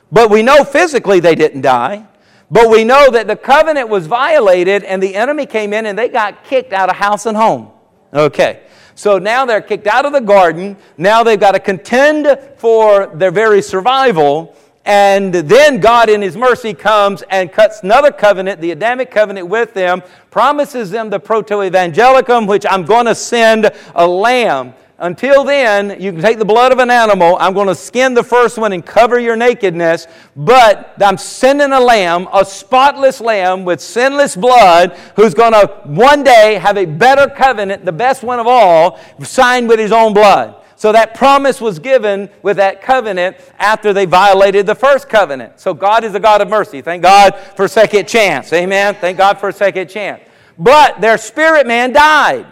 But 0.09 0.29
we 0.29 0.41
know 0.41 0.63
physically 0.63 1.19
they 1.19 1.35
didn't 1.35 1.61
die. 1.61 2.07
But 2.49 2.69
we 2.69 2.85
know 2.85 3.11
that 3.11 3.27
the 3.27 3.35
covenant 3.35 3.89
was 3.89 4.07
violated 4.07 4.85
and 4.85 5.03
the 5.03 5.15
enemy 5.15 5.45
came 5.45 5.73
in 5.73 5.85
and 5.85 5.99
they 5.99 6.07
got 6.07 6.45
kicked 6.45 6.71
out 6.71 6.89
of 6.89 6.95
house 6.95 7.25
and 7.25 7.35
home. 7.35 7.71
Okay. 8.13 8.63
So 8.99 9.17
now 9.17 9.45
they're 9.45 9.61
kicked 9.61 9.87
out 9.87 10.05
of 10.05 10.11
the 10.11 10.19
garden. 10.19 10.75
Now 10.97 11.23
they've 11.23 11.39
got 11.39 11.53
to 11.53 11.59
contend 11.61 12.37
for 12.57 13.07
their 13.07 13.31
very 13.31 13.61
survival. 13.61 14.57
And 14.83 15.33
then 15.33 15.79
God, 15.79 16.09
in 16.09 16.21
His 16.21 16.35
mercy, 16.35 16.73
comes 16.73 17.21
and 17.29 17.49
cuts 17.49 17.81
another 17.81 18.11
covenant, 18.11 18.59
the 18.59 18.71
Adamic 18.71 19.09
covenant, 19.09 19.47
with 19.47 19.73
them, 19.73 20.03
promises 20.31 20.91
them 20.91 21.09
the 21.09 21.17
proto 21.17 21.63
evangelicum, 21.63 22.45
which 22.45 22.65
I'm 22.69 22.83
going 22.83 23.05
to 23.05 23.15
send 23.15 23.71
a 23.95 24.05
lamb 24.05 24.73
until 24.99 25.43
then, 25.43 26.01
you 26.01 26.11
can 26.11 26.21
take 26.21 26.39
the 26.39 26.45
blood 26.45 26.71
of 26.71 26.79
an 26.79 26.91
animal. 26.91 27.37
I'm 27.39 27.53
going 27.53 27.67
to 27.67 27.75
skin 27.75 28.13
the 28.13 28.23
first 28.23 28.57
one 28.57 28.73
and 28.73 28.85
cover 28.85 29.17
your 29.19 29.35
nakedness. 29.35 30.07
But 30.35 30.93
I'm 31.01 31.17
sending 31.17 31.71
a 31.71 31.79
lamb, 31.79 32.27
a 32.33 32.43
spotless 32.43 33.21
lamb 33.21 33.63
with 33.65 33.79
sinless 33.79 34.35
blood, 34.35 34.97
who's 35.15 35.33
going 35.33 35.53
to 35.53 35.67
one 35.85 36.23
day 36.23 36.55
have 36.55 36.77
a 36.77 36.85
better 36.85 37.27
covenant, 37.27 37.85
the 37.85 37.91
best 37.91 38.23
one 38.23 38.39
of 38.39 38.47
all, 38.47 38.99
signed 39.23 39.69
with 39.69 39.79
his 39.79 39.91
own 39.91 40.13
blood. 40.13 40.55
So 40.75 40.91
that 40.91 41.13
promise 41.13 41.59
was 41.59 41.79
given 41.79 42.29
with 42.41 42.57
that 42.57 42.81
covenant 42.81 43.37
after 43.57 43.91
they 43.91 44.05
violated 44.05 44.65
the 44.65 44.75
first 44.75 45.09
covenant. 45.09 45.59
So 45.59 45.73
God 45.73 46.03
is 46.05 46.15
a 46.15 46.19
God 46.21 46.41
of 46.41 46.49
mercy. 46.49 46.81
Thank 46.81 47.03
God 47.03 47.35
for 47.55 47.67
second 47.67 48.07
chance. 48.07 48.53
Amen. 48.53 48.95
Thank 48.95 49.17
God 49.17 49.39
for 49.39 49.49
a 49.49 49.53
second 49.53 49.89
chance. 49.89 50.21
But 50.57 51.01
their 51.01 51.17
spirit 51.17 51.67
man 51.67 51.91
died 51.91 52.47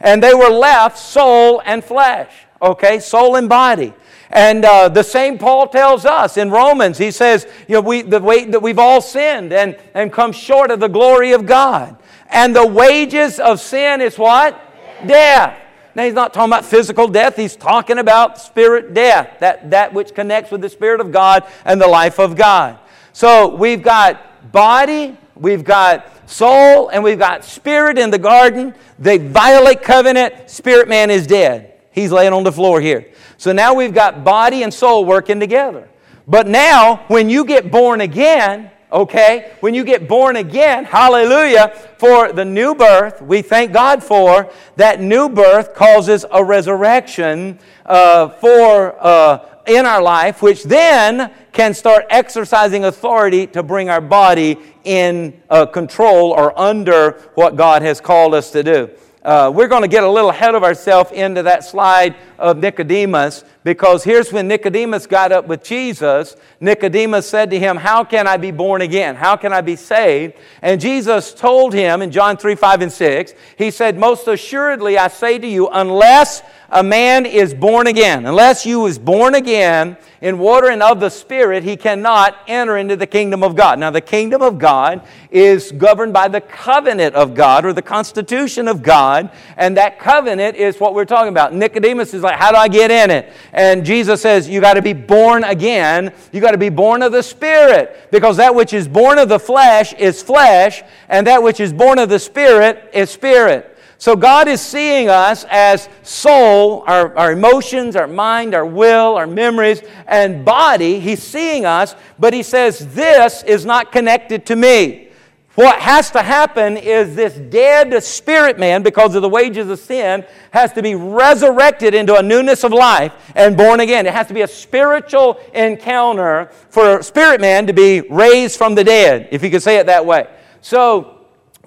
and 0.00 0.22
they 0.22 0.34
were 0.34 0.48
left 0.48 0.98
soul 0.98 1.62
and 1.64 1.84
flesh. 1.84 2.30
Okay, 2.60 2.98
soul 3.00 3.36
and 3.36 3.48
body. 3.48 3.94
And 4.30 4.64
uh, 4.64 4.88
the 4.88 5.02
same 5.02 5.38
Paul 5.38 5.68
tells 5.68 6.04
us 6.04 6.36
in 6.36 6.50
Romans. 6.50 6.98
He 6.98 7.10
says, 7.10 7.46
you 7.66 7.74
know, 7.74 7.80
we, 7.80 8.02
the 8.02 8.20
way 8.20 8.44
that 8.44 8.60
we've 8.60 8.78
all 8.78 9.00
sinned 9.00 9.52
and, 9.52 9.76
and 9.94 10.12
come 10.12 10.32
short 10.32 10.70
of 10.70 10.80
the 10.80 10.88
glory 10.88 11.32
of 11.32 11.46
God. 11.46 11.96
And 12.28 12.54
the 12.54 12.66
wages 12.66 13.40
of 13.40 13.60
sin 13.60 14.00
is 14.00 14.18
what? 14.18 14.52
Death. 15.00 15.08
death. 15.08 15.62
Now, 15.94 16.04
he's 16.04 16.14
not 16.14 16.34
talking 16.34 16.52
about 16.52 16.64
physical 16.64 17.08
death. 17.08 17.36
He's 17.36 17.56
talking 17.56 17.98
about 17.98 18.38
spirit 18.38 18.92
death, 18.92 19.40
that, 19.40 19.70
that 19.70 19.94
which 19.94 20.14
connects 20.14 20.50
with 20.50 20.60
the 20.60 20.68
Spirit 20.68 21.00
of 21.00 21.10
God 21.10 21.44
and 21.64 21.80
the 21.80 21.88
life 21.88 22.20
of 22.20 22.36
God. 22.36 22.78
So 23.12 23.54
we've 23.54 23.82
got 23.82 24.52
body, 24.52 25.16
we've 25.34 25.64
got 25.64 26.06
soul 26.28 26.88
and 26.90 27.02
we've 27.02 27.18
got 27.18 27.44
spirit 27.44 27.98
in 27.98 28.10
the 28.10 28.18
garden. 28.18 28.74
They 28.98 29.18
violate 29.18 29.82
covenant. 29.82 30.50
Spirit 30.50 30.88
man 30.88 31.10
is 31.10 31.26
dead. 31.26 31.74
He's 31.90 32.12
laying 32.12 32.32
on 32.32 32.44
the 32.44 32.52
floor 32.52 32.80
here. 32.80 33.08
So 33.38 33.52
now 33.52 33.74
we've 33.74 33.94
got 33.94 34.24
body 34.24 34.62
and 34.62 34.72
soul 34.72 35.04
working 35.04 35.40
together. 35.40 35.88
But 36.26 36.46
now, 36.46 37.04
when 37.08 37.30
you 37.30 37.44
get 37.44 37.70
born 37.70 38.02
again, 38.02 38.70
okay, 38.92 39.52
when 39.60 39.74
you 39.74 39.82
get 39.82 40.06
born 40.06 40.36
again, 40.36 40.84
hallelujah, 40.84 41.70
for 41.98 42.32
the 42.32 42.44
new 42.44 42.74
birth, 42.74 43.22
we 43.22 43.40
thank 43.40 43.72
God 43.72 44.02
for 44.02 44.50
that 44.76 45.00
new 45.00 45.28
birth 45.28 45.74
causes 45.74 46.26
a 46.30 46.44
resurrection 46.44 47.58
uh, 47.86 48.28
for 48.28 49.02
uh, 49.02 49.57
in 49.68 49.86
our 49.86 50.02
life, 50.02 50.42
which 50.42 50.64
then 50.64 51.30
can 51.52 51.74
start 51.74 52.04
exercising 52.10 52.84
authority 52.84 53.46
to 53.48 53.62
bring 53.62 53.88
our 53.90 54.00
body 54.00 54.58
in 54.84 55.40
uh, 55.50 55.66
control 55.66 56.32
or 56.32 56.58
under 56.58 57.12
what 57.34 57.56
God 57.56 57.82
has 57.82 58.00
called 58.00 58.34
us 58.34 58.50
to 58.52 58.62
do. 58.62 58.90
Uh, 59.28 59.50
we're 59.54 59.68
going 59.68 59.82
to 59.82 59.88
get 59.88 60.04
a 60.04 60.10
little 60.10 60.30
ahead 60.30 60.54
of 60.54 60.62
ourselves 60.62 61.10
into 61.12 61.42
that 61.42 61.64
slide 61.64 62.14
of 62.38 62.56
Nicodemus 62.56 63.44
because 63.64 64.04
here's 64.04 64.32
when 64.32 64.48
Nicodemus 64.48 65.06
got 65.06 65.32
up 65.32 65.46
with 65.46 65.62
Jesus. 65.62 66.36
Nicodemus 66.60 67.28
said 67.28 67.50
to 67.50 67.58
him, 67.58 67.76
How 67.76 68.04
can 68.04 68.26
I 68.26 68.36
be 68.36 68.52
born 68.52 68.80
again? 68.80 69.16
How 69.16 69.36
can 69.36 69.52
I 69.52 69.60
be 69.60 69.76
saved? 69.76 70.34
And 70.62 70.80
Jesus 70.80 71.34
told 71.34 71.74
him 71.74 72.00
in 72.00 72.10
John 72.10 72.36
3 72.36 72.54
5 72.54 72.82
and 72.82 72.92
6, 72.92 73.34
He 73.58 73.70
said, 73.70 73.98
Most 73.98 74.28
assuredly 74.28 74.96
I 74.96 75.08
say 75.08 75.38
to 75.38 75.46
you, 75.46 75.68
unless 75.68 76.42
a 76.70 76.82
man 76.82 77.24
is 77.24 77.54
born 77.54 77.86
again, 77.86 78.26
unless 78.26 78.66
you 78.66 78.86
is 78.86 78.98
born 78.98 79.34
again 79.34 79.96
in 80.20 80.38
water 80.38 80.68
and 80.68 80.82
of 80.82 81.00
the 81.00 81.08
Spirit, 81.08 81.62
he 81.62 81.76
cannot 81.76 82.36
enter 82.48 82.76
into 82.76 82.96
the 82.96 83.06
kingdom 83.06 83.42
of 83.42 83.54
God. 83.54 83.78
Now, 83.78 83.90
the 83.90 84.00
kingdom 84.00 84.42
of 84.42 84.58
God 84.58 85.06
is 85.30 85.70
governed 85.72 86.12
by 86.12 86.28
the 86.28 86.40
covenant 86.40 87.14
of 87.14 87.34
God 87.34 87.64
or 87.64 87.72
the 87.72 87.82
constitution 87.82 88.66
of 88.66 88.82
God, 88.82 89.30
and 89.56 89.76
that 89.76 89.98
covenant 89.98 90.56
is 90.56 90.80
what 90.80 90.94
we're 90.94 91.04
talking 91.04 91.28
about. 91.28 91.54
Nicodemus 91.54 92.12
is 92.14 92.22
like, 92.22 92.36
How 92.36 92.50
do 92.50 92.56
I 92.56 92.68
get 92.68 92.90
in 92.90 93.10
it? 93.10 93.32
And 93.52 93.84
Jesus 93.86 94.20
says, 94.20 94.48
You 94.48 94.60
got 94.60 94.74
to 94.74 94.82
be 94.82 94.92
born 94.92 95.44
again. 95.44 96.12
You 96.32 96.40
got 96.40 96.52
to 96.52 96.58
be 96.58 96.68
born 96.68 97.02
of 97.02 97.12
the 97.12 97.22
Spirit, 97.22 98.08
because 98.10 98.36
that 98.38 98.54
which 98.54 98.72
is 98.72 98.88
born 98.88 99.18
of 99.18 99.28
the 99.28 99.38
flesh 99.38 99.94
is 99.94 100.22
flesh, 100.22 100.82
and 101.08 101.26
that 101.28 101.42
which 101.42 101.60
is 101.60 101.72
born 101.72 101.98
of 101.98 102.08
the 102.08 102.18
Spirit 102.18 102.90
is 102.92 103.10
spirit. 103.10 103.77
So 103.98 104.14
God 104.14 104.46
is 104.46 104.60
seeing 104.60 105.08
us 105.08 105.44
as 105.50 105.88
soul, 106.04 106.84
our, 106.86 107.16
our 107.18 107.32
emotions, 107.32 107.96
our 107.96 108.06
mind, 108.06 108.54
our 108.54 108.64
will, 108.64 109.16
our 109.16 109.26
memories, 109.26 109.82
and 110.06 110.44
body. 110.44 111.00
He's 111.00 111.20
seeing 111.20 111.66
us, 111.66 111.96
but 112.16 112.32
He 112.32 112.44
says, 112.44 112.94
This 112.94 113.42
is 113.42 113.66
not 113.66 113.90
connected 113.90 114.46
to 114.46 114.56
me. 114.56 115.08
What 115.56 115.80
has 115.80 116.12
to 116.12 116.22
happen 116.22 116.76
is 116.76 117.16
this 117.16 117.34
dead 117.34 118.00
spirit 118.04 118.60
man, 118.60 118.84
because 118.84 119.16
of 119.16 119.22
the 119.22 119.28
wages 119.28 119.68
of 119.68 119.80
sin, 119.80 120.24
has 120.52 120.72
to 120.74 120.82
be 120.84 120.94
resurrected 120.94 121.94
into 121.94 122.14
a 122.14 122.22
newness 122.22 122.62
of 122.62 122.72
life 122.72 123.12
and 123.34 123.56
born 123.56 123.80
again. 123.80 124.06
It 124.06 124.12
has 124.12 124.28
to 124.28 124.34
be 124.34 124.42
a 124.42 124.46
spiritual 124.46 125.40
encounter 125.52 126.52
for 126.70 127.02
spirit 127.02 127.40
man 127.40 127.66
to 127.66 127.72
be 127.72 128.02
raised 128.02 128.56
from 128.56 128.76
the 128.76 128.84
dead, 128.84 129.26
if 129.32 129.42
you 129.42 129.50
could 129.50 129.64
say 129.64 129.78
it 129.78 129.86
that 129.86 130.06
way. 130.06 130.28
So, 130.60 131.17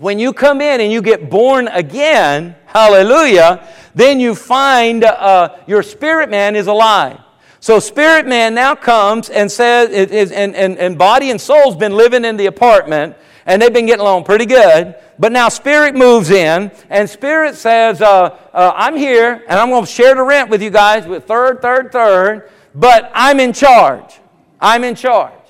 when 0.01 0.17
you 0.17 0.33
come 0.33 0.61
in 0.61 0.81
and 0.81 0.91
you 0.91 0.99
get 0.99 1.29
born 1.29 1.67
again, 1.67 2.55
hallelujah, 2.65 3.67
then 3.93 4.19
you 4.19 4.33
find 4.33 5.03
uh, 5.03 5.55
your 5.67 5.83
spirit 5.83 6.27
man 6.27 6.55
is 6.55 6.65
alive. 6.65 7.19
So 7.59 7.79
spirit 7.79 8.25
man 8.25 8.55
now 8.55 8.73
comes 8.73 9.29
and 9.29 9.49
says, 9.51 10.11
and, 10.31 10.55
and, 10.55 10.77
and 10.79 10.97
body 10.97 11.29
and 11.29 11.39
soul's 11.39 11.75
been 11.75 11.95
living 11.95 12.25
in 12.25 12.35
the 12.35 12.47
apartment 12.47 13.15
and 13.45 13.61
they've 13.61 13.71
been 13.71 13.85
getting 13.85 14.01
along 14.01 14.23
pretty 14.23 14.47
good. 14.47 14.95
But 15.19 15.31
now 15.31 15.49
spirit 15.49 15.93
moves 15.93 16.31
in 16.31 16.71
and 16.89 17.07
spirit 17.07 17.53
says, 17.53 18.01
uh, 18.01 18.39
uh, 18.53 18.73
I'm 18.75 18.97
here 18.97 19.43
and 19.47 19.59
I'm 19.59 19.69
going 19.69 19.85
to 19.85 19.91
share 19.91 20.15
the 20.15 20.23
rent 20.23 20.49
with 20.49 20.63
you 20.63 20.71
guys 20.71 21.05
with 21.05 21.25
third, 21.25 21.61
third, 21.61 21.91
third, 21.91 22.49
but 22.73 23.11
I'm 23.13 23.39
in 23.39 23.53
charge. 23.53 24.19
I'm 24.59 24.83
in 24.83 24.95
charge. 24.95 25.40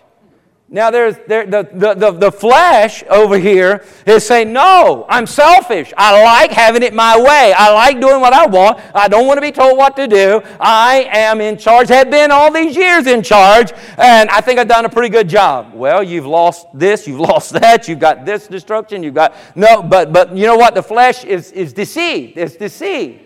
Now, 0.73 0.89
there's 0.89 1.17
there, 1.27 1.45
the, 1.45 1.67
the, 1.73 1.93
the, 1.95 2.11
the 2.11 2.31
flesh 2.31 3.03
over 3.09 3.37
here 3.37 3.83
is 4.05 4.25
saying, 4.25 4.53
No, 4.53 5.05
I'm 5.09 5.27
selfish. 5.27 5.91
I 5.97 6.23
like 6.23 6.51
having 6.51 6.81
it 6.81 6.93
my 6.93 7.19
way. 7.19 7.53
I 7.53 7.73
like 7.73 7.99
doing 7.99 8.21
what 8.21 8.31
I 8.31 8.45
want. 8.45 8.79
I 8.95 9.09
don't 9.09 9.27
want 9.27 9.35
to 9.35 9.41
be 9.41 9.51
told 9.51 9.77
what 9.77 9.97
to 9.97 10.07
do. 10.07 10.41
I 10.61 11.09
am 11.11 11.41
in 11.41 11.57
charge, 11.57 11.89
have 11.89 12.09
been 12.09 12.31
all 12.31 12.53
these 12.53 12.77
years 12.77 13.05
in 13.05 13.21
charge, 13.21 13.73
and 13.97 14.29
I 14.29 14.39
think 14.39 14.59
I've 14.59 14.69
done 14.69 14.85
a 14.85 14.89
pretty 14.89 15.09
good 15.09 15.27
job. 15.27 15.73
Well, 15.73 16.01
you've 16.01 16.25
lost 16.25 16.67
this, 16.73 17.05
you've 17.05 17.19
lost 17.31 17.51
that, 17.51 17.89
you've 17.89 17.99
got 17.99 18.23
this 18.25 18.47
destruction, 18.47 19.03
you've 19.03 19.13
got. 19.13 19.35
No, 19.57 19.83
but, 19.83 20.13
but 20.13 20.33
you 20.37 20.45
know 20.47 20.55
what? 20.55 20.73
The 20.73 20.83
flesh 20.83 21.25
is, 21.25 21.51
is 21.51 21.73
deceived. 21.73 22.37
It's 22.37 22.55
deceived. 22.55 23.19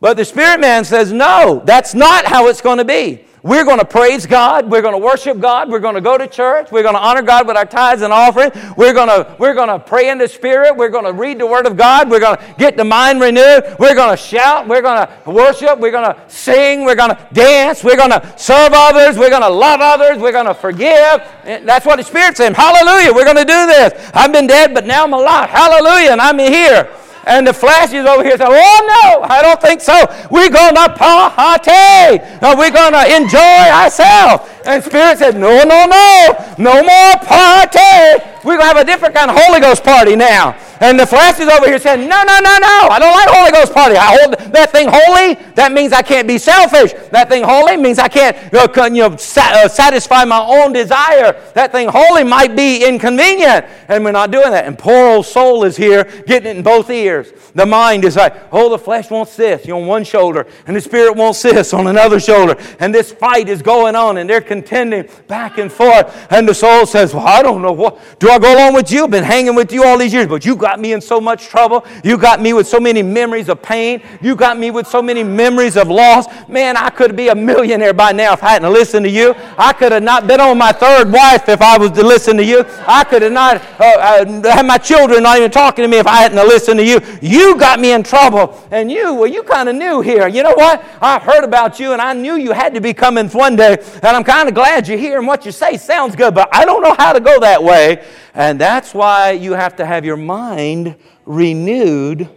But 0.00 0.16
the 0.16 0.24
spirit 0.24 0.58
man 0.58 0.84
says, 0.84 1.12
No, 1.12 1.62
that's 1.64 1.94
not 1.94 2.26
how 2.26 2.48
it's 2.48 2.60
going 2.60 2.78
to 2.78 2.84
be. 2.84 3.25
We're 3.46 3.64
going 3.64 3.78
to 3.78 3.84
praise 3.84 4.26
God. 4.26 4.68
We're 4.68 4.82
going 4.82 4.94
to 4.94 4.98
worship 4.98 5.38
God. 5.38 5.70
We're 5.70 5.78
going 5.78 5.94
to 5.94 6.00
go 6.00 6.18
to 6.18 6.26
church. 6.26 6.72
We're 6.72 6.82
going 6.82 6.96
to 6.96 7.00
honor 7.00 7.22
God 7.22 7.46
with 7.46 7.56
our 7.56 7.64
tithes 7.64 8.02
and 8.02 8.12
offering. 8.12 8.50
We're 8.76 8.92
going 8.92 9.06
to, 9.06 9.36
we're 9.38 9.54
going 9.54 9.68
to 9.68 9.78
pray 9.78 10.10
in 10.10 10.18
the 10.18 10.26
Spirit. 10.26 10.76
We're 10.76 10.88
going 10.88 11.04
to 11.04 11.12
read 11.12 11.38
the 11.38 11.46
Word 11.46 11.64
of 11.64 11.76
God. 11.76 12.10
We're 12.10 12.18
going 12.18 12.38
to 12.38 12.54
get 12.58 12.76
the 12.76 12.82
mind 12.82 13.20
renewed. 13.20 13.76
We're 13.78 13.94
going 13.94 14.10
to 14.10 14.16
shout. 14.16 14.66
We're 14.66 14.82
going 14.82 15.06
to 15.06 15.30
worship. 15.30 15.78
We're 15.78 15.92
going 15.92 16.12
to 16.12 16.20
sing. 16.28 16.84
We're 16.84 16.96
going 16.96 17.14
to 17.14 17.28
dance. 17.32 17.84
We're 17.84 17.96
going 17.96 18.10
to 18.10 18.34
serve 18.36 18.72
others. 18.72 19.16
We're 19.16 19.30
going 19.30 19.42
to 19.42 19.48
love 19.48 19.80
others. 19.80 20.20
We're 20.20 20.32
going 20.32 20.46
to 20.46 20.54
forgive. 20.54 21.22
That's 21.44 21.86
what 21.86 21.98
the 21.98 22.02
Spirit's 22.02 22.38
saying. 22.38 22.54
Hallelujah. 22.54 23.14
We're 23.14 23.24
going 23.24 23.36
to 23.36 23.44
do 23.44 23.66
this. 23.66 24.10
I've 24.12 24.32
been 24.32 24.48
dead, 24.48 24.74
but 24.74 24.86
now 24.86 25.04
I'm 25.04 25.12
alive. 25.12 25.50
Hallelujah. 25.50 26.10
And 26.10 26.20
I'm 26.20 26.40
here. 26.40 26.90
And 27.26 27.44
the 27.44 27.52
flesh 27.52 27.92
is 27.92 28.06
over 28.06 28.22
here 28.22 28.38
saying, 28.38 28.50
Oh, 28.54 28.78
no, 28.86 29.26
I 29.26 29.42
don't 29.42 29.60
think 29.60 29.80
so. 29.80 30.06
We're 30.30 30.48
going 30.48 30.76
to 30.78 30.88
party. 30.94 32.22
Uh, 32.38 32.54
we're 32.56 32.70
going 32.70 32.94
to 32.94 33.02
enjoy 33.10 33.58
ourselves. 33.74 34.48
And 34.64 34.82
Spirit 34.82 35.18
said, 35.18 35.34
No, 35.34 35.66
no, 35.66 35.90
no. 35.90 36.54
No 36.56 36.86
more 36.86 37.14
party. 37.26 38.22
We're 38.46 38.62
going 38.62 38.70
to 38.70 38.74
have 38.74 38.76
a 38.78 38.84
different 38.84 39.16
kind 39.16 39.30
of 39.30 39.36
Holy 39.36 39.58
Ghost 39.58 39.82
party 39.82 40.14
now. 40.14 40.54
And 40.78 41.00
the 41.00 41.06
flesh 41.06 41.40
is 41.40 41.48
over 41.48 41.66
here 41.66 41.80
saying, 41.80 42.08
No, 42.08 42.22
no, 42.22 42.38
no, 42.38 42.54
no. 42.62 42.94
I 42.94 42.98
don't 43.02 43.10
like 43.10 43.28
Holy 43.28 43.50
Ghost 43.50 43.74
party. 43.74 43.96
I 43.96 44.14
hold 44.14 44.35
that 44.56 44.72
thing 44.72 44.88
holy. 44.90 45.34
That 45.54 45.72
means 45.72 45.92
I 45.92 46.02
can't 46.02 46.26
be 46.26 46.38
selfish. 46.38 46.92
That 47.10 47.28
thing 47.28 47.44
holy 47.44 47.76
means 47.76 47.98
I 47.98 48.08
can't 48.08 48.36
you 48.52 49.02
know, 49.02 49.12
uh, 49.14 49.68
satisfy 49.68 50.24
my 50.24 50.40
own 50.40 50.72
desire. 50.72 51.40
That 51.54 51.72
thing 51.72 51.88
holy 51.88 52.24
might 52.24 52.56
be 52.56 52.86
inconvenient. 52.86 53.66
And 53.88 54.04
we're 54.04 54.12
not 54.12 54.30
doing 54.30 54.50
that. 54.50 54.66
And 54.66 54.78
poor 54.78 55.16
old 55.16 55.26
soul 55.26 55.64
is 55.64 55.76
here 55.76 56.04
getting 56.26 56.46
it 56.46 56.56
in 56.56 56.62
both 56.62 56.90
ears. 56.90 57.32
The 57.54 57.66
mind 57.66 58.04
is 58.04 58.16
like, 58.16 58.34
Oh, 58.52 58.68
the 58.68 58.78
flesh 58.78 59.10
wants 59.10 59.36
this 59.36 59.68
on 59.68 59.86
one 59.86 60.04
shoulder, 60.04 60.46
and 60.66 60.76
the 60.76 60.80
spirit 60.80 61.16
wants 61.16 61.42
this 61.42 61.72
on 61.72 61.86
another 61.86 62.20
shoulder. 62.20 62.56
And 62.78 62.94
this 62.94 63.12
fight 63.12 63.48
is 63.48 63.62
going 63.62 63.96
on, 63.96 64.18
and 64.18 64.28
they're 64.28 64.40
contending 64.40 65.08
back 65.26 65.58
and 65.58 65.70
forth. 65.70 66.26
And 66.30 66.48
the 66.48 66.54
soul 66.54 66.86
says, 66.86 67.14
Well, 67.14 67.26
I 67.26 67.42
don't 67.42 67.62
know 67.62 67.72
what. 67.72 67.98
Do 68.18 68.30
I 68.30 68.38
go 68.38 68.54
along 68.54 68.74
with 68.74 68.90
you? 68.90 69.04
I've 69.04 69.10
been 69.10 69.24
hanging 69.24 69.54
with 69.54 69.72
you 69.72 69.84
all 69.84 69.98
these 69.98 70.12
years, 70.12 70.26
but 70.26 70.44
you 70.44 70.56
got 70.56 70.80
me 70.80 70.92
in 70.92 71.00
so 71.00 71.20
much 71.20 71.46
trouble. 71.46 71.84
You 72.04 72.16
got 72.16 72.40
me 72.40 72.52
with 72.52 72.66
so 72.66 72.78
many 72.78 73.02
memories 73.02 73.48
of 73.48 73.62
pain. 73.62 74.02
You 74.20 74.36
got 74.36 74.45
me 74.54 74.70
with 74.70 74.86
so 74.86 75.00
many 75.00 75.24
memories 75.24 75.76
of 75.76 75.88
loss. 75.88 76.26
Man, 76.46 76.76
I 76.76 76.90
could 76.90 77.16
be 77.16 77.28
a 77.28 77.34
millionaire 77.34 77.94
by 77.94 78.12
now 78.12 78.34
if 78.34 78.42
I 78.42 78.50
hadn't 78.50 78.70
listened 78.72 79.04
to 79.06 79.10
you. 79.10 79.34
I 79.56 79.72
could 79.72 79.92
have 79.92 80.02
not 80.02 80.26
been 80.26 80.40
on 80.40 80.58
my 80.58 80.72
third 80.72 81.10
wife 81.10 81.48
if 81.48 81.62
I 81.62 81.78
was 81.78 81.90
to 81.92 82.04
listen 82.04 82.36
to 82.36 82.44
you. 82.44 82.64
I 82.86 83.04
could 83.04 83.22
have 83.22 83.32
not 83.32 83.62
uh, 83.80 83.84
uh, 83.84 84.52
had 84.52 84.66
my 84.66 84.76
children 84.76 85.22
not 85.22 85.38
even 85.38 85.50
talking 85.50 85.82
to 85.82 85.88
me 85.88 85.96
if 85.96 86.06
I 86.06 86.16
hadn't 86.16 86.36
listened 86.46 86.78
to 86.80 86.84
you. 86.84 87.00
You 87.22 87.56
got 87.58 87.80
me 87.80 87.92
in 87.92 88.02
trouble. 88.02 88.62
And 88.70 88.92
you, 88.92 89.14
well, 89.14 89.26
you 89.26 89.42
kind 89.42 89.68
of 89.68 89.74
knew 89.74 90.02
here. 90.02 90.28
You 90.28 90.42
know 90.42 90.54
what? 90.54 90.84
I 91.00 91.18
heard 91.18 91.44
about 91.44 91.80
you 91.80 91.92
and 91.92 92.02
I 92.02 92.12
knew 92.12 92.34
you 92.36 92.52
had 92.52 92.74
to 92.74 92.80
be 92.80 92.92
coming 92.92 93.28
one 93.30 93.56
day. 93.56 93.78
And 94.02 94.16
I'm 94.16 94.24
kind 94.24 94.48
of 94.48 94.54
glad 94.54 94.86
you're 94.86 94.98
here 94.98 95.18
and 95.18 95.26
what 95.26 95.46
you 95.46 95.52
say 95.52 95.76
sounds 95.76 96.14
good, 96.14 96.34
but 96.34 96.48
I 96.52 96.64
don't 96.66 96.82
know 96.82 96.94
how 96.98 97.12
to 97.12 97.20
go 97.20 97.40
that 97.40 97.62
way. 97.62 98.04
And 98.34 98.60
that's 98.60 98.92
why 98.92 99.30
you 99.30 99.52
have 99.52 99.76
to 99.76 99.86
have 99.86 100.04
your 100.04 100.18
mind 100.18 100.96
renewed 101.24 102.28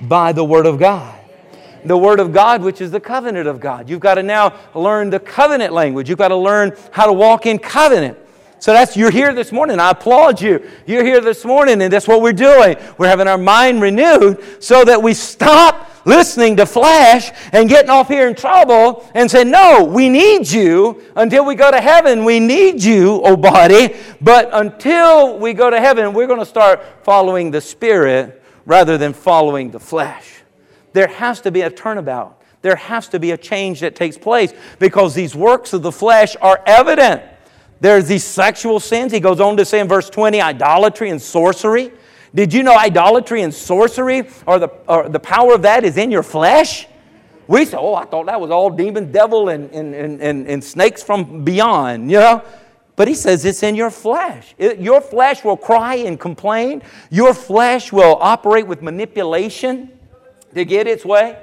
by 0.00 0.32
the 0.32 0.44
Word 0.44 0.66
of 0.66 0.78
God. 0.78 1.17
The 1.84 1.96
Word 1.96 2.20
of 2.20 2.32
God, 2.32 2.62
which 2.62 2.80
is 2.80 2.90
the 2.90 3.00
covenant 3.00 3.48
of 3.48 3.60
God. 3.60 3.88
You've 3.88 4.00
got 4.00 4.14
to 4.14 4.22
now 4.22 4.54
learn 4.74 5.10
the 5.10 5.20
covenant 5.20 5.72
language. 5.72 6.08
You've 6.08 6.18
got 6.18 6.28
to 6.28 6.36
learn 6.36 6.76
how 6.90 7.06
to 7.06 7.12
walk 7.12 7.46
in 7.46 7.58
covenant. 7.58 8.18
So 8.60 8.72
that's 8.72 8.96
you're 8.96 9.10
here 9.10 9.32
this 9.32 9.52
morning. 9.52 9.78
I 9.78 9.90
applaud 9.90 10.40
you. 10.40 10.68
You're 10.84 11.04
here 11.04 11.20
this 11.20 11.44
morning, 11.44 11.80
and 11.80 11.92
that's 11.92 12.08
what 12.08 12.22
we're 12.22 12.32
doing. 12.32 12.76
We're 12.98 13.06
having 13.06 13.28
our 13.28 13.38
mind 13.38 13.80
renewed 13.80 14.62
so 14.62 14.84
that 14.84 15.00
we 15.00 15.14
stop 15.14 15.88
listening 16.04 16.56
to 16.56 16.66
flesh 16.66 17.30
and 17.52 17.68
getting 17.68 17.90
off 17.90 18.08
here 18.08 18.26
in 18.26 18.34
trouble 18.34 19.08
and 19.14 19.30
say, 19.30 19.44
No, 19.44 19.84
we 19.84 20.08
need 20.08 20.50
you 20.50 21.02
until 21.14 21.44
we 21.44 21.54
go 21.54 21.70
to 21.70 21.80
heaven. 21.80 22.24
We 22.24 22.40
need 22.40 22.82
you, 22.82 23.20
oh 23.22 23.36
body. 23.36 23.94
But 24.20 24.50
until 24.52 25.38
we 25.38 25.52
go 25.52 25.70
to 25.70 25.78
heaven, 25.78 26.12
we're 26.12 26.26
going 26.26 26.40
to 26.40 26.46
start 26.46 26.82
following 27.04 27.52
the 27.52 27.60
Spirit 27.60 28.42
rather 28.66 28.98
than 28.98 29.12
following 29.12 29.70
the 29.70 29.80
flesh. 29.80 30.37
There 30.92 31.06
has 31.06 31.40
to 31.42 31.50
be 31.50 31.62
a 31.62 31.70
turnabout. 31.70 32.40
There 32.62 32.76
has 32.76 33.08
to 33.08 33.20
be 33.20 33.30
a 33.30 33.36
change 33.36 33.80
that 33.80 33.94
takes 33.94 34.18
place 34.18 34.52
because 34.78 35.14
these 35.14 35.34
works 35.34 35.72
of 35.72 35.82
the 35.82 35.92
flesh 35.92 36.36
are 36.40 36.60
evident. 36.66 37.22
There's 37.80 38.08
these 38.08 38.24
sexual 38.24 38.80
sins. 38.80 39.12
He 39.12 39.20
goes 39.20 39.40
on 39.40 39.56
to 39.58 39.64
say 39.64 39.80
in 39.80 39.88
verse 39.88 40.10
20 40.10 40.40
idolatry 40.40 41.10
and 41.10 41.22
sorcery. 41.22 41.92
Did 42.34 42.52
you 42.52 42.62
know 42.62 42.76
idolatry 42.76 43.42
and 43.42 43.54
sorcery, 43.54 44.28
or 44.46 44.58
the, 44.58 44.68
or 44.86 45.08
the 45.08 45.20
power 45.20 45.54
of 45.54 45.62
that 45.62 45.84
is 45.84 45.96
in 45.96 46.10
your 46.10 46.22
flesh? 46.22 46.86
We 47.46 47.64
say, 47.64 47.78
oh, 47.78 47.94
I 47.94 48.04
thought 48.04 48.26
that 48.26 48.38
was 48.38 48.50
all 48.50 48.68
demon, 48.68 49.10
devil, 49.10 49.48
and, 49.48 49.70
and, 49.70 49.94
and, 49.94 50.46
and, 50.46 50.62
snakes 50.62 51.02
from 51.02 51.44
beyond, 51.44 52.10
you 52.10 52.18
know? 52.18 52.44
But 52.94 53.08
he 53.08 53.14
says 53.14 53.46
it's 53.46 53.62
in 53.62 53.74
your 53.74 53.90
flesh. 53.90 54.54
It, 54.58 54.80
your 54.80 55.00
flesh 55.00 55.42
will 55.44 55.56
cry 55.56 55.94
and 55.94 56.20
complain. 56.20 56.82
Your 57.10 57.32
flesh 57.32 57.90
will 57.90 58.18
operate 58.20 58.66
with 58.66 58.82
manipulation 58.82 59.97
to 60.54 60.64
get 60.64 60.86
its 60.86 61.04
way. 61.04 61.38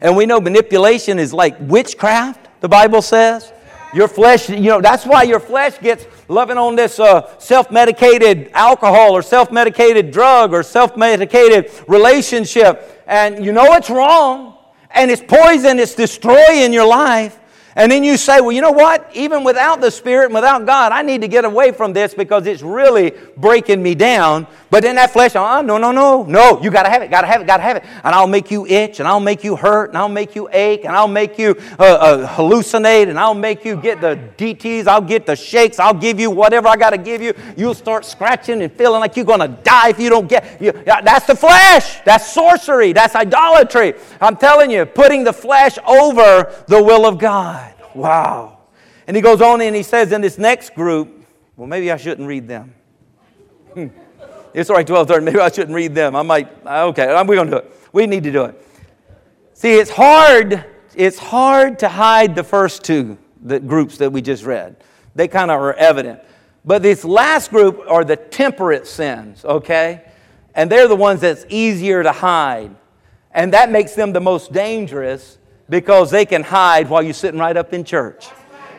And 0.00 0.16
we 0.16 0.26
know 0.26 0.40
manipulation 0.40 1.18
is 1.18 1.32
like 1.32 1.56
witchcraft, 1.60 2.48
the 2.60 2.68
Bible 2.68 3.02
says. 3.02 3.52
Your 3.94 4.08
flesh, 4.08 4.48
you 4.48 4.60
know, 4.60 4.80
that's 4.80 5.06
why 5.06 5.22
your 5.22 5.38
flesh 5.38 5.78
gets 5.78 6.04
loving 6.28 6.58
on 6.58 6.74
this 6.74 6.98
uh, 6.98 7.38
self 7.38 7.70
medicated 7.70 8.50
alcohol 8.52 9.16
or 9.16 9.22
self 9.22 9.52
medicated 9.52 10.10
drug 10.10 10.52
or 10.52 10.64
self 10.64 10.96
medicated 10.96 11.70
relationship. 11.86 13.02
And 13.06 13.44
you 13.44 13.52
know 13.52 13.74
it's 13.74 13.90
wrong 13.90 14.58
and 14.90 15.10
it's 15.10 15.22
poison, 15.22 15.78
it's 15.78 15.94
destroying 15.94 16.72
your 16.72 16.86
life. 16.86 17.38
And 17.76 17.90
then 17.90 18.04
you 18.04 18.16
say, 18.16 18.40
well, 18.40 18.52
you 18.52 18.60
know 18.60 18.70
what? 18.70 19.08
Even 19.14 19.42
without 19.42 19.80
the 19.80 19.90
Spirit 19.90 20.26
and 20.26 20.34
without 20.34 20.64
God, 20.64 20.92
I 20.92 21.02
need 21.02 21.22
to 21.22 21.28
get 21.28 21.44
away 21.44 21.72
from 21.72 21.92
this 21.92 22.14
because 22.14 22.46
it's 22.46 22.62
really 22.62 23.12
breaking 23.36 23.82
me 23.82 23.96
down. 23.96 24.46
But 24.74 24.84
in 24.84 24.96
that 24.96 25.12
flesh, 25.12 25.36
oh, 25.36 25.62
no, 25.62 25.78
no, 25.78 25.92
no, 25.92 26.24
no. 26.24 26.60
You 26.60 26.68
got 26.68 26.82
to 26.82 26.90
have 26.90 27.00
it, 27.00 27.08
got 27.08 27.20
to 27.20 27.28
have 27.28 27.40
it, 27.40 27.46
got 27.46 27.58
to 27.58 27.62
have 27.62 27.76
it. 27.76 27.84
And 28.02 28.12
I'll 28.12 28.26
make 28.26 28.50
you 28.50 28.66
itch, 28.66 28.98
and 28.98 29.06
I'll 29.06 29.20
make 29.20 29.44
you 29.44 29.54
hurt, 29.54 29.90
and 29.90 29.96
I'll 29.96 30.08
make 30.08 30.34
you 30.34 30.48
ache, 30.52 30.84
and 30.84 30.96
I'll 30.96 31.06
make 31.06 31.38
you 31.38 31.54
uh, 31.78 31.84
uh, 31.84 32.34
hallucinate, 32.34 33.08
and 33.08 33.16
I'll 33.16 33.34
make 33.34 33.64
you 33.64 33.76
get 33.76 34.00
the 34.00 34.18
DTs, 34.36 34.88
I'll 34.88 35.00
get 35.00 35.26
the 35.26 35.36
shakes, 35.36 35.78
I'll 35.78 35.94
give 35.94 36.18
you 36.18 36.28
whatever 36.28 36.66
I 36.66 36.74
got 36.74 36.90
to 36.90 36.98
give 36.98 37.22
you. 37.22 37.34
You'll 37.56 37.74
start 37.74 38.04
scratching 38.04 38.62
and 38.62 38.72
feeling 38.72 38.98
like 38.98 39.16
you're 39.16 39.24
to 39.24 39.46
die 39.62 39.90
if 39.90 40.00
you 40.00 40.10
don't 40.10 40.28
get. 40.28 40.60
You, 40.60 40.72
that's 40.72 41.26
the 41.26 41.36
flesh. 41.36 42.00
That's 42.00 42.32
sorcery. 42.32 42.92
That's 42.92 43.14
idolatry. 43.14 43.94
I'm 44.20 44.34
telling 44.36 44.72
you, 44.72 44.86
putting 44.86 45.22
the 45.22 45.32
flesh 45.32 45.78
over 45.86 46.52
the 46.66 46.82
will 46.82 47.06
of 47.06 47.20
God. 47.20 47.72
Wow. 47.94 48.58
And 49.06 49.14
he 49.14 49.22
goes 49.22 49.40
on 49.40 49.60
and 49.60 49.76
he 49.76 49.84
says 49.84 50.10
in 50.10 50.20
this 50.20 50.36
next 50.36 50.74
group, 50.74 51.24
well, 51.54 51.68
maybe 51.68 51.92
I 51.92 51.96
shouldn't 51.96 52.26
read 52.26 52.48
them. 52.48 52.74
It's 54.54 54.70
right, 54.70 54.88
1230. 54.88 55.24
Maybe 55.24 55.40
I 55.40 55.50
shouldn't 55.50 55.74
read 55.74 55.94
them. 55.94 56.14
I 56.14 56.22
might, 56.22 56.48
okay, 56.64 57.06
we're 57.26 57.34
going 57.34 57.50
to 57.50 57.50
do 57.50 57.56
it. 57.56 57.76
We 57.92 58.06
need 58.06 58.22
to 58.22 58.32
do 58.32 58.44
it. 58.44 58.66
See, 59.52 59.74
it's 59.74 59.90
hard, 59.90 60.64
it's 60.94 61.18
hard 61.18 61.80
to 61.80 61.88
hide 61.88 62.34
the 62.34 62.44
first 62.44 62.84
two 62.84 63.18
the 63.42 63.60
groups 63.60 63.98
that 63.98 64.10
we 64.10 64.22
just 64.22 64.44
read. 64.44 64.76
They 65.14 65.28
kind 65.28 65.50
of 65.50 65.60
are 65.60 65.74
evident. 65.74 66.20
But 66.64 66.82
this 66.82 67.04
last 67.04 67.50
group 67.50 67.80
are 67.88 68.04
the 68.04 68.16
temperate 68.16 68.86
sins, 68.86 69.44
okay? 69.44 70.04
And 70.54 70.70
they're 70.70 70.88
the 70.88 70.96
ones 70.96 71.20
that's 71.20 71.44
easier 71.48 72.02
to 72.02 72.12
hide. 72.12 72.74
And 73.32 73.52
that 73.52 73.70
makes 73.70 73.94
them 73.94 74.12
the 74.12 74.20
most 74.20 74.52
dangerous 74.52 75.38
because 75.68 76.10
they 76.10 76.24
can 76.24 76.42
hide 76.42 76.88
while 76.88 77.02
you're 77.02 77.12
sitting 77.12 77.40
right 77.40 77.56
up 77.56 77.72
in 77.72 77.84
church. 77.84 78.28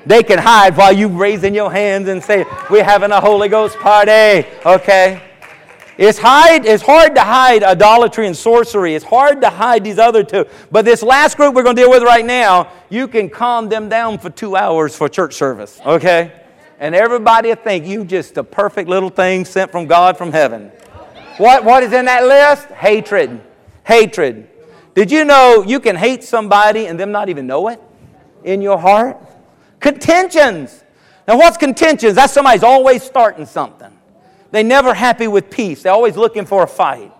They 0.05 0.23
can 0.23 0.39
hide 0.39 0.77
while 0.77 0.93
you 0.93 1.07
raising 1.09 1.53
your 1.53 1.71
hands 1.71 2.07
and 2.07 2.23
say, 2.23 2.45
We're 2.69 2.83
having 2.83 3.11
a 3.11 3.19
Holy 3.19 3.49
Ghost 3.49 3.77
party. 3.79 4.47
Okay? 4.65 5.21
It's, 5.97 6.17
hide, 6.17 6.65
it's 6.65 6.83
hard 6.83 7.15
to 7.15 7.21
hide 7.21 7.63
idolatry 7.63 8.27
and 8.27 8.35
sorcery. 8.35 8.95
It's 8.95 9.05
hard 9.05 9.39
to 9.41 9.49
hide 9.49 9.83
these 9.83 9.97
other 9.97 10.23
two. 10.23 10.45
But 10.69 10.83
this 10.83 11.01
last 11.01 11.37
group 11.37 11.55
we're 11.55 11.63
going 11.63 11.75
to 11.75 11.81
deal 11.81 11.89
with 11.89 12.03
right 12.03 12.25
now, 12.25 12.71
you 12.89 13.07
can 13.07 13.29
calm 13.29 13.69
them 13.69 13.87
down 13.87 14.19
for 14.19 14.29
two 14.29 14.57
hours 14.57 14.95
for 14.95 15.07
church 15.07 15.35
service. 15.35 15.79
Okay? 15.85 16.33
And 16.79 16.93
everybody 16.93 17.49
will 17.49 17.55
think 17.55 17.85
you 17.85 18.03
just 18.03 18.35
a 18.37 18.43
perfect 18.43 18.89
little 18.89 19.09
thing 19.09 19.45
sent 19.45 19.71
from 19.71 19.87
God 19.87 20.17
from 20.17 20.33
heaven. 20.33 20.69
What, 21.37 21.63
what 21.63 21.83
is 21.83 21.93
in 21.93 22.05
that 22.05 22.25
list? 22.25 22.67
Hatred. 22.67 23.41
Hatred. 23.85 24.49
Did 24.95 25.11
you 25.11 25.23
know 25.23 25.63
you 25.65 25.79
can 25.79 25.95
hate 25.95 26.23
somebody 26.23 26.87
and 26.87 26.99
them 26.99 27.11
not 27.11 27.29
even 27.29 27.47
know 27.47 27.69
it 27.69 27.81
in 28.43 28.61
your 28.61 28.77
heart? 28.77 29.17
Contentions. 29.79 30.83
Now, 31.27 31.37
what's 31.37 31.57
contentions? 31.57 32.15
That's 32.15 32.33
somebody's 32.33 32.63
always 32.63 33.01
starting 33.03 33.45
something. 33.45 33.94
They 34.55 34.63
never 34.63 34.93
happy 34.93 35.27
with 35.27 35.49
peace. 35.49 35.83
They're 35.83 35.91
always 35.91 36.15
looking 36.15 36.45
for 36.45 36.63
a 36.63 36.67
fight. 36.67 37.11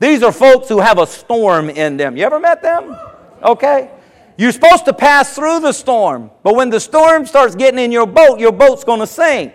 These 0.00 0.22
are 0.22 0.30
folks 0.30 0.68
who 0.68 0.80
have 0.80 0.98
a 0.98 1.06
storm 1.06 1.70
in 1.70 1.96
them. 1.96 2.14
You 2.14 2.24
ever 2.24 2.38
met 2.38 2.60
them? 2.60 2.94
Okay. 3.42 3.90
You're 4.36 4.52
supposed 4.52 4.84
to 4.84 4.92
pass 4.92 5.34
through 5.34 5.60
the 5.60 5.72
storm, 5.72 6.30
but 6.42 6.54
when 6.56 6.68
the 6.68 6.78
storm 6.78 7.24
starts 7.24 7.54
getting 7.54 7.82
in 7.82 7.90
your 7.90 8.04
boat, 8.04 8.38
your 8.38 8.52
boat's 8.52 8.84
going 8.84 9.00
to 9.00 9.06
sink. 9.06 9.54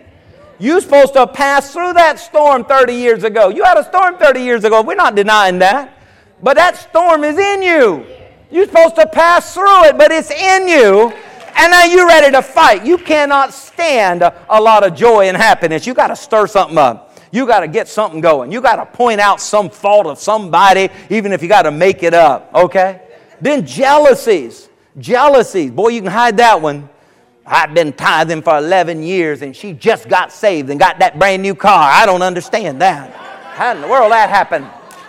You're 0.57 0.81
supposed 0.81 1.13
to 1.13 1.27
pass 1.27 1.71
through 1.71 1.93
that 1.93 2.17
storm 2.17 2.65
30 2.65 2.93
years 2.95 3.23
ago. 3.23 3.49
You 3.49 3.63
had 3.63 3.77
a 3.77 3.83
storm 3.83 4.17
30 4.17 4.41
years 4.41 4.63
ago. 4.63 4.81
We're 4.81 4.95
not 4.95 5.13
denying 5.13 5.59
that. 5.59 6.01
But 6.41 6.55
that 6.55 6.77
storm 6.77 7.23
is 7.23 7.37
in 7.37 7.61
you. 7.61 8.07
You're 8.49 8.65
supposed 8.65 8.95
to 8.95 9.05
pass 9.05 9.53
through 9.53 9.83
it, 9.83 9.99
but 9.99 10.11
it's 10.11 10.31
in 10.31 10.67
you. 10.67 11.13
and 11.55 11.69
now 11.69 11.83
you're 11.83 12.07
ready 12.07 12.31
to 12.31 12.41
fight. 12.41 12.87
You 12.87 12.97
cannot 12.97 13.53
stand 13.53 14.23
a, 14.23 14.33
a 14.49 14.59
lot 14.59 14.83
of 14.83 14.95
joy 14.95 15.27
and 15.27 15.37
happiness. 15.37 15.85
You 15.85 15.93
got 15.93 16.07
to 16.07 16.15
stir 16.15 16.47
something 16.47 16.79
up. 16.79 17.08
You 17.31 17.45
got 17.45 17.61
to 17.61 17.67
get 17.67 17.87
something 17.87 18.21
going. 18.21 18.51
You 18.51 18.61
got 18.61 18.77
to 18.77 18.85
point 18.85 19.19
out 19.19 19.39
some 19.39 19.69
fault 19.69 20.07
of 20.07 20.17
somebody, 20.19 20.89
even 21.09 21.31
if 21.31 21.41
you 21.41 21.47
got 21.47 21.63
to 21.63 21.71
make 21.71 22.03
it 22.03 22.13
up, 22.13 22.49
okay? 22.53 23.01
Then 23.41 23.65
jealousies. 23.65 24.69
Jealousies. 24.97 25.71
Boy, 25.71 25.89
you 25.89 26.01
can 26.01 26.11
hide 26.11 26.37
that 26.37 26.61
one. 26.61 26.89
I've 27.45 27.73
been 27.73 27.93
tithing 27.93 28.43
for 28.43 28.57
11 28.57 29.01
years 29.01 29.41
and 29.41 29.55
she 29.55 29.73
just 29.73 30.07
got 30.07 30.31
saved 30.31 30.69
and 30.69 30.79
got 30.79 30.99
that 30.99 31.17
brand 31.17 31.41
new 31.41 31.55
car. 31.55 31.89
I 31.91 32.05
don't 32.05 32.21
understand 32.21 32.81
that. 32.81 33.11
How 33.11 33.71
in 33.71 33.81
the 33.81 33.87
world 33.87 34.11
that 34.11 34.29
happened? 34.29 34.67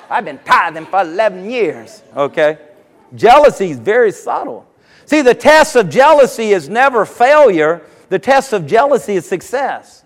I've 0.09 0.25
been 0.25 0.39
tithing 0.39 0.87
for 0.87 1.03
11 1.03 1.51
years. 1.51 2.03
Okay? 2.17 2.59
Jealousy 3.15 3.71
is 3.71 3.79
very 3.79 4.11
subtle. 4.11 4.67
See, 5.05 5.23
the 5.23 5.35
test 5.35 5.77
of 5.77 5.91
jealousy 5.91 6.53
is 6.53 6.69
never 6.69 7.05
failure, 7.05 7.83
the 8.09 8.19
test 8.19 8.53
of 8.53 8.67
jealousy 8.67 9.17
is 9.17 9.29
success. 9.29 10.00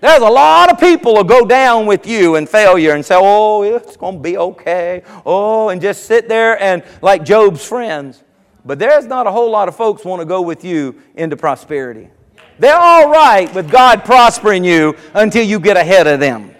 There's 0.00 0.22
a 0.22 0.28
lot 0.28 0.72
of 0.72 0.80
people 0.80 1.14
will 1.14 1.24
go 1.24 1.44
down 1.44 1.84
with 1.84 2.06
you 2.06 2.36
in 2.36 2.46
failure 2.46 2.94
and 2.94 3.04
say, 3.04 3.16
oh, 3.18 3.62
it's 3.62 3.98
going 3.98 4.16
to 4.16 4.20
be 4.20 4.38
okay. 4.38 5.02
Oh, 5.26 5.68
and 5.68 5.80
just 5.80 6.04
sit 6.04 6.26
there 6.26 6.60
and 6.60 6.82
like 7.02 7.22
Job's 7.22 7.64
friends. 7.64 8.24
But 8.64 8.78
there's 8.78 9.06
not 9.06 9.26
a 9.26 9.30
whole 9.30 9.50
lot 9.50 9.68
of 9.68 9.76
folks 9.76 10.04
want 10.04 10.20
to 10.20 10.26
go 10.26 10.40
with 10.40 10.64
you 10.64 11.00
into 11.16 11.36
prosperity. 11.36 12.08
They're 12.58 12.78
all 12.78 13.10
right 13.10 13.52
with 13.54 13.70
God 13.70 14.04
prospering 14.04 14.64
you 14.64 14.96
until 15.14 15.44
you 15.44 15.60
get 15.60 15.76
ahead 15.76 16.06
of 16.06 16.18
them. 16.18 16.54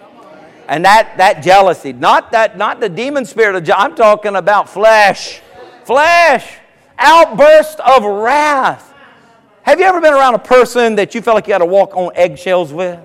And 0.67 0.85
that, 0.85 1.15
that 1.17 1.43
jealousy, 1.43 1.93
not 1.93 2.31
that, 2.31 2.57
not 2.57 2.79
the 2.79 2.89
demon 2.89 3.25
spirit 3.25 3.55
of 3.55 3.69
I'm 3.75 3.95
talking 3.95 4.35
about 4.35 4.69
flesh. 4.69 5.41
Flesh. 5.83 6.59
Outburst 6.97 7.79
of 7.79 8.03
wrath. 8.03 8.93
Have 9.63 9.79
you 9.79 9.85
ever 9.85 9.99
been 9.99 10.13
around 10.13 10.35
a 10.35 10.39
person 10.39 10.95
that 10.95 11.13
you 11.15 11.21
felt 11.21 11.35
like 11.35 11.47
you 11.47 11.53
had 11.53 11.59
to 11.59 11.65
walk 11.65 11.95
on 11.95 12.11
eggshells 12.15 12.71
with? 12.71 12.99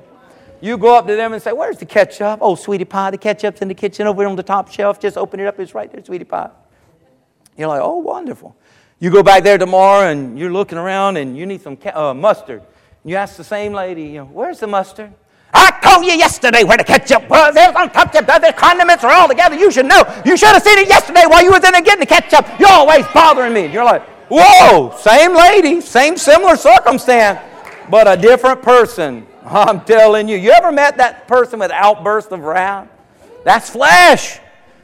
You 0.61 0.79
go 0.79 0.97
up 0.97 1.07
to 1.07 1.17
them 1.17 1.33
and 1.33 1.43
say, 1.43 1.53
Where's 1.53 1.79
the 1.79 1.87
ketchup? 1.87 2.39
Oh, 2.43 2.55
sweetie 2.55 2.85
pie, 2.85 3.11
the 3.11 3.19
ketchup's 3.19 3.63
in 3.63 3.69
the 3.69 3.75
kitchen 3.75 4.07
over 4.07 4.27
on 4.27 4.37
the 4.37 4.43
top 4.43 4.71
shelf. 4.71 5.01
Just 5.01 5.17
open 5.17 5.41
it 5.41 5.47
up, 5.47 5.59
it's 5.61 5.75
right 5.75 5.91
there, 5.91 6.05
sweetie 6.05 6.25
pie. 6.25 6.51
You're 7.57 7.69
like, 7.69 7.83
Oh, 7.83 7.99
wonderful. 7.99 8.57
You 8.99 9.11
go 9.11 9.23
back 9.23 9.43
there 9.43 9.59
tomorrow 9.59 10.09
and 10.09 10.39
you're 10.39 10.53
looking 10.53 10.79
around 10.79 11.19
and 11.19 11.37
you 11.37 11.45
need 11.45 11.61
some 11.61 11.77
uh, 11.93 12.15
mustard. 12.15 12.63
You 13.05 13.17
ask 13.17 13.37
the 13.37 13.45
same 13.45 13.73
lady, 13.73 14.05
you 14.05 14.19
know, 14.19 14.25
where's 14.25 14.59
the 14.61 14.67
mustard? 14.67 15.13
I 15.53 15.71
told 15.83 16.05
you 16.05 16.13
yesterday 16.13 16.65
where 16.65 16.77
the 16.77 16.85
ketchup 16.85 17.29
was. 17.29 17.55
Was 17.55 17.75
on 17.77 17.91
top 17.91 18.15
of 18.15 18.27
the 18.43 18.55
condiments 18.57 19.05
are 19.05 19.13
all 19.13 19.29
together. 19.29 19.57
You 19.57 19.71
should 19.71 19.87
know. 19.87 20.03
You 20.25 20.37
should 20.37 20.49
have 20.49 20.63
seen 20.63 20.79
it 20.79 20.89
yesterday 20.89 21.23
while 21.27 21.43
you 21.43 21.51
was 21.51 21.65
in 21.65 21.73
there 21.73 21.83
getting 21.83 22.01
the 22.01 22.07
ketchup. 22.07 22.47
You're 22.59 22.71
always 22.71 23.07
bothering 23.15 23.53
me. 23.53 23.67
You're 23.67 23.85
like, 23.85 24.03
whoa, 24.31 24.95
same 24.99 25.35
lady, 25.35 25.81
same 25.81 26.17
similar 26.17 26.57
circumstance, 26.57 27.39
but 27.91 28.09
a 28.09 28.21
different 28.21 28.63
person. 28.63 29.27
I'm 29.47 29.85
telling 29.85 30.29
you. 30.29 30.37
You 30.37 30.51
ever 30.51 30.73
met 30.73 30.97
that 30.97 31.29
person 31.29 31.61
with 31.61 31.71
outburst 31.71 32.33
of 32.33 32.41
wrath? 32.41 32.89
That's 33.45 33.71
flesh. 33.71 34.41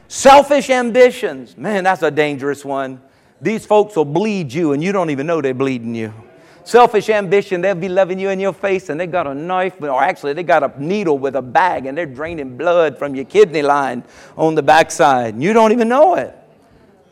Selfish 0.07 0.69
ambitions. 0.69 1.57
Man, 1.57 1.83
that's 1.83 2.01
a 2.01 2.11
dangerous 2.11 2.63
one. 2.63 3.01
These 3.41 3.65
folks 3.65 3.95
will 3.95 4.05
bleed 4.05 4.53
you, 4.53 4.71
and 4.71 4.81
you 4.81 4.93
don't 4.93 5.09
even 5.09 5.27
know 5.27 5.41
they're 5.41 5.53
bleeding 5.53 5.93
you. 5.93 6.13
Selfish 6.63 7.09
ambition, 7.09 7.59
they'll 7.59 7.75
be 7.75 7.89
loving 7.89 8.17
you 8.17 8.29
in 8.29 8.39
your 8.39 8.53
face, 8.53 8.87
and 8.87 8.97
they 8.97 9.05
got 9.05 9.27
a 9.27 9.33
knife, 9.33 9.81
or 9.81 10.01
actually, 10.01 10.31
they 10.31 10.43
got 10.43 10.63
a 10.63 10.81
needle 10.81 11.17
with 11.17 11.35
a 11.35 11.41
bag, 11.41 11.87
and 11.87 11.97
they're 11.97 12.05
draining 12.05 12.55
blood 12.55 12.97
from 12.97 13.15
your 13.15 13.25
kidney 13.25 13.61
line 13.61 14.01
on 14.37 14.55
the 14.55 14.63
backside. 14.63 15.33
And 15.33 15.43
you 15.43 15.51
don't 15.51 15.73
even 15.73 15.89
know 15.89 16.15
it. 16.15 16.33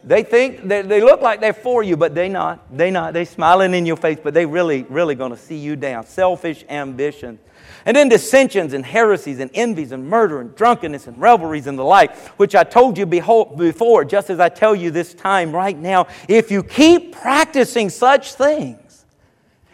They 0.04 0.24
think 0.24 0.68
they, 0.68 0.82
they 0.82 1.02
look 1.02 1.22
like 1.22 1.42
they're 1.42 1.54
for 1.54 1.84
you, 1.84 1.96
but 1.96 2.16
they 2.16 2.28
not. 2.28 2.76
They 2.76 2.90
not. 2.90 3.14
They 3.14 3.26
smiling 3.26 3.74
in 3.74 3.86
your 3.86 3.98
face, 3.98 4.18
but 4.22 4.34
they 4.34 4.46
really, 4.46 4.84
really 4.84 5.14
going 5.14 5.32
to 5.32 5.38
see 5.38 5.58
you 5.58 5.76
down. 5.76 6.06
Selfish 6.06 6.66
ambition. 6.70 7.38
And 7.86 7.96
then 7.96 8.10
dissensions 8.10 8.74
and 8.74 8.86
heresies 8.86 9.40
and 9.40 9.52
envies 9.54 9.92
and 9.92 10.08
murder 10.08 10.42
and 10.42 10.56
drunkenness 10.56 11.08
and 11.08 11.18
revelries 11.20 11.68
and 11.68 11.78
the 11.78 11.84
like, 11.84 12.16
which 12.38 12.56
I 12.56 12.64
told 12.64 12.98
you 12.98 13.06
before, 13.06 14.06
just 14.06 14.30
as 14.30 14.40
I 14.40 14.50
tell 14.50 14.76
you 14.76 14.92
this 14.92 15.14
time 15.14 15.52
right 15.52 15.78
now. 15.78 16.08
If 16.28 16.52
you 16.52 16.64
keep 16.64 17.14
practicing 17.14 17.90
such 17.90 18.34
things, 18.34 19.06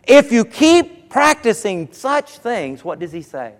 if 0.05 0.32
you 0.32 0.45
keep 0.45 1.09
practicing 1.09 1.91
such 1.91 2.38
things, 2.39 2.84
what 2.84 2.99
does 2.99 3.11
he 3.11 3.21
say? 3.21 3.53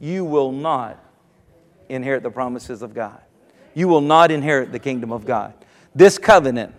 You 0.00 0.24
will 0.24 0.52
not 0.52 1.02
inherit 1.88 2.22
the 2.22 2.30
promises 2.30 2.82
of 2.82 2.94
God. 2.94 3.20
You 3.74 3.88
will 3.88 4.00
not 4.00 4.30
inherit 4.30 4.72
the 4.72 4.78
kingdom 4.78 5.12
of 5.12 5.24
God. 5.24 5.54
This 5.94 6.18
covenant 6.18 6.74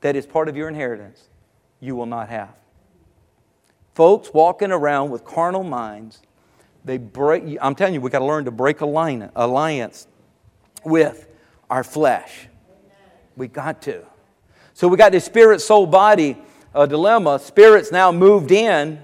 that 0.00 0.16
is 0.16 0.26
part 0.26 0.48
of 0.48 0.56
your 0.56 0.68
inheritance, 0.68 1.28
you 1.80 1.96
will 1.96 2.06
not 2.06 2.28
have. 2.28 2.54
Folks 3.94 4.32
walking 4.32 4.72
around 4.72 5.10
with 5.10 5.24
carnal 5.24 5.62
minds 5.62 6.20
they 6.84 6.98
break, 6.98 7.56
I'm 7.62 7.74
telling 7.74 7.94
you, 7.94 8.00
we've 8.00 8.12
got 8.12 8.18
to 8.18 8.26
learn 8.26 8.44
to 8.44 8.50
break 8.50 8.82
a 8.82 8.86
line 8.86 9.30
alliance 9.34 10.06
with 10.84 11.26
our 11.70 11.82
flesh. 11.82 12.46
We 13.36 13.48
got 13.48 13.80
to. 13.82 14.04
So 14.74 14.86
we 14.88 14.96
got 14.96 15.12
this 15.12 15.24
spirit, 15.24 15.60
soul, 15.60 15.86
body 15.86 16.36
uh, 16.74 16.86
dilemma. 16.86 17.38
Spirit's 17.38 17.90
now 17.90 18.12
moved 18.12 18.50
in, 18.50 19.02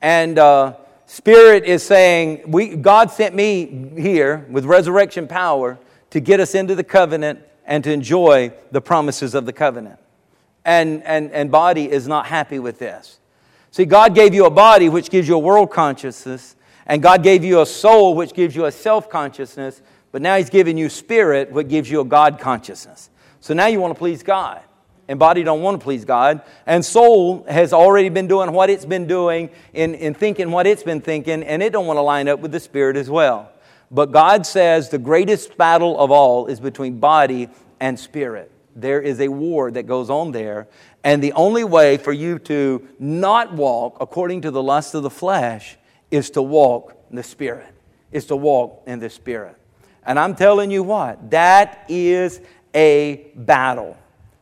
and 0.00 0.38
uh, 0.38 0.76
spirit 1.04 1.64
is 1.64 1.82
saying, 1.82 2.50
we, 2.50 2.74
God 2.74 3.10
sent 3.10 3.34
me 3.34 3.90
here 3.96 4.46
with 4.48 4.64
resurrection 4.64 5.28
power 5.28 5.78
to 6.10 6.20
get 6.20 6.40
us 6.40 6.54
into 6.54 6.74
the 6.74 6.84
covenant 6.84 7.40
and 7.70 7.84
to 7.84 7.92
enjoy 7.92 8.52
the 8.72 8.80
promises 8.80 9.34
of 9.34 9.46
the 9.46 9.52
covenant. 9.52 9.98
And, 10.64 11.02
and, 11.04 11.30
and 11.30 11.50
body 11.50 11.90
is 11.90 12.06
not 12.08 12.26
happy 12.26 12.58
with 12.58 12.80
this. 12.80 13.20
See, 13.70 13.84
God 13.84 14.12
gave 14.14 14.34
you 14.34 14.44
a 14.44 14.50
body 14.50 14.88
which 14.88 15.08
gives 15.08 15.28
you 15.28 15.36
a 15.36 15.38
world 15.38 15.70
consciousness, 15.70 16.56
and 16.84 17.00
God 17.00 17.22
gave 17.22 17.44
you 17.44 17.60
a 17.60 17.66
soul, 17.66 18.16
which 18.16 18.34
gives 18.34 18.56
you 18.56 18.64
a 18.64 18.72
self 18.72 19.08
consciousness, 19.08 19.80
but 20.10 20.20
now 20.20 20.36
He's 20.36 20.50
given 20.50 20.76
you 20.76 20.88
spirit, 20.88 21.52
which 21.52 21.68
gives 21.68 21.88
you 21.88 22.00
a 22.00 22.04
God 22.04 22.40
consciousness. 22.40 23.08
So 23.38 23.54
now 23.54 23.68
you 23.68 23.80
want 23.80 23.94
to 23.94 23.98
please 23.98 24.24
God. 24.24 24.60
And 25.06 25.18
body 25.18 25.44
don't 25.44 25.62
want 25.62 25.80
to 25.80 25.84
please 25.84 26.04
God. 26.04 26.42
And 26.66 26.84
soul 26.84 27.44
has 27.48 27.72
already 27.72 28.08
been 28.08 28.26
doing 28.26 28.52
what 28.52 28.70
it's 28.70 28.84
been 28.84 29.06
doing 29.06 29.50
in, 29.72 29.94
in 29.94 30.14
thinking 30.14 30.50
what 30.50 30.66
it's 30.66 30.82
been 30.82 31.00
thinking, 31.00 31.44
and 31.44 31.62
it 31.62 31.72
don't 31.72 31.86
want 31.86 31.98
to 31.98 32.02
line 32.02 32.26
up 32.26 32.40
with 32.40 32.50
the 32.50 32.60
spirit 32.60 32.96
as 32.96 33.08
well. 33.08 33.49
But 33.90 34.12
God 34.12 34.46
says 34.46 34.88
the 34.88 34.98
greatest 34.98 35.56
battle 35.56 35.98
of 35.98 36.10
all 36.10 36.46
is 36.46 36.60
between 36.60 37.00
body 37.00 37.48
and 37.80 37.98
spirit. 37.98 38.52
There 38.76 39.00
is 39.00 39.20
a 39.20 39.28
war 39.28 39.70
that 39.70 39.84
goes 39.84 40.10
on 40.10 40.32
there. 40.32 40.68
And 41.02 41.22
the 41.22 41.32
only 41.32 41.64
way 41.64 41.96
for 41.96 42.12
you 42.12 42.38
to 42.40 42.86
not 42.98 43.52
walk 43.54 43.96
according 44.00 44.42
to 44.42 44.50
the 44.50 44.62
lust 44.62 44.94
of 44.94 45.02
the 45.02 45.10
flesh 45.10 45.76
is 46.10 46.30
to 46.30 46.42
walk 46.42 46.94
in 47.10 47.16
the 47.16 47.22
Spirit, 47.22 47.72
is 48.12 48.26
to 48.26 48.36
walk 48.36 48.82
in 48.86 48.98
the 48.98 49.10
Spirit. 49.10 49.56
And 50.04 50.18
I'm 50.18 50.34
telling 50.34 50.70
you 50.70 50.82
what, 50.82 51.30
that 51.30 51.84
is 51.88 52.40
a 52.74 53.30
battle. 53.34 53.96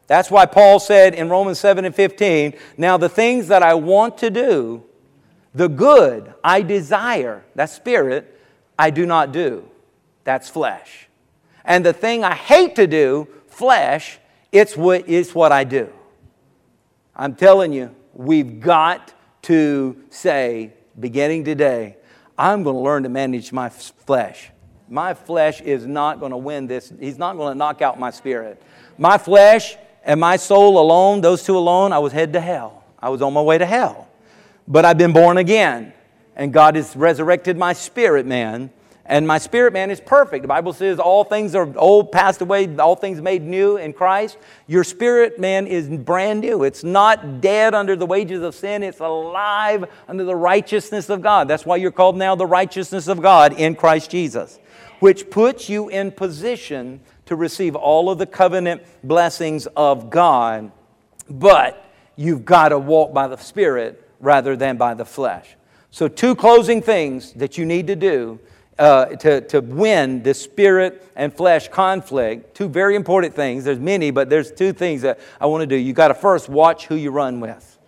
That's 0.06 0.30
why 0.30 0.46
Paul 0.46 0.80
said 0.80 1.14
in 1.14 1.28
Romans 1.28 1.58
7 1.58 1.84
and 1.84 1.94
15, 1.94 2.54
Now 2.76 2.96
the 2.96 3.08
things 3.08 3.48
that 3.48 3.62
I 3.62 3.74
want 3.74 4.18
to 4.18 4.30
do, 4.30 4.84
the 5.54 5.68
good 5.68 6.32
I 6.42 6.62
desire, 6.62 7.44
that's 7.54 7.74
spirit, 7.74 8.37
I 8.78 8.90
do 8.90 9.06
not 9.06 9.32
do. 9.32 9.68
That's 10.24 10.48
flesh. 10.48 11.08
And 11.64 11.84
the 11.84 11.92
thing 11.92 12.24
I 12.24 12.34
hate 12.34 12.76
to 12.76 12.86
do, 12.86 13.28
flesh, 13.48 14.18
it's 14.52 14.76
what, 14.76 15.08
it's 15.08 15.34
what 15.34 15.52
I 15.52 15.64
do. 15.64 15.92
I'm 17.16 17.34
telling 17.34 17.72
you, 17.72 17.94
we've 18.14 18.60
got 18.60 19.12
to 19.42 19.96
say, 20.10 20.72
beginning 20.98 21.44
today, 21.44 21.96
I'm 22.38 22.62
going 22.62 22.76
to 22.76 22.80
learn 22.80 23.02
to 23.02 23.08
manage 23.08 23.52
my 23.52 23.68
flesh. 23.68 24.50
My 24.88 25.12
flesh 25.12 25.60
is 25.60 25.86
not 25.86 26.20
going 26.20 26.30
to 26.30 26.36
win 26.36 26.66
this. 26.66 26.92
He's 27.00 27.18
not 27.18 27.36
going 27.36 27.52
to 27.52 27.58
knock 27.58 27.82
out 27.82 27.98
my 27.98 28.10
spirit. 28.10 28.62
My 28.96 29.18
flesh 29.18 29.76
and 30.04 30.20
my 30.20 30.36
soul 30.36 30.78
alone, 30.78 31.20
those 31.20 31.42
two 31.42 31.58
alone, 31.58 31.92
I 31.92 31.98
was 31.98 32.12
headed 32.12 32.32
to 32.34 32.40
hell. 32.40 32.84
I 32.98 33.10
was 33.10 33.20
on 33.20 33.32
my 33.34 33.42
way 33.42 33.58
to 33.58 33.66
hell. 33.66 34.08
But 34.66 34.84
I've 34.84 34.98
been 34.98 35.12
born 35.12 35.38
again, 35.38 35.92
and 36.38 36.52
God 36.52 36.76
has 36.76 36.96
resurrected 36.96 37.58
my 37.58 37.72
spirit, 37.74 38.24
man. 38.24 38.70
And 39.04 39.26
my 39.26 39.38
spirit 39.38 39.72
man 39.72 39.90
is 39.90 40.00
perfect. 40.00 40.42
The 40.42 40.48
Bible 40.48 40.74
says 40.74 40.98
all 40.98 41.24
things 41.24 41.54
are 41.54 41.66
old, 41.78 42.12
passed 42.12 42.42
away, 42.42 42.76
all 42.76 42.94
things 42.94 43.22
made 43.22 43.42
new 43.42 43.78
in 43.78 43.94
Christ. 43.94 44.36
Your 44.66 44.84
spirit 44.84 45.40
man 45.40 45.66
is 45.66 45.88
brand 45.88 46.40
new. 46.40 46.62
It's 46.62 46.84
not 46.84 47.40
dead 47.40 47.74
under 47.74 47.96
the 47.96 48.04
wages 48.04 48.42
of 48.42 48.54
sin, 48.54 48.82
it's 48.82 49.00
alive 49.00 49.86
under 50.06 50.24
the 50.24 50.36
righteousness 50.36 51.08
of 51.08 51.22
God. 51.22 51.48
That's 51.48 51.64
why 51.64 51.76
you're 51.76 51.90
called 51.90 52.16
now 52.16 52.34
the 52.34 52.46
righteousness 52.46 53.08
of 53.08 53.22
God 53.22 53.58
in 53.58 53.74
Christ 53.74 54.10
Jesus, 54.10 54.58
which 55.00 55.30
puts 55.30 55.70
you 55.70 55.88
in 55.88 56.12
position 56.12 57.00
to 57.26 57.34
receive 57.34 57.74
all 57.74 58.10
of 58.10 58.18
the 58.18 58.26
covenant 58.26 58.82
blessings 59.02 59.66
of 59.68 60.10
God. 60.10 60.70
But 61.30 61.82
you've 62.14 62.44
got 62.44 62.68
to 62.68 62.78
walk 62.78 63.14
by 63.14 63.26
the 63.26 63.36
Spirit 63.36 64.06
rather 64.20 64.54
than 64.54 64.76
by 64.76 64.92
the 64.92 65.04
flesh. 65.06 65.56
So, 65.90 66.08
two 66.08 66.34
closing 66.34 66.82
things 66.82 67.32
that 67.34 67.56
you 67.56 67.64
need 67.64 67.86
to 67.86 67.96
do 67.96 68.38
uh, 68.78 69.06
to, 69.06 69.40
to 69.40 69.60
win 69.60 70.22
the 70.22 70.34
spirit 70.34 71.10
and 71.16 71.34
flesh 71.34 71.68
conflict, 71.68 72.54
two 72.54 72.68
very 72.68 72.94
important 72.94 73.34
things. 73.34 73.64
There's 73.64 73.78
many, 73.78 74.10
but 74.10 74.30
there's 74.30 74.52
two 74.52 74.72
things 74.72 75.02
that 75.02 75.18
I 75.40 75.46
want 75.46 75.62
to 75.62 75.66
do. 75.66 75.76
You 75.76 75.92
got 75.92 76.08
to 76.08 76.14
first 76.14 76.48
watch 76.48 76.86
who 76.86 76.94
you 76.94 77.10
run 77.10 77.40
with. 77.40 77.78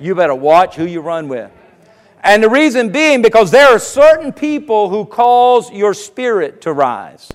You 0.00 0.14
better 0.14 0.34
watch 0.34 0.76
who 0.76 0.84
you 0.84 1.00
run 1.00 1.28
with. 1.28 1.50
And 2.22 2.42
the 2.42 2.50
reason 2.50 2.90
being 2.90 3.22
because 3.22 3.50
there 3.50 3.68
are 3.68 3.78
certain 3.78 4.32
people 4.32 4.88
who 4.88 5.04
cause 5.04 5.70
your 5.70 5.94
spirit 5.94 6.62
to 6.62 6.72
rise. 6.72 7.30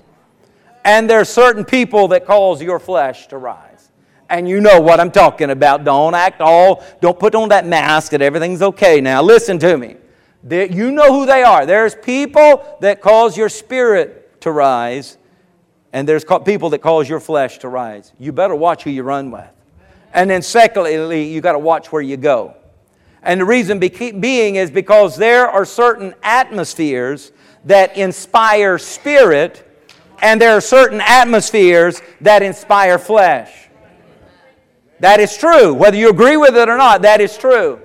And 0.84 1.08
there 1.08 1.20
are 1.20 1.24
certain 1.24 1.64
people 1.64 2.08
that 2.08 2.26
cause 2.26 2.62
your 2.62 2.78
flesh 2.78 3.28
to 3.28 3.38
rise. 3.38 3.69
And 4.30 4.48
you 4.48 4.60
know 4.60 4.80
what 4.80 5.00
I'm 5.00 5.10
talking 5.10 5.50
about. 5.50 5.82
Don't 5.82 6.14
act 6.14 6.40
all, 6.40 6.84
don't 7.00 7.18
put 7.18 7.34
on 7.34 7.48
that 7.48 7.66
mask 7.66 8.12
that 8.12 8.22
everything's 8.22 8.62
okay 8.62 9.00
now. 9.00 9.22
Listen 9.22 9.58
to 9.58 9.76
me. 9.76 9.96
You 10.48 10.92
know 10.92 11.12
who 11.12 11.26
they 11.26 11.42
are. 11.42 11.66
There's 11.66 11.96
people 11.96 12.78
that 12.80 13.00
cause 13.02 13.36
your 13.36 13.48
spirit 13.48 14.40
to 14.42 14.52
rise, 14.52 15.18
and 15.92 16.08
there's 16.08 16.24
people 16.44 16.70
that 16.70 16.78
cause 16.78 17.08
your 17.08 17.18
flesh 17.20 17.58
to 17.58 17.68
rise. 17.68 18.12
You 18.18 18.30
better 18.32 18.54
watch 18.54 18.84
who 18.84 18.90
you 18.90 19.02
run 19.02 19.32
with. 19.32 19.50
And 20.14 20.30
then, 20.30 20.42
secondly, 20.42 21.24
you 21.24 21.40
got 21.40 21.52
to 21.52 21.58
watch 21.58 21.92
where 21.92 22.00
you 22.00 22.16
go. 22.16 22.54
And 23.22 23.40
the 23.40 23.44
reason 23.44 23.78
being 23.78 24.54
is 24.54 24.70
because 24.70 25.16
there 25.16 25.48
are 25.48 25.64
certain 25.64 26.14
atmospheres 26.22 27.32
that 27.64 27.96
inspire 27.96 28.78
spirit, 28.78 29.66
and 30.22 30.40
there 30.40 30.56
are 30.56 30.60
certain 30.60 31.00
atmospheres 31.00 32.00
that 32.20 32.42
inspire 32.42 32.98
flesh. 32.98 33.68
That 35.00 35.18
is 35.20 35.36
true. 35.36 35.74
Whether 35.74 35.96
you 35.96 36.10
agree 36.10 36.36
with 36.36 36.56
it 36.56 36.68
or 36.68 36.76
not, 36.76 37.02
that 37.02 37.20
is 37.20 37.36
true. 37.36 37.80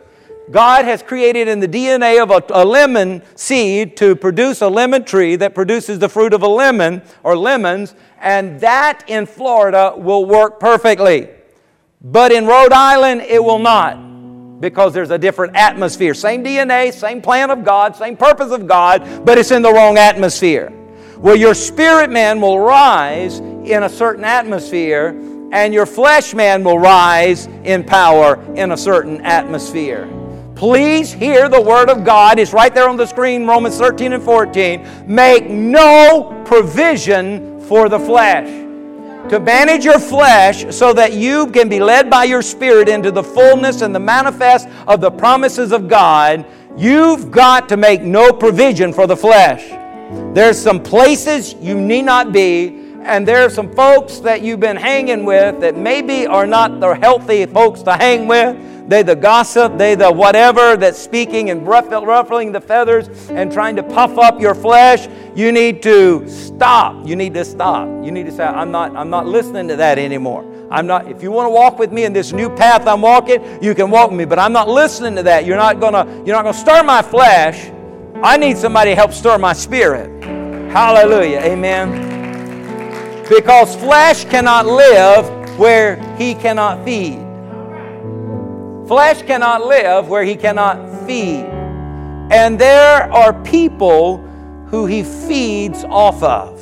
God 0.51 0.86
has 0.86 1.01
created 1.01 1.47
in 1.47 1.59
the 1.59 1.68
DNA 1.68 2.22
of 2.22 2.30
a, 2.30 2.43
a, 2.53 2.63
lemon 2.63 3.24
seed 3.36 3.97
to 3.97 4.16
produce 4.16 4.61
a 4.61 4.68
lemon 4.68 5.03
tree 5.03 5.36
that 5.38 5.55
produces 5.55 5.97
the 5.97 6.09
fruit 6.09 6.34
of 6.34 6.43
a 6.43 6.47
lemon 6.47 7.01
or 7.24 7.36
lemons, 7.36 7.95
and 8.20 8.59
that 8.59 9.03
in 9.07 9.26
Florida 9.26 9.93
will 9.97 10.26
work 10.26 10.59
perfectly. 10.59 11.30
But 12.01 12.32
in 12.32 12.45
Rhode 12.45 12.74
Island, 12.74 13.22
it 13.22 13.43
will 13.43 13.57
not 13.57 13.95
because 14.61 14.93
there's 14.93 15.11
a 15.11 15.18
different 15.18 15.55
atmosphere. 15.55 16.13
Same 16.13 16.43
DNA, 16.43 16.93
same 16.93 17.22
plan 17.22 17.49
of 17.49 17.63
God, 17.63 17.95
same 17.95 18.16
purpose 18.16 18.51
of 18.51 18.68
God, 18.68 19.26
but 19.26 19.38
it's 19.38 19.51
in 19.51 19.61
the 19.61 19.74
wrong 19.74 19.97
atmosphere. 19.97 20.72
Well, 21.18 21.36
your 21.36 21.53
spirit 21.53 22.11
man 22.11 22.39
will 22.39 22.59
rise 22.59 23.39
in 23.39 23.84
a 23.84 23.89
certain 23.89 24.24
atmosphere, 24.24 25.13
and 25.55 25.73
your 25.73 25.85
flesh 25.85 26.33
man 26.33 26.65
will 26.65 26.77
rise 26.77 27.47
in 27.63 27.81
power 27.81 28.43
in 28.55 28.73
a 28.73 28.77
certain 28.77 29.21
atmosphere. 29.21 30.05
Please 30.53 31.13
hear 31.13 31.47
the 31.47 31.61
word 31.61 31.89
of 31.89 32.03
God. 32.03 32.39
It's 32.39 32.51
right 32.51 32.75
there 32.75 32.89
on 32.89 32.97
the 32.97 33.05
screen, 33.05 33.47
Romans 33.47 33.77
13 33.77 34.11
and 34.11 34.21
14. 34.21 34.85
Make 35.07 35.49
no 35.49 36.43
provision 36.45 37.61
for 37.61 37.87
the 37.87 37.97
flesh. 37.97 38.49
To 39.29 39.39
manage 39.39 39.85
your 39.85 39.97
flesh 39.97 40.75
so 40.75 40.91
that 40.91 41.13
you 41.13 41.47
can 41.47 41.69
be 41.69 41.79
led 41.79 42.09
by 42.09 42.25
your 42.25 42.41
spirit 42.41 42.89
into 42.89 43.09
the 43.09 43.23
fullness 43.23 43.81
and 43.81 43.95
the 43.95 43.99
manifest 43.99 44.67
of 44.87 44.99
the 44.99 45.09
promises 45.09 45.71
of 45.71 45.87
God, 45.87 46.45
you've 46.75 47.31
got 47.31 47.69
to 47.69 47.77
make 47.77 48.01
no 48.01 48.33
provision 48.33 48.91
for 48.91 49.07
the 49.07 49.15
flesh. 49.15 49.69
There's 50.35 50.61
some 50.61 50.83
places 50.83 51.53
you 51.55 51.79
need 51.79 52.03
not 52.03 52.33
be, 52.33 52.84
and 53.05 53.27
there 53.27 53.45
are 53.45 53.49
some 53.49 53.71
folks 53.73 54.19
that 54.19 54.41
you've 54.41 54.59
been 54.59 54.77
hanging 54.77 55.25
with 55.25 55.59
that 55.61 55.77
maybe 55.77 56.27
are 56.27 56.47
not 56.47 56.79
the 56.79 56.93
healthy 56.95 57.45
folks 57.45 57.81
to 57.83 57.93
hang 57.93 58.27
with 58.27 58.57
they 58.87 59.01
the 59.01 59.15
gossip, 59.15 59.77
they 59.77 59.95
the 59.95 60.11
whatever 60.11 60.77
that's 60.77 60.99
speaking 60.99 61.49
and 61.49 61.67
ruffling 61.67 62.51
the 62.51 62.61
feathers 62.61 63.07
and 63.29 63.51
trying 63.51 63.75
to 63.77 63.83
puff 63.83 64.17
up 64.17 64.39
your 64.39 64.53
flesh. 64.53 65.07
You 65.35 65.51
need 65.51 65.81
to 65.83 66.29
stop. 66.29 67.05
You 67.07 67.15
need 67.15 67.33
to 67.33 67.43
stop. 67.43 67.87
You 68.05 68.11
need 68.11 68.27
to 68.27 68.31
say, 68.31 68.43
I'm 68.43 68.71
not, 68.71 68.95
I'm 68.95 69.09
not 69.09 69.25
listening 69.25 69.67
to 69.69 69.75
that 69.77 69.97
anymore. 69.97 70.45
I'm 70.69 70.85
not, 70.85 71.09
if 71.09 71.23
you 71.23 71.31
want 71.31 71.47
to 71.47 71.49
walk 71.49 71.79
with 71.79 71.91
me 71.91 72.05
in 72.05 72.13
this 72.13 72.31
new 72.31 72.49
path 72.49 72.87
I'm 72.87 73.01
walking, 73.01 73.41
you 73.61 73.73
can 73.73 73.89
walk 73.89 74.11
with 74.11 74.19
me, 74.19 74.25
but 74.25 74.39
I'm 74.39 74.53
not 74.53 74.67
listening 74.67 75.15
to 75.15 75.23
that. 75.23 75.45
You're 75.45 75.57
not 75.57 75.79
gonna, 75.79 76.05
you're 76.25 76.35
not 76.35 76.43
gonna 76.43 76.53
stir 76.53 76.83
my 76.83 77.01
flesh. 77.01 77.71
I 78.21 78.37
need 78.37 78.57
somebody 78.57 78.91
to 78.91 78.95
help 78.95 79.13
stir 79.13 79.37
my 79.37 79.53
spirit. 79.53 80.23
Hallelujah. 80.71 81.39
Amen. 81.39 82.14
Because 83.30 83.76
flesh 83.76 84.26
cannot 84.26 84.65
live 84.65 85.57
where 85.57 85.95
he 86.15 86.36
cannot 86.36 86.86
feed. 86.86 87.19
Flesh 88.88 89.23
cannot 89.23 89.65
live 89.65 90.09
where 90.09 90.23
he 90.23 90.36
cannot 90.36 91.07
feed. 91.07 91.45
And 92.32 92.59
there 92.59 93.11
are 93.11 93.34
people 93.43 94.17
who 94.67 94.86
he 94.86 95.01
feeds 95.01 95.84
off 95.86 96.21
of. 96.21 96.61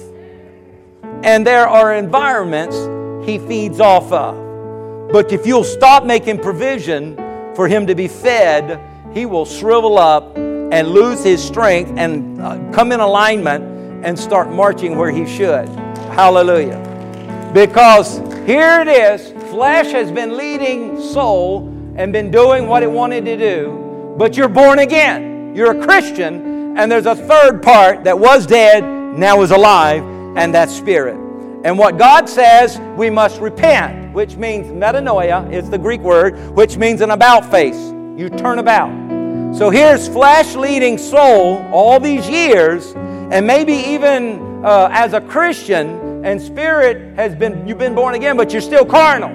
And 1.23 1.45
there 1.45 1.67
are 1.67 1.93
environments 1.93 2.77
he 3.25 3.39
feeds 3.39 3.79
off 3.79 4.11
of. 4.11 5.11
But 5.11 5.31
if 5.33 5.45
you'll 5.45 5.63
stop 5.63 6.05
making 6.05 6.39
provision 6.39 7.15
for 7.55 7.67
him 7.67 7.87
to 7.87 7.95
be 7.95 8.07
fed, 8.07 8.79
he 9.13 9.25
will 9.25 9.45
shrivel 9.45 9.97
up 9.97 10.37
and 10.37 10.87
lose 10.87 11.23
his 11.23 11.43
strength 11.43 11.91
and 11.97 12.41
uh, 12.41 12.57
come 12.71 12.91
in 12.91 12.99
alignment 12.99 14.05
and 14.05 14.17
start 14.17 14.49
marching 14.49 14.97
where 14.97 15.11
he 15.11 15.27
should. 15.27 15.69
Hallelujah. 16.13 17.51
Because 17.55 18.17
here 18.45 18.81
it 18.81 18.87
is 18.87 19.31
flesh 19.49 19.91
has 19.91 20.11
been 20.11 20.37
leading 20.37 21.01
soul 21.01 21.67
and 21.95 22.13
been 22.13 22.29
doing 22.29 22.67
what 22.67 22.83
it 22.83 22.91
wanted 22.91 23.25
to 23.25 23.35
do, 23.35 24.15
but 24.17 24.37
you're 24.37 24.47
born 24.47 24.79
again. 24.79 25.55
You're 25.55 25.79
a 25.79 25.85
Christian, 25.85 26.77
and 26.77 26.91
there's 26.91 27.05
a 27.05 27.15
third 27.15 27.63
part 27.63 28.03
that 28.03 28.17
was 28.17 28.45
dead, 28.45 28.83
now 28.83 29.41
is 29.41 29.51
alive, 29.51 30.03
and 30.37 30.53
that's 30.53 30.75
spirit. 30.75 31.15
And 31.63 31.79
what 31.79 31.97
God 31.97 32.29
says, 32.29 32.79
we 32.97 33.09
must 33.09 33.39
repent, 33.39 34.13
which 34.13 34.35
means 34.35 34.67
metanoia 34.67 35.51
is 35.51 35.69
the 35.69 35.77
Greek 35.77 36.01
word, 36.01 36.37
which 36.55 36.77
means 36.77 37.01
an 37.01 37.11
about 37.11 37.49
face. 37.49 37.91
You 38.17 38.29
turn 38.29 38.59
about. 38.59 38.91
So 39.55 39.69
here's 39.69 40.07
flesh 40.07 40.55
leading 40.55 40.97
soul 40.97 41.57
all 41.71 41.99
these 41.99 42.27
years, 42.27 42.93
and 42.95 43.47
maybe 43.47 43.73
even 43.73 44.63
uh, 44.65 44.89
as 44.91 45.13
a 45.13 45.21
Christian, 45.21 46.02
and 46.23 46.41
spirit 46.41 47.15
has 47.15 47.35
been, 47.35 47.67
you've 47.67 47.77
been 47.77 47.95
born 47.95 48.15
again, 48.15 48.37
but 48.37 48.51
you're 48.51 48.61
still 48.61 48.85
carnal 48.85 49.29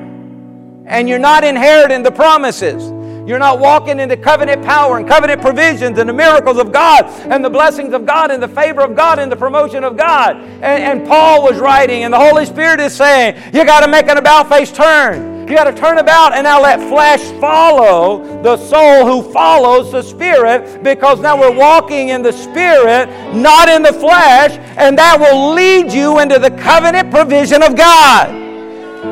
and 0.87 1.09
you're 1.09 1.19
not 1.19 1.45
inheriting 1.45 2.03
the 2.03 2.11
promises. 2.11 2.91
You're 3.29 3.39
not 3.39 3.59
walking 3.59 4.01
into 4.01 4.17
covenant 4.17 4.65
power 4.65 4.97
and 4.97 5.07
covenant 5.07 5.43
provisions 5.43 5.99
and 5.99 6.09
the 6.09 6.15
miracles 6.15 6.57
of 6.57 6.73
God 6.73 7.05
and 7.31 7.45
the 7.45 7.51
blessings 7.51 7.93
of 7.93 8.07
God 8.07 8.31
and 8.31 8.43
the 8.43 8.49
favor 8.49 8.81
of 8.81 8.97
God 8.97 9.19
and 9.19 9.31
the 9.31 9.37
promotion 9.37 9.85
of 9.85 9.99
God. 9.99 10.37
And, 10.37 10.65
and 10.65 11.07
Paul 11.07 11.43
was 11.43 11.59
writing, 11.59 12.05
and 12.05 12.15
the 12.15 12.19
Holy 12.19 12.47
Spirit 12.47 12.81
is 12.81 12.97
saying, 12.97 13.37
You 13.53 13.67
got 13.67 13.81
to 13.81 13.89
make 13.89 14.09
an 14.09 14.17
about 14.17 14.49
face 14.49 14.73
turn. 14.73 15.38
You 15.49 15.55
got 15.55 15.65
to 15.65 15.73
turn 15.73 15.97
about 15.97 16.35
and 16.35 16.45
now 16.45 16.61
let 16.61 16.79
flesh 16.91 17.23
follow 17.41 18.43
the 18.43 18.59
soul 18.59 19.07
who 19.07 19.33
follows 19.33 19.91
the 19.91 20.03
Spirit 20.03 20.83
because 20.83 21.21
now 21.21 21.41
we're 21.41 21.57
walking 21.57 22.11
in 22.11 22.21
the 22.21 22.33
Spirit, 22.33 23.09
not 23.35 23.67
in 23.67 23.83
the 23.83 23.95
flesh, 23.95 24.59
and 24.77 24.99
that 24.99 25.19
will 25.19 25.55
lead 25.55 25.91
you 25.91 26.19
into 26.19 26.39
the 26.39 26.51
covenant 26.51 27.11
provision 27.11 27.63
of 27.63 27.77
God. 27.77 28.29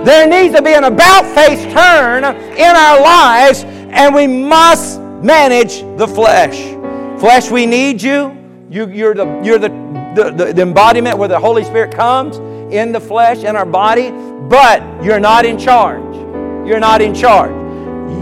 There 0.04 0.28
needs 0.28 0.54
to 0.54 0.60
be 0.60 0.74
an 0.74 0.84
about 0.84 1.24
face 1.34 1.62
turn 1.72 2.22
in 2.24 2.76
our 2.76 3.00
lives, 3.00 3.64
and 3.64 4.14
we 4.14 4.26
must 4.26 5.00
manage 5.00 5.80
the 5.96 6.06
flesh. 6.06 6.58
Flesh, 7.18 7.50
we 7.50 7.64
need 7.64 8.02
you. 8.02 8.36
you 8.68 8.88
you're 8.88 9.14
the, 9.14 9.40
you're 9.42 9.58
the, 9.58 9.70
the, 10.14 10.52
the 10.52 10.62
embodiment 10.62 11.16
where 11.16 11.28
the 11.28 11.40
Holy 11.40 11.64
Spirit 11.64 11.94
comes 11.94 12.36
in 12.70 12.92
the 12.92 13.00
flesh, 13.00 13.42
in 13.42 13.56
our 13.56 13.64
body, 13.64 14.10
but 14.50 14.82
you're 15.02 15.18
not 15.18 15.46
in 15.46 15.58
charge. 15.58 16.05
You're 16.66 16.80
not 16.80 17.00
in 17.00 17.14
charge. 17.14 17.52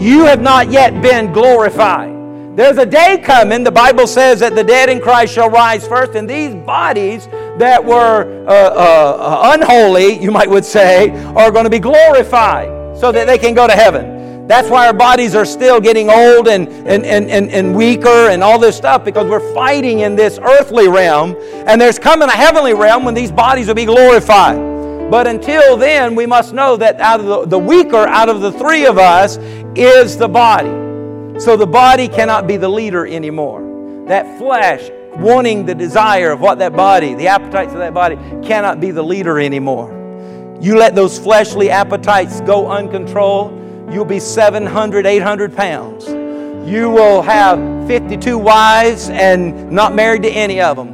You 0.02 0.24
have 0.24 0.42
not 0.42 0.70
yet 0.70 1.00
been 1.00 1.32
glorified. 1.32 2.12
There's 2.56 2.78
a 2.78 2.86
day 2.86 3.18
coming, 3.24 3.64
the 3.64 3.72
Bible 3.72 4.06
says 4.06 4.38
that 4.40 4.54
the 4.54 4.62
dead 4.62 4.88
in 4.88 5.00
Christ 5.00 5.34
shall 5.34 5.50
rise 5.50 5.88
first, 5.88 6.14
and 6.14 6.28
these 6.28 6.54
bodies 6.54 7.26
that 7.58 7.84
were 7.84 8.46
uh, 8.46 8.52
uh, 8.52 9.50
unholy, 9.54 10.22
you 10.22 10.30
might 10.30 10.48
would 10.48 10.64
say, 10.64 11.10
are 11.34 11.50
going 11.50 11.64
to 11.64 11.70
be 11.70 11.78
glorified 11.78 12.68
so 12.98 13.10
that 13.10 13.26
they 13.26 13.38
can 13.38 13.54
go 13.54 13.66
to 13.66 13.72
heaven. 13.72 14.46
That's 14.46 14.68
why 14.68 14.86
our 14.86 14.92
bodies 14.92 15.34
are 15.34 15.46
still 15.46 15.80
getting 15.80 16.10
old 16.10 16.46
and, 16.46 16.68
and, 16.68 17.04
and, 17.04 17.30
and, 17.30 17.50
and 17.50 17.74
weaker 17.74 18.28
and 18.28 18.44
all 18.44 18.58
this 18.58 18.76
stuff 18.76 19.04
because 19.04 19.26
we're 19.26 19.54
fighting 19.54 20.00
in 20.00 20.16
this 20.16 20.38
earthly 20.38 20.86
realm, 20.86 21.34
and 21.66 21.80
there's 21.80 21.98
coming 21.98 22.28
a 22.28 22.32
heavenly 22.32 22.74
realm 22.74 23.04
when 23.04 23.14
these 23.14 23.32
bodies 23.32 23.68
will 23.68 23.74
be 23.74 23.86
glorified. 23.86 24.73
But 25.14 25.28
until 25.28 25.76
then, 25.76 26.16
we 26.16 26.26
must 26.26 26.52
know 26.52 26.76
that 26.76 27.00
out 27.00 27.20
of 27.20 27.26
the, 27.26 27.46
the 27.46 27.58
weaker 27.60 28.04
out 28.04 28.28
of 28.28 28.40
the 28.40 28.50
three 28.50 28.84
of 28.84 28.98
us 28.98 29.36
is 29.76 30.18
the 30.18 30.26
body. 30.26 31.38
So 31.38 31.56
the 31.56 31.68
body 31.68 32.08
cannot 32.08 32.48
be 32.48 32.56
the 32.56 32.68
leader 32.68 33.06
anymore. 33.06 34.06
That 34.08 34.38
flesh, 34.38 34.90
wanting 35.14 35.66
the 35.66 35.74
desire 35.76 36.32
of 36.32 36.40
what 36.40 36.58
that 36.58 36.72
body, 36.72 37.14
the 37.14 37.28
appetites 37.28 37.72
of 37.72 37.78
that 37.78 37.94
body, 37.94 38.16
cannot 38.42 38.80
be 38.80 38.90
the 38.90 39.04
leader 39.04 39.38
anymore. 39.38 39.88
You 40.60 40.76
let 40.76 40.96
those 40.96 41.16
fleshly 41.16 41.70
appetites 41.70 42.40
go 42.40 42.68
uncontrolled, 42.68 43.52
you'll 43.94 44.04
be 44.04 44.18
700, 44.18 45.06
800 45.06 45.56
pounds. 45.56 46.08
You 46.68 46.90
will 46.90 47.22
have 47.22 47.86
52 47.86 48.36
wives 48.36 49.10
and 49.10 49.70
not 49.70 49.94
married 49.94 50.24
to 50.24 50.30
any 50.30 50.60
of 50.60 50.76
them. 50.76 50.93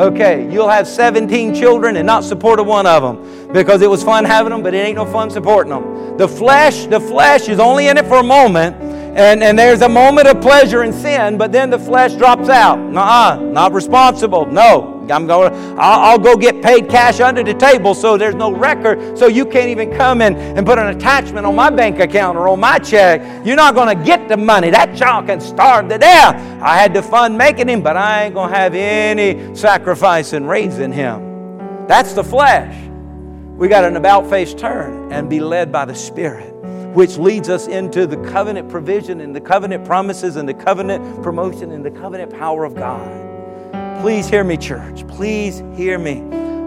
Okay, 0.00 0.50
you'll 0.50 0.70
have 0.70 0.88
17 0.88 1.54
children 1.54 1.96
and 1.96 2.06
not 2.06 2.24
support 2.24 2.64
one 2.64 2.86
of 2.86 3.02
them 3.02 3.52
because 3.52 3.82
it 3.82 3.90
was 3.90 4.02
fun 4.02 4.24
having 4.24 4.50
them, 4.50 4.62
but 4.62 4.72
it 4.72 4.78
ain't 4.78 4.96
no 4.96 5.04
fun 5.04 5.30
supporting 5.30 5.70
them. 5.70 6.16
The 6.16 6.26
flesh, 6.26 6.86
the 6.86 6.98
flesh 6.98 7.50
is 7.50 7.58
only 7.58 7.88
in 7.88 7.98
it 7.98 8.06
for 8.06 8.16
a 8.16 8.22
moment 8.22 8.76
and, 8.80 9.42
and 9.42 9.58
there's 9.58 9.82
a 9.82 9.88
moment 9.88 10.26
of 10.26 10.40
pleasure 10.40 10.84
in 10.84 10.94
sin, 10.94 11.36
but 11.36 11.52
then 11.52 11.68
the 11.68 11.78
flesh 11.78 12.14
drops 12.14 12.48
out. 12.48 12.78
Nuh-uh, 12.78 13.40
not 13.40 13.74
responsible. 13.74 14.46
No, 14.46 14.99
I'm 15.10 15.26
going. 15.26 15.52
I'll, 15.78 16.00
I'll 16.00 16.18
go 16.18 16.36
get 16.36 16.62
paid 16.62 16.88
cash 16.88 17.20
under 17.20 17.42
the 17.42 17.54
table, 17.54 17.94
so 17.94 18.16
there's 18.16 18.34
no 18.34 18.52
record, 18.52 19.16
so 19.18 19.26
you 19.26 19.44
can't 19.44 19.68
even 19.68 19.90
come 19.96 20.20
in 20.20 20.36
and 20.36 20.66
put 20.66 20.78
an 20.78 20.96
attachment 20.96 21.46
on 21.46 21.54
my 21.54 21.70
bank 21.70 21.98
account 21.98 22.36
or 22.36 22.48
on 22.48 22.60
my 22.60 22.78
check. 22.78 23.20
You're 23.44 23.56
not 23.56 23.74
going 23.74 23.96
to 23.96 24.04
get 24.04 24.28
the 24.28 24.36
money. 24.36 24.70
That 24.70 24.96
child 24.96 25.26
can 25.26 25.40
starve 25.40 25.88
to 25.88 25.98
death. 25.98 26.34
I 26.62 26.76
had 26.76 26.94
the 26.94 27.02
fun 27.02 27.36
making 27.36 27.68
him, 27.68 27.82
but 27.82 27.96
I 27.96 28.24
ain't 28.24 28.34
going 28.34 28.50
to 28.50 28.56
have 28.56 28.74
any 28.74 29.54
sacrifice 29.54 30.32
in 30.32 30.46
raising 30.46 30.92
him. 30.92 31.86
That's 31.86 32.12
the 32.12 32.24
flesh. 32.24 32.88
We 33.56 33.68
got 33.68 33.84
an 33.84 33.96
about 33.96 34.28
face 34.30 34.54
turn 34.54 35.12
and 35.12 35.28
be 35.28 35.40
led 35.40 35.70
by 35.70 35.84
the 35.84 35.94
Spirit 35.94 36.50
which 36.94 37.16
leads 37.18 37.48
us 37.48 37.68
into 37.68 38.04
the 38.04 38.16
covenant 38.30 38.68
provision 38.68 39.20
and 39.20 39.34
the 39.34 39.40
covenant 39.40 39.84
promises 39.84 40.34
and 40.36 40.48
the 40.48 40.54
covenant 40.54 41.22
promotion 41.22 41.70
and 41.70 41.84
the 41.84 41.90
covenant 41.90 42.32
power 42.32 42.64
of 42.64 42.74
God. 42.74 43.29
Please 44.00 44.28
hear 44.28 44.44
me, 44.44 44.56
church. 44.56 45.06
Please 45.08 45.62
hear 45.76 45.98
me. 45.98 46.22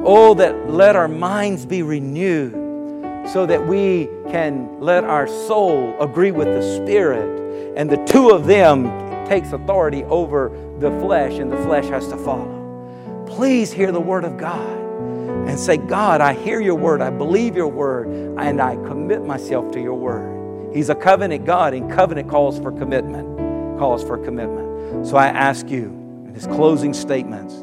Oh, 0.06 0.36
that 0.36 0.70
let 0.70 0.96
our 0.96 1.08
minds 1.08 1.66
be 1.66 1.82
renewed 1.82 2.52
so 3.28 3.46
that 3.48 3.66
we 3.66 4.08
can 4.30 4.80
let 4.80 5.04
our 5.04 5.28
soul 5.28 6.00
agree 6.00 6.32
with 6.32 6.48
the 6.48 6.62
Spirit, 6.76 7.74
and 7.76 7.90
the 7.90 7.98
two 8.06 8.30
of 8.30 8.46
them 8.46 8.84
takes 9.28 9.52
authority 9.52 10.04
over 10.04 10.52
the 10.80 10.92
flesh, 11.00 11.34
and 11.40 11.52
the 11.52 11.58
flesh 11.64 11.86
has 11.86 12.08
to 12.10 12.18
follow. 12.18 13.26
Please 13.26 13.72
hear 13.72 13.92
the 13.92 14.02
word 14.02 14.26
of 14.26 14.38
God 14.38 14.80
and 15.48 15.58
say, 15.58 15.78
God, 15.78 16.22
I 16.22 16.34
hear 16.34 16.60
your 16.60 16.76
word, 16.76 17.02
I 17.02 17.10
believe 17.10 17.56
your 17.56 17.68
word, 17.68 18.08
and 18.38 18.62
I 18.62 18.76
commit 18.76 19.24
myself 19.24 19.72
to 19.72 19.82
your 19.82 19.96
word. 19.96 20.76
He's 20.76 20.90
a 20.90 20.96
covenant 20.96 21.46
God, 21.46 21.74
and 21.74 21.90
covenant 21.92 22.30
calls 22.30 22.60
for 22.60 22.72
commitment. 22.72 23.80
Calls 23.80 24.04
for 24.04 24.18
commitment. 24.18 25.08
So 25.08 25.18
I 25.18 25.28
ask 25.28 25.70
you, 25.70 26.03
in 26.34 26.40
his 26.40 26.48
closing 26.48 26.94
statements, 26.96 27.62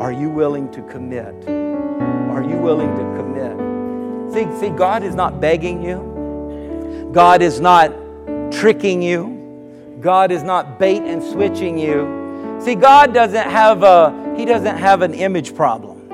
are 0.00 0.10
you 0.10 0.30
willing 0.30 0.70
to 0.72 0.82
commit? 0.84 1.34
Are 1.46 2.42
you 2.42 2.56
willing 2.56 2.88
to 2.96 3.02
commit? 3.16 4.32
See, 4.32 4.60
see, 4.60 4.70
God 4.74 5.02
is 5.02 5.14
not 5.14 5.38
begging 5.38 5.82
you. 5.82 7.10
God 7.12 7.42
is 7.42 7.60
not 7.60 7.92
tricking 8.50 9.02
you. 9.02 9.98
God 10.00 10.32
is 10.32 10.42
not 10.42 10.78
bait 10.78 11.02
and 11.02 11.22
switching 11.22 11.76
you. 11.76 12.58
See, 12.62 12.74
God 12.74 13.12
doesn't 13.12 13.50
have 13.50 13.82
a 13.82 14.34
He 14.34 14.46
doesn't 14.46 14.78
have 14.78 15.02
an 15.02 15.12
image 15.12 15.54
problem. 15.54 16.08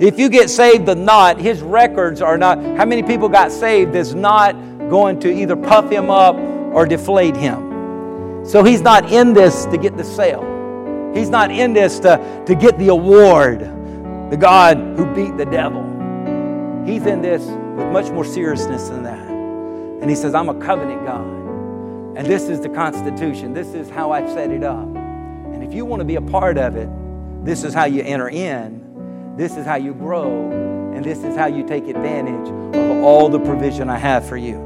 If 0.00 0.20
you 0.20 0.28
get 0.28 0.50
saved 0.50 0.88
or 0.88 0.94
not, 0.94 1.40
his 1.40 1.62
records 1.62 2.22
are 2.22 2.38
not, 2.38 2.58
how 2.76 2.84
many 2.84 3.02
people 3.02 3.28
got 3.28 3.50
saved 3.50 3.94
is 3.96 4.14
not 4.14 4.52
going 4.88 5.18
to 5.20 5.32
either 5.32 5.56
puff 5.56 5.90
him 5.90 6.10
up 6.10 6.36
or 6.36 6.86
deflate 6.86 7.36
him. 7.36 7.63
So 8.44 8.62
he's 8.62 8.82
not 8.82 9.10
in 9.10 9.32
this 9.32 9.66
to 9.66 9.78
get 9.78 9.96
the 9.96 10.04
sale. 10.04 10.42
He's 11.14 11.30
not 11.30 11.50
in 11.50 11.72
this 11.72 11.98
to, 12.00 12.42
to 12.46 12.54
get 12.54 12.78
the 12.78 12.88
award, 12.88 13.60
the 14.30 14.36
God 14.36 14.76
who 14.96 15.06
beat 15.14 15.36
the 15.36 15.46
devil. 15.46 15.82
He's 16.84 17.06
in 17.06 17.22
this 17.22 17.42
with 17.42 17.92
much 17.92 18.10
more 18.10 18.24
seriousness 18.24 18.88
than 18.88 19.02
that. 19.04 19.28
And 19.28 20.10
he 20.10 20.16
says, 20.16 20.34
I'm 20.34 20.48
a 20.48 20.60
covenant 20.60 21.04
God. 21.06 21.26
And 22.16 22.26
this 22.26 22.48
is 22.48 22.60
the 22.60 22.68
Constitution. 22.68 23.54
This 23.54 23.68
is 23.68 23.88
how 23.88 24.12
I've 24.12 24.28
set 24.30 24.50
it 24.50 24.62
up. 24.62 24.86
And 24.86 25.64
if 25.64 25.72
you 25.72 25.84
want 25.84 26.00
to 26.00 26.04
be 26.04 26.16
a 26.16 26.22
part 26.22 26.58
of 26.58 26.76
it, 26.76 26.88
this 27.44 27.64
is 27.64 27.74
how 27.74 27.84
you 27.84 28.02
enter 28.02 28.28
in 28.28 28.84
this 29.36 29.56
is 29.56 29.66
how 29.66 29.74
you 29.74 29.94
grow, 29.94 30.52
and 30.94 31.04
this 31.04 31.24
is 31.24 31.34
how 31.34 31.46
you 31.46 31.66
take 31.66 31.88
advantage 31.88 32.48
of 32.76 33.02
all 33.02 33.28
the 33.28 33.40
provision 33.40 33.90
I 33.90 33.98
have 33.98 34.28
for 34.28 34.36
you. 34.36 34.56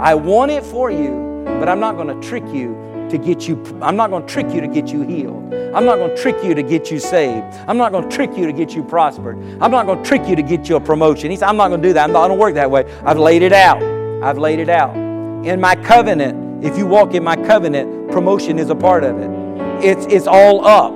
I 0.00 0.14
want 0.14 0.50
it 0.50 0.64
for 0.64 0.90
you, 0.90 1.44
but 1.44 1.68
I'm 1.68 1.78
not 1.78 1.94
going 1.94 2.08
to 2.08 2.28
trick 2.28 2.42
you 2.52 2.74
to 3.10 3.18
get 3.18 3.48
you 3.48 3.62
I'm 3.82 3.96
not 3.96 4.10
going 4.10 4.26
to 4.26 4.32
trick 4.32 4.52
you 4.52 4.60
to 4.60 4.68
get 4.68 4.88
you 4.88 5.02
healed. 5.02 5.54
I'm 5.74 5.84
not 5.84 5.96
going 5.96 6.14
to 6.14 6.20
trick 6.20 6.42
you 6.42 6.54
to 6.54 6.62
get 6.62 6.90
you 6.90 6.98
saved. 6.98 7.46
I'm 7.68 7.76
not 7.76 7.92
going 7.92 8.08
to 8.08 8.14
trick 8.14 8.36
you 8.36 8.46
to 8.46 8.52
get 8.52 8.74
you 8.74 8.82
prospered. 8.82 9.36
I'm 9.60 9.70
not 9.70 9.86
going 9.86 10.02
to 10.02 10.08
trick 10.08 10.26
you 10.26 10.34
to 10.36 10.42
get 10.42 10.68
you 10.68 10.76
a 10.76 10.80
promotion. 10.80 11.30
He 11.30 11.36
said, 11.36 11.48
I'm 11.48 11.56
not 11.56 11.68
going 11.68 11.82
to 11.82 11.88
do 11.88 11.92
that. 11.94 12.04
I'm 12.04 12.12
not 12.12 12.28
going 12.28 12.38
to 12.38 12.40
work 12.40 12.54
that 12.54 12.70
way. 12.70 12.84
I've 13.04 13.18
laid 13.18 13.42
it 13.42 13.52
out. 13.52 13.82
I've 14.22 14.38
laid 14.38 14.58
it 14.58 14.68
out. 14.68 14.96
In 15.44 15.60
my 15.60 15.76
covenant, 15.76 16.64
if 16.64 16.78
you 16.78 16.86
walk 16.86 17.14
in 17.14 17.22
my 17.22 17.36
covenant, 17.36 18.10
promotion 18.10 18.58
is 18.58 18.70
a 18.70 18.74
part 18.74 19.04
of 19.04 19.18
it. 19.18 19.30
It's, 19.84 20.06
it's 20.06 20.26
all 20.26 20.66
up. 20.66 20.94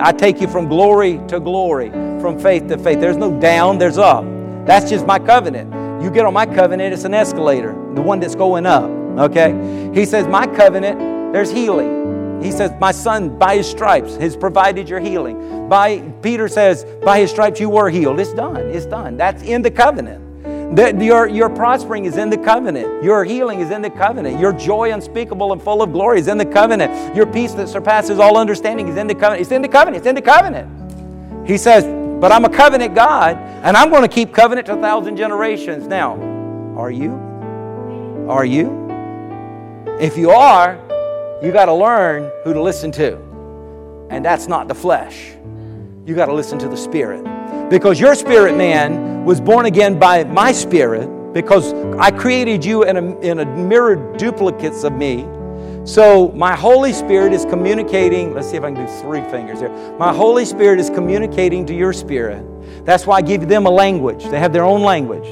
I 0.00 0.12
take 0.12 0.40
you 0.40 0.48
from 0.48 0.68
glory 0.68 1.20
to 1.28 1.40
glory, 1.40 1.90
from 2.20 2.38
faith 2.38 2.68
to 2.68 2.78
faith. 2.78 3.00
There's 3.00 3.16
no 3.16 3.38
down, 3.40 3.78
there's 3.78 3.98
up. 3.98 4.24
That's 4.66 4.88
just 4.90 5.06
my 5.06 5.18
covenant. 5.18 5.72
You 6.02 6.10
get 6.10 6.26
on 6.26 6.34
my 6.34 6.46
covenant, 6.46 6.92
it's 6.92 7.04
an 7.04 7.14
escalator, 7.14 7.72
the 7.94 8.02
one 8.02 8.20
that's 8.20 8.34
going 8.34 8.66
up. 8.66 8.90
Okay? 9.18 9.90
He 9.92 10.04
says, 10.04 10.28
My 10.28 10.46
covenant, 10.46 11.00
there's 11.32 11.50
healing. 11.50 12.42
He 12.42 12.52
says, 12.52 12.72
My 12.80 12.92
son, 12.92 13.38
by 13.38 13.56
his 13.56 13.68
stripes, 13.68 14.16
has 14.16 14.36
provided 14.36 14.88
your 14.88 15.00
healing. 15.00 15.68
By 15.68 16.00
Peter 16.22 16.48
says, 16.48 16.84
By 17.02 17.18
his 17.18 17.30
stripes 17.30 17.60
you 17.60 17.68
were 17.68 17.90
healed. 17.90 18.20
It's 18.20 18.32
done. 18.32 18.56
It's 18.56 18.86
done. 18.86 19.16
That's 19.16 19.42
in 19.42 19.62
the 19.62 19.70
covenant. 19.70 20.76
That 20.76 21.00
your, 21.00 21.26
your 21.26 21.48
prospering 21.48 22.04
is 22.04 22.16
in 22.18 22.30
the 22.30 22.36
covenant. 22.36 23.02
Your 23.02 23.24
healing 23.24 23.60
is 23.60 23.70
in 23.70 23.82
the 23.82 23.90
covenant. 23.90 24.38
Your 24.38 24.52
joy 24.52 24.92
unspeakable 24.92 25.52
and 25.52 25.62
full 25.62 25.82
of 25.82 25.92
glory 25.92 26.20
is 26.20 26.28
in 26.28 26.38
the 26.38 26.46
covenant. 26.46 27.16
Your 27.16 27.26
peace 27.26 27.54
that 27.54 27.68
surpasses 27.68 28.18
all 28.18 28.36
understanding 28.36 28.86
is 28.88 28.96
in 28.96 29.06
the 29.06 29.14
covenant. 29.14 29.40
It's 29.40 29.50
in 29.50 29.62
the 29.62 29.68
covenant. 29.68 29.96
It's 29.96 30.06
in 30.06 30.14
the 30.14 30.22
covenant. 30.22 31.48
He 31.48 31.56
says, 31.56 31.84
But 32.20 32.32
I'm 32.32 32.44
a 32.44 32.50
covenant 32.50 32.94
God, 32.94 33.36
and 33.36 33.76
I'm 33.76 33.90
going 33.90 34.02
to 34.02 34.08
keep 34.08 34.32
covenant 34.32 34.66
to 34.66 34.74
a 34.74 34.80
thousand 34.80 35.16
generations. 35.16 35.86
Now, 35.86 36.16
are 36.76 36.90
you? 36.90 37.12
Are 38.28 38.44
you? 38.44 38.86
If 39.98 40.18
you 40.18 40.30
are, 40.30 40.78
you 41.42 41.52
got 41.52 41.66
to 41.66 41.74
learn 41.74 42.30
who 42.44 42.52
to 42.52 42.60
listen 42.60 42.90
to. 42.92 43.16
And 44.10 44.24
that's 44.24 44.48
not 44.48 44.68
the 44.68 44.74
flesh. 44.74 45.32
You 46.06 46.14
got 46.14 46.26
to 46.26 46.34
listen 46.34 46.58
to 46.60 46.68
the 46.68 46.76
Spirit. 46.76 47.22
Because 47.70 48.00
your 48.00 48.14
spirit 48.14 48.56
man 48.56 49.24
was 49.26 49.40
born 49.40 49.66
again 49.66 49.98
by 49.98 50.24
my 50.24 50.52
spirit, 50.52 51.06
because 51.34 51.74
I 51.98 52.10
created 52.10 52.64
you 52.64 52.84
in 52.84 52.96
a, 52.96 53.20
in 53.20 53.40
a 53.40 53.44
mirrored 53.44 54.16
duplicates 54.16 54.84
of 54.84 54.94
me. 54.94 55.26
So 55.84 56.32
my 56.32 56.56
Holy 56.56 56.92
Spirit 56.92 57.32
is 57.32 57.44
communicating. 57.44 58.34
Let's 58.34 58.50
see 58.50 58.56
if 58.56 58.64
I 58.64 58.72
can 58.72 58.86
do 58.86 58.92
three 59.00 59.20
fingers 59.30 59.60
here. 59.60 59.70
My 59.98 60.12
Holy 60.12 60.44
Spirit 60.46 60.80
is 60.80 60.90
communicating 60.90 61.66
to 61.66 61.74
your 61.74 61.92
spirit. 61.92 62.44
That's 62.84 63.06
why 63.06 63.16
I 63.16 63.22
give 63.22 63.48
them 63.48 63.66
a 63.66 63.70
language. 63.70 64.24
They 64.24 64.38
have 64.38 64.52
their 64.52 64.64
own 64.64 64.82
language. 64.82 65.26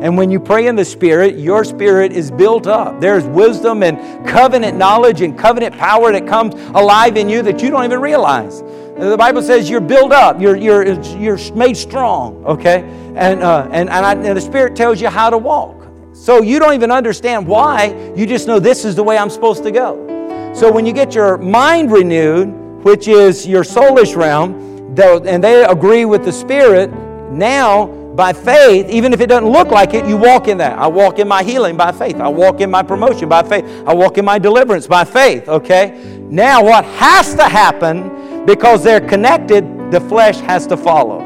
And 0.00 0.16
when 0.18 0.30
you 0.30 0.40
pray 0.40 0.66
in 0.66 0.76
the 0.76 0.84
Spirit, 0.84 1.38
your 1.38 1.64
spirit 1.64 2.12
is 2.12 2.30
built 2.30 2.66
up. 2.66 3.00
There's 3.00 3.24
wisdom 3.24 3.82
and 3.82 4.26
covenant 4.26 4.76
knowledge 4.76 5.20
and 5.20 5.38
covenant 5.38 5.78
power 5.78 6.12
that 6.12 6.26
comes 6.26 6.54
alive 6.74 7.16
in 7.16 7.28
you 7.28 7.42
that 7.42 7.62
you 7.62 7.70
don't 7.70 7.84
even 7.84 8.00
realize. 8.00 8.62
The 8.98 9.16
Bible 9.16 9.42
says 9.42 9.70
you're 9.70 9.80
built 9.80 10.12
up, 10.12 10.40
you're, 10.40 10.56
you're, 10.56 11.00
you're 11.16 11.38
made 11.54 11.76
strong, 11.76 12.44
okay? 12.44 12.82
And, 13.16 13.42
uh, 13.42 13.68
and, 13.72 13.88
and, 13.88 14.06
I, 14.06 14.12
and 14.12 14.36
the 14.36 14.40
Spirit 14.40 14.76
tells 14.76 15.00
you 15.00 15.08
how 15.08 15.30
to 15.30 15.38
walk. 15.38 15.86
So 16.12 16.42
you 16.42 16.58
don't 16.58 16.74
even 16.74 16.90
understand 16.90 17.46
why, 17.46 18.12
you 18.14 18.26
just 18.26 18.46
know 18.46 18.58
this 18.58 18.84
is 18.84 18.94
the 18.94 19.02
way 19.02 19.18
I'm 19.18 19.30
supposed 19.30 19.62
to 19.64 19.70
go. 19.70 20.52
So 20.54 20.70
when 20.70 20.86
you 20.86 20.92
get 20.92 21.14
your 21.14 21.38
mind 21.38 21.90
renewed, 21.90 22.48
which 22.84 23.08
is 23.08 23.46
your 23.46 23.64
soulish 23.64 24.14
realm, 24.14 24.62
and 24.98 25.42
they 25.42 25.64
agree 25.64 26.04
with 26.04 26.24
the 26.24 26.32
Spirit, 26.32 26.92
now 27.32 28.03
by 28.14 28.32
faith, 28.32 28.88
even 28.88 29.12
if 29.12 29.20
it 29.20 29.26
doesn't 29.26 29.50
look 29.50 29.68
like 29.68 29.92
it, 29.94 30.06
you 30.06 30.16
walk 30.16 30.46
in 30.48 30.58
that. 30.58 30.78
I 30.78 30.86
walk 30.86 31.18
in 31.18 31.26
my 31.26 31.42
healing 31.42 31.76
by 31.76 31.90
faith. 31.90 32.16
I 32.16 32.28
walk 32.28 32.60
in 32.60 32.70
my 32.70 32.82
promotion 32.82 33.28
by 33.28 33.42
faith. 33.42 33.64
I 33.86 33.94
walk 33.94 34.18
in 34.18 34.24
my 34.24 34.38
deliverance 34.38 34.86
by 34.86 35.04
faith, 35.04 35.48
okay? 35.48 36.20
Now, 36.30 36.62
what 36.62 36.84
has 36.84 37.34
to 37.34 37.44
happen 37.44 38.44
because 38.46 38.84
they're 38.84 39.00
connected, 39.00 39.90
the 39.90 40.00
flesh 40.00 40.38
has 40.40 40.66
to 40.68 40.76
follow. 40.76 41.20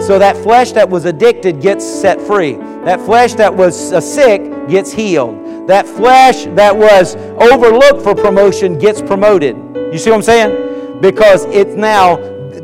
So 0.00 0.18
that 0.18 0.36
flesh 0.36 0.72
that 0.72 0.88
was 0.88 1.04
addicted 1.04 1.60
gets 1.60 1.84
set 1.86 2.20
free. 2.20 2.54
That 2.84 3.00
flesh 3.00 3.34
that 3.34 3.54
was 3.54 3.76
sick 4.04 4.68
gets 4.68 4.90
healed. 4.90 5.68
That 5.68 5.86
flesh 5.86 6.46
that 6.56 6.76
was 6.76 7.16
overlooked 7.16 8.02
for 8.02 8.14
promotion 8.14 8.78
gets 8.78 9.00
promoted. 9.00 9.56
You 9.74 9.98
see 9.98 10.10
what 10.10 10.16
I'm 10.16 10.22
saying? 10.22 11.00
Because 11.00 11.44
it's 11.46 11.74
now 11.74 12.16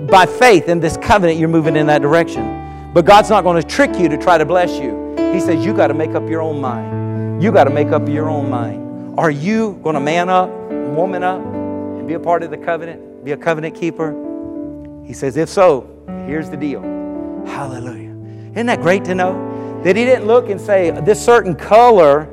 by 0.06 0.26
faith 0.26 0.68
in 0.68 0.80
this 0.80 0.96
covenant 0.96 1.38
you're 1.38 1.48
moving 1.48 1.76
in 1.76 1.86
that 1.86 2.02
direction. 2.02 2.55
But 2.96 3.04
God's 3.04 3.28
not 3.28 3.44
going 3.44 3.60
to 3.60 3.68
trick 3.68 3.98
you 3.98 4.08
to 4.08 4.16
try 4.16 4.38
to 4.38 4.46
bless 4.46 4.78
you. 4.78 5.14
He 5.30 5.38
says 5.38 5.62
you 5.62 5.74
got 5.74 5.88
to 5.88 5.92
make 5.92 6.12
up 6.12 6.26
your 6.30 6.40
own 6.40 6.62
mind. 6.62 7.42
You 7.42 7.52
got 7.52 7.64
to 7.64 7.70
make 7.70 7.88
up 7.88 8.08
your 8.08 8.30
own 8.30 8.48
mind. 8.48 9.18
Are 9.18 9.30
you 9.30 9.78
going 9.82 9.92
to 9.96 10.00
man 10.00 10.30
up, 10.30 10.48
woman 10.70 11.22
up, 11.22 11.42
and 11.44 12.08
be 12.08 12.14
a 12.14 12.18
part 12.18 12.42
of 12.42 12.50
the 12.50 12.56
covenant? 12.56 13.22
be 13.22 13.32
a 13.32 13.36
covenant 13.36 13.74
keeper? 13.74 14.14
He 15.04 15.12
says, 15.12 15.36
If 15.36 15.50
so, 15.50 15.90
here's 16.26 16.48
the 16.48 16.56
deal. 16.56 16.80
Hallelujah. 17.44 18.16
Isn't 18.52 18.64
that 18.64 18.80
great 18.80 19.04
to 19.04 19.14
know? 19.14 19.82
That 19.84 19.94
he 19.94 20.06
didn't 20.06 20.26
look 20.26 20.48
and 20.48 20.58
say, 20.58 20.90
This 21.02 21.22
certain 21.22 21.54
color, 21.54 22.30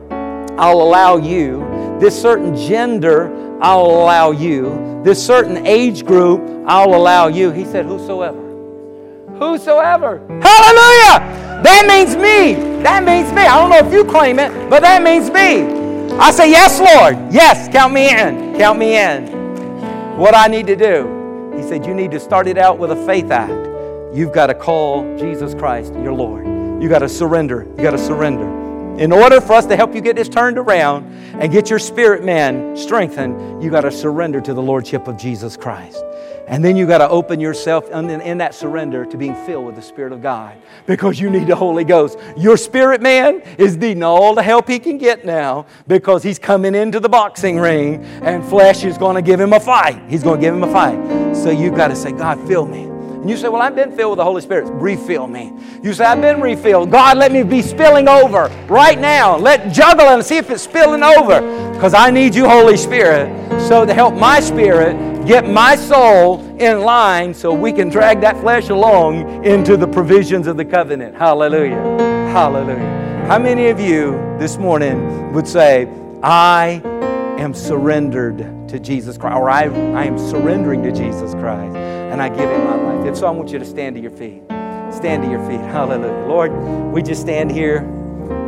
I'll 0.57 0.81
allow 0.81 1.17
you. 1.17 1.59
This 1.99 2.17
certain 2.21 2.55
gender, 2.55 3.59
I'll 3.61 3.81
allow 3.81 4.31
you. 4.31 5.01
This 5.03 5.21
certain 5.21 5.67
age 5.67 6.05
group, 6.05 6.39
I'll 6.65 6.95
allow 6.95 7.27
you. 7.27 7.51
He 7.51 7.65
said, 7.65 7.85
Whosoever. 7.85 8.42
Whosoever. 9.39 10.19
Hallelujah! 10.41 11.61
That 11.63 11.85
means 11.87 12.15
me. 12.15 12.53
That 12.83 13.03
means 13.03 13.31
me. 13.31 13.41
I 13.41 13.59
don't 13.59 13.69
know 13.69 13.87
if 13.87 13.93
you 13.93 14.03
claim 14.03 14.39
it, 14.39 14.51
but 14.69 14.81
that 14.81 15.01
means 15.01 15.29
me. 15.29 15.81
I 16.19 16.31
say, 16.31 16.51
Yes, 16.51 16.79
Lord. 16.79 17.15
Yes, 17.33 17.69
count 17.71 17.93
me 17.93 18.09
in. 18.09 18.57
Count 18.57 18.77
me 18.77 18.97
in. 18.97 19.27
What 20.17 20.35
I 20.35 20.47
need 20.47 20.67
to 20.67 20.75
do. 20.75 21.51
He 21.55 21.63
said, 21.63 21.85
You 21.85 21.93
need 21.93 22.11
to 22.11 22.19
start 22.19 22.47
it 22.47 22.57
out 22.57 22.77
with 22.77 22.91
a 22.91 23.05
faith 23.05 23.31
act. 23.31 23.51
You've 24.13 24.33
got 24.33 24.47
to 24.47 24.53
call 24.53 25.17
Jesus 25.17 25.55
Christ 25.55 25.93
your 25.95 26.13
Lord. 26.13 26.45
You 26.83 26.89
got 26.89 26.99
to 26.99 27.09
surrender. 27.09 27.65
You 27.77 27.83
got 27.83 27.91
to 27.91 27.97
surrender. 27.97 28.47
In 28.99 29.11
order 29.11 29.41
for 29.41 29.53
us 29.53 29.65
to 29.65 29.75
help 29.75 29.95
you 29.95 30.01
get 30.01 30.15
this 30.15 30.29
turned 30.29 30.59
around 30.59 31.11
and 31.39 31.51
get 31.51 31.69
your 31.69 31.79
spirit 31.79 32.23
man 32.23 32.77
strengthened, 32.77 33.63
you 33.63 33.71
got 33.71 33.81
to 33.81 33.91
surrender 33.91 34.39
to 34.41 34.53
the 34.53 34.61
Lordship 34.61 35.07
of 35.07 35.17
Jesus 35.17 35.57
Christ. 35.57 36.03
And 36.47 36.63
then 36.63 36.75
you 36.75 36.85
got 36.85 36.97
to 36.97 37.09
open 37.09 37.39
yourself 37.39 37.89
in, 37.89 38.09
in, 38.09 38.37
that 38.39 38.53
surrender 38.53 39.05
to 39.05 39.17
being 39.17 39.35
filled 39.45 39.65
with 39.65 39.75
the 39.75 39.81
Spirit 39.81 40.11
of 40.11 40.21
God 40.21 40.57
because 40.85 41.19
you 41.19 41.29
need 41.29 41.47
the 41.47 41.55
Holy 41.55 41.85
Ghost. 41.85 42.19
Your 42.35 42.57
spirit 42.57 43.01
man 43.01 43.41
is 43.57 43.77
needing 43.77 44.03
all 44.03 44.35
the 44.35 44.43
help 44.43 44.67
he 44.67 44.77
can 44.77 44.97
get 44.97 45.25
now 45.25 45.65
because 45.87 46.21
he's 46.21 46.39
coming 46.39 46.75
into 46.75 46.99
the 46.99 47.09
boxing 47.09 47.59
ring 47.59 48.03
and 48.23 48.43
flesh 48.45 48.83
is 48.83 48.97
going 48.97 49.15
to 49.15 49.21
give 49.21 49.39
him 49.39 49.53
a 49.53 49.59
fight. 49.59 50.01
He's 50.09 50.23
going 50.23 50.41
to 50.41 50.45
give 50.45 50.53
him 50.53 50.63
a 50.63 50.71
fight. 50.71 51.35
So 51.35 51.49
you've 51.49 51.75
got 51.75 51.87
to 51.87 51.95
say, 51.95 52.11
God, 52.11 52.45
fill 52.47 52.65
me. 52.65 52.92
And 53.23 53.29
you 53.29 53.37
say, 53.37 53.47
Well, 53.47 53.61
I've 53.61 53.73
been 53.73 53.95
filled 53.95 54.11
with 54.11 54.17
the 54.17 54.25
Holy 54.25 54.41
Spirit. 54.41 54.65
Refill 54.65 55.27
me. 55.27 55.53
You 55.81 55.93
say, 55.93 56.03
I've 56.03 56.19
been 56.19 56.41
refilled. 56.41 56.91
God, 56.91 57.17
let 57.17 57.31
me 57.31 57.41
be 57.41 57.61
spilling 57.61 58.09
over 58.09 58.51
right 58.67 58.99
now. 58.99 59.37
Let 59.37 59.71
juggle 59.71 60.07
and 60.07 60.25
see 60.25 60.35
if 60.35 60.49
it's 60.49 60.63
spilling 60.63 61.03
over. 61.03 61.39
Because 61.71 61.93
I 61.93 62.11
need 62.11 62.35
you, 62.35 62.49
Holy 62.49 62.75
Spirit, 62.75 63.29
so 63.61 63.85
to 63.85 63.93
help 63.93 64.13
my 64.15 64.41
spirit 64.41 65.25
get 65.25 65.47
my 65.47 65.77
soul 65.77 66.41
in 66.59 66.81
line 66.81 67.33
so 67.33 67.53
we 67.53 67.71
can 67.71 67.87
drag 67.87 68.19
that 68.19 68.37
flesh 68.41 68.67
along 68.67 69.45
into 69.45 69.77
the 69.77 69.87
provisions 69.87 70.45
of 70.45 70.57
the 70.57 70.65
covenant. 70.65 71.15
Hallelujah. 71.15 71.81
Hallelujah. 72.29 73.25
How 73.29 73.39
many 73.39 73.67
of 73.67 73.79
you 73.79 74.11
this 74.37 74.57
morning 74.57 75.31
would 75.31 75.47
say, 75.47 75.87
I 76.21 76.81
am 77.37 77.53
surrendered 77.53 78.67
to 78.67 78.79
Jesus 78.79 79.17
Christ, 79.17 79.37
or 79.37 79.49
I, 79.49 79.63
I 79.63 80.03
am 80.03 80.19
surrendering 80.19 80.83
to 80.83 80.91
Jesus 80.91 81.33
Christ, 81.35 81.75
and 82.13 82.21
I 82.21 82.29
give 82.29 82.47
Him 82.47 82.63
my 82.63 82.75
life. 82.75 83.07
If 83.07 83.17
so, 83.17 83.25
I 83.25 83.31
want 83.31 83.49
you 83.49 83.57
to 83.57 83.65
stand 83.65 83.95
to 83.95 84.01
your 84.01 84.11
feet. 84.11 84.43
Stand 84.93 85.23
to 85.23 85.29
your 85.29 85.43
feet. 85.47 85.59
Hallelujah. 85.71 86.27
Lord, 86.27 86.51
we 86.93 87.01
just 87.01 87.21
stand 87.21 87.51
here. 87.51 87.81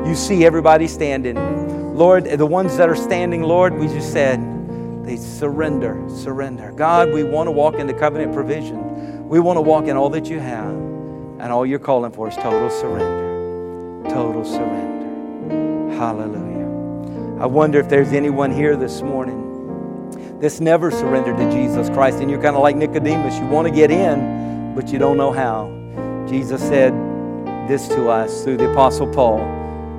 You 0.06 0.14
see 0.14 0.46
everybody 0.46 0.88
standing. 0.88 1.36
Lord, 1.98 2.26
the 2.26 2.46
ones 2.46 2.78
that 2.78 2.90
are 2.90 2.96
standing, 2.96 3.42
Lord, 3.42 3.74
we 3.74 3.88
just 3.88 4.14
said, 4.14 4.40
they 5.04 5.18
surrender, 5.18 6.00
surrender. 6.10 6.74
God, 6.74 7.12
we 7.12 7.24
want 7.24 7.48
to 7.48 7.52
walk 7.52 7.76
in 7.76 7.88
the 7.88 7.94
covenant 7.94 8.34
provision. 8.34 9.28
We 9.28 9.40
want 9.40 9.58
to 9.58 9.62
walk 9.62 9.86
in 9.86 9.98
all 9.98 10.12
that 10.12 10.28
you 10.28 10.40
have. 10.40 10.70
And 10.70 11.52
all 11.52 11.66
you're 11.66 11.80
calling 11.80 12.12
for 12.12 12.30
is 12.30 12.36
total 12.36 12.70
surrender. 12.70 14.10
Total 14.12 14.46
surrender. 14.46 15.96
Hallelujah. 15.96 17.42
I 17.42 17.48
wonder 17.48 17.80
if 17.80 17.90
there's 17.90 18.14
anyone 18.14 18.52
here 18.52 18.76
this 18.76 19.02
morning 19.02 19.45
that's 20.46 20.60
never 20.60 20.92
surrendered 20.92 21.36
to 21.38 21.50
Jesus 21.50 21.90
Christ 21.90 22.20
and 22.20 22.30
you're 22.30 22.40
kind 22.40 22.56
of 22.56 22.62
like 22.62 22.76
Nicodemus. 22.76 23.36
You 23.40 23.48
want 23.48 23.68
to 23.68 23.74
get 23.74 23.90
in, 23.90 24.76
but 24.76 24.90
you 24.90 25.00
don't 25.00 25.18
know 25.18 25.32
how. 25.32 25.72
Jesus 26.30 26.62
said 26.62 26.94
this 27.68 27.88
to 27.88 28.12
us 28.12 28.44
through 28.44 28.58
the 28.58 28.72
Apostle 28.72 29.12
Paul. 29.12 29.40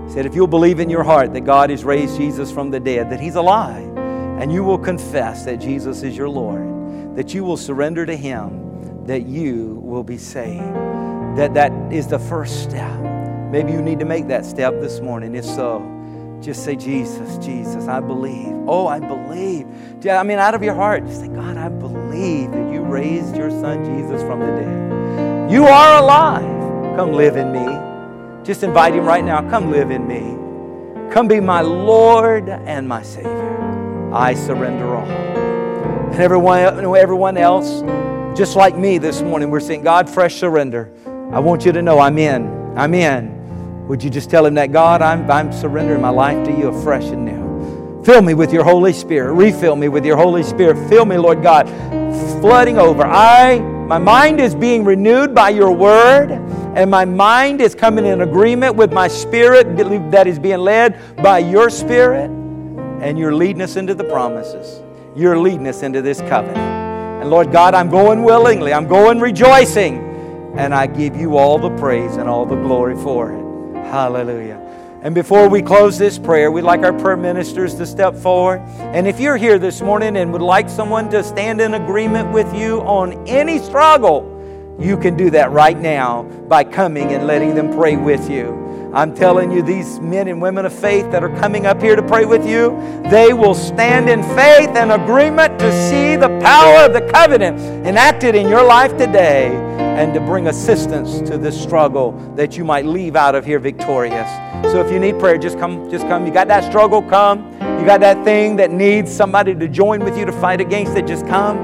He 0.07 0.13
said, 0.13 0.25
If 0.25 0.37
you'll 0.37 0.47
believe 0.47 0.79
in 0.79 0.89
your 0.89 1.03
heart 1.03 1.33
that 1.33 1.41
God 1.41 1.71
has 1.71 1.83
raised 1.83 2.17
Jesus 2.17 2.53
from 2.53 2.71
the 2.71 2.79
dead, 2.79 3.11
that 3.11 3.19
He's 3.19 3.35
alive, 3.35 3.93
and 4.39 4.53
you 4.53 4.63
will 4.63 4.79
confess 4.79 5.45
that 5.47 5.57
Jesus 5.57 6.05
is 6.05 6.17
your 6.17 6.29
Lord, 6.29 7.17
that 7.17 7.35
you 7.35 7.43
will 7.43 7.57
surrender 7.57 8.07
to 8.07 8.15
Him, 8.15 9.05
that 9.05 9.27
you 9.27 9.81
will 9.83 10.05
be 10.05 10.17
saved. 10.17 10.63
That 11.37 11.55
that 11.55 11.73
is 11.93 12.07
the 12.07 12.21
first 12.21 12.63
step. 12.63 13.01
Maybe 13.51 13.73
you 13.73 13.83
need 13.83 13.99
to 13.99 14.05
make 14.05 14.29
that 14.29 14.45
step 14.45 14.75
this 14.81 15.01
morning. 15.01 15.35
If 15.35 15.45
so, 15.45 15.81
just 16.41 16.65
say, 16.65 16.77
Jesus, 16.77 17.45
Jesus, 17.45 17.89
I 17.89 18.01
believe. 18.01 18.55
Oh, 18.67 18.87
I 18.87 19.01
believe. 19.01 19.67
I 20.09 20.23
mean, 20.23 20.39
out 20.39 20.55
of 20.55 20.63
your 20.63 20.75
heart, 20.75 21.05
just 21.07 21.21
say, 21.21 21.29
God, 21.29 21.57
I 21.57 21.69
believe 21.69 22.53
that 22.53 22.73
you 22.73 22.83
raised 22.83 23.37
your 23.37 23.51
son 23.51 23.85
Jesus 23.85 24.23
from 24.23 24.41
the 24.41 24.47
dead. 24.47 25.51
You 25.51 25.65
are 25.65 26.03
alive. 26.03 26.97
Come 26.97 27.13
live 27.13 27.37
in 27.37 27.53
me. 27.53 28.45
Just 28.45 28.63
invite 28.63 28.95
him 28.95 29.05
right 29.05 29.25
now. 29.25 29.49
Come 29.51 29.71
live 29.71 29.91
in 29.91 30.07
me. 30.07 30.37
Come 31.13 31.29
be 31.29 31.41
my 31.41 31.61
Lord 31.61 32.49
and 32.49 32.89
my 32.89 33.03
Savior. 33.03 34.13
I 34.13 34.35
surrender 34.35 34.95
all. 34.95 35.07
And 35.07 36.21
everyone, 36.21 36.61
everyone 36.97 37.37
else, 37.37 37.83
just 38.39 38.55
like 38.57 38.77
me 38.77 38.99
this 38.99 39.23
morning, 39.23 39.51
we're 39.51 39.61
saying, 39.61 39.83
God, 39.83 40.09
fresh 40.09 40.37
surrender. 40.37 40.93
I 41.33 41.41
want 41.41 41.65
you 41.65 41.73
to 41.73 41.83
know 41.83 41.99
I'm 41.99 42.19
in. 42.19 42.47
I'm 42.77 42.95
in. 42.95 43.36
Would 43.89 44.03
you 44.03 44.11
just 44.11 44.31
tell 44.31 44.45
him 44.45 44.55
that, 44.55 44.73
God, 44.73 45.01
I'm, 45.01 45.31
I'm 45.31 45.53
surrendering 45.53 46.01
my 46.01 46.09
life 46.09 46.45
to 46.47 46.51
you 46.51 46.69
afresh 46.69 47.05
and 47.05 47.25
new? 47.25 48.03
Fill 48.05 48.21
me 48.21 48.35
with 48.35 48.53
your 48.53 48.65
Holy 48.65 48.93
Spirit. 48.93 49.35
Refill 49.35 49.77
me 49.77 49.89
with 49.89 50.05
your 50.05 50.17
Holy 50.17 50.43
Spirit. 50.43 50.89
Fill 50.89 51.05
me, 51.05 51.17
Lord 51.17 51.41
God, 51.41 51.69
flooding 52.41 52.79
over. 52.79 53.05
I, 53.05 53.61
my 53.61 53.99
mind 53.99 54.41
is 54.41 54.57
being 54.57 54.85
renewed 54.85 55.37
by 55.37 55.51
your 55.51 55.71
word, 55.71 56.33
and 56.33 56.91
my 56.91 57.05
mind 57.05 57.61
is 57.61 57.77
coming 57.77 58.07
in 58.07 58.23
agreement 58.23 58.75
with 58.75 58.93
my 58.93 59.07
spirit 59.07 59.77
that 59.77 60.27
is 60.27 60.39
being 60.41 60.59
led 60.59 61.17
by 61.23 61.39
your 61.39 61.71
spirit, 61.71 62.29
and 62.29 63.17
you're 63.17 63.35
leading 63.35 63.63
us 63.63 63.77
into 63.77 63.95
the 63.95 64.05
promises. 64.05 64.83
You're 65.15 65.39
leading 65.39 65.69
us 65.69 65.83
into 65.83 66.03
this 66.03 66.21
covenant. 66.23 66.59
And 66.59 67.31
Lord 67.31 67.53
God, 67.53 67.73
I'm 67.73 67.89
going 67.89 68.25
willingly, 68.25 68.73
I'm 68.73 68.89
going 68.89 69.21
rejoicing, 69.21 69.99
and 70.57 70.75
I 70.75 70.89
give 70.89 71.15
you 71.15 71.37
all 71.37 71.59
the 71.59 71.71
praise 71.77 72.17
and 72.17 72.29
all 72.29 72.45
the 72.45 72.57
glory 72.57 72.97
for 72.97 73.33
it. 73.33 73.46
Hallelujah. 73.91 74.63
And 75.03 75.15
before 75.15 75.49
we 75.49 75.63
close 75.63 75.99
this 75.99 76.19
prayer, 76.19 76.51
we'd 76.51 76.63
like 76.63 76.81
our 76.81 76.93
prayer 76.93 77.17
ministers 77.17 77.75
to 77.77 77.87
step 77.87 78.15
forward. 78.15 78.61
And 78.79 79.07
if 79.07 79.21
you're 79.21 79.37
here 79.37 79.59
this 79.59 79.81
morning 79.81 80.17
and 80.17 80.33
would 80.33 80.43
like 80.43 80.69
someone 80.69 81.09
to 81.11 81.23
stand 81.23 81.61
in 81.61 81.75
agreement 81.75 82.33
with 82.33 82.53
you 82.55 82.81
on 82.81 83.27
any 83.29 83.59
struggle, 83.61 84.33
you 84.81 84.97
can 84.97 85.17
do 85.17 85.31
that 85.31 85.53
right 85.53 85.79
now 85.79 86.25
by 86.49 86.65
coming 86.65 87.13
and 87.13 87.27
letting 87.27 87.55
them 87.55 87.73
pray 87.73 87.97
with 87.97 88.29
you. 88.29 88.91
I'm 88.93 89.15
telling 89.15 89.53
you, 89.53 89.63
these 89.63 90.01
men 90.01 90.27
and 90.27 90.41
women 90.41 90.65
of 90.65 90.73
faith 90.73 91.11
that 91.13 91.23
are 91.23 91.37
coming 91.39 91.67
up 91.67 91.81
here 91.81 91.95
to 91.95 92.03
pray 92.03 92.25
with 92.25 92.47
you, 92.47 92.71
they 93.11 93.33
will 93.33 93.55
stand 93.55 94.09
in 94.09 94.23
faith 94.23 94.71
and 94.71 94.91
agreement 94.91 95.59
to 95.61 95.71
see 95.89 96.17
the 96.17 96.29
power 96.41 96.87
of 96.87 96.93
the 96.95 97.03
covenant 97.13 97.59
enacted 97.87 98.35
in 98.35 98.49
your 98.49 98.65
life 98.65 98.97
today 98.97 99.76
and 99.97 100.13
to 100.13 100.21
bring 100.21 100.47
assistance 100.49 101.21
to 101.29 101.39
this 101.39 101.59
struggle 101.61 102.13
that 102.37 102.55
you 102.57 102.65
might 102.65 102.85
leave 102.85 103.17
out 103.17 103.35
of 103.35 103.47
here 103.47 103.59
victorious. 103.59 104.29
So 104.71 104.85
if 104.85 104.93
you 104.93 104.99
need 104.99 105.19
prayer, 105.19 105.39
just 105.39 105.59
come, 105.59 105.91
just 105.91 106.07
come. 106.07 106.27
You 106.27 106.33
got 106.33 106.49
that 106.49 106.65
struggle, 106.65 107.01
come. 107.01 107.51
You 107.81 107.87
got 107.87 108.01
that 108.01 108.23
thing 108.23 108.57
that 108.57 108.71
needs 108.71 109.11
somebody 109.11 109.55
to 109.55 109.67
join 109.67 110.05
with 110.05 110.19
you 110.19 110.27
to 110.27 110.33
fight 110.33 110.61
against 110.61 110.97
it, 110.97 111.07
just 111.07 111.27
come. 111.27 111.57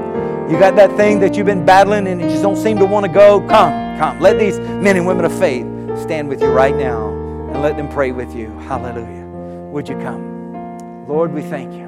You 0.49 0.57
got 0.57 0.75
that 0.77 0.97
thing 0.97 1.19
that 1.19 1.35
you've 1.35 1.45
been 1.45 1.63
battling 1.63 2.07
and 2.07 2.19
you 2.19 2.27
just 2.27 2.41
don't 2.41 2.57
seem 2.57 2.79
to 2.79 2.85
want 2.85 3.05
to 3.05 3.11
go, 3.11 3.39
come, 3.41 3.97
come. 3.99 4.19
Let 4.19 4.39
these 4.39 4.57
men 4.59 4.97
and 4.97 5.05
women 5.05 5.25
of 5.25 5.37
faith 5.37 5.65
stand 6.01 6.27
with 6.27 6.41
you 6.41 6.47
right 6.47 6.75
now 6.75 7.09
and 7.53 7.61
let 7.61 7.77
them 7.77 7.87
pray 7.87 8.11
with 8.11 8.35
you. 8.35 8.47
Hallelujah. 8.61 9.25
Would 9.71 9.87
you 9.87 9.95
come? 9.97 11.07
Lord, 11.07 11.31
we 11.31 11.43
thank 11.43 11.71
you. 11.73 11.87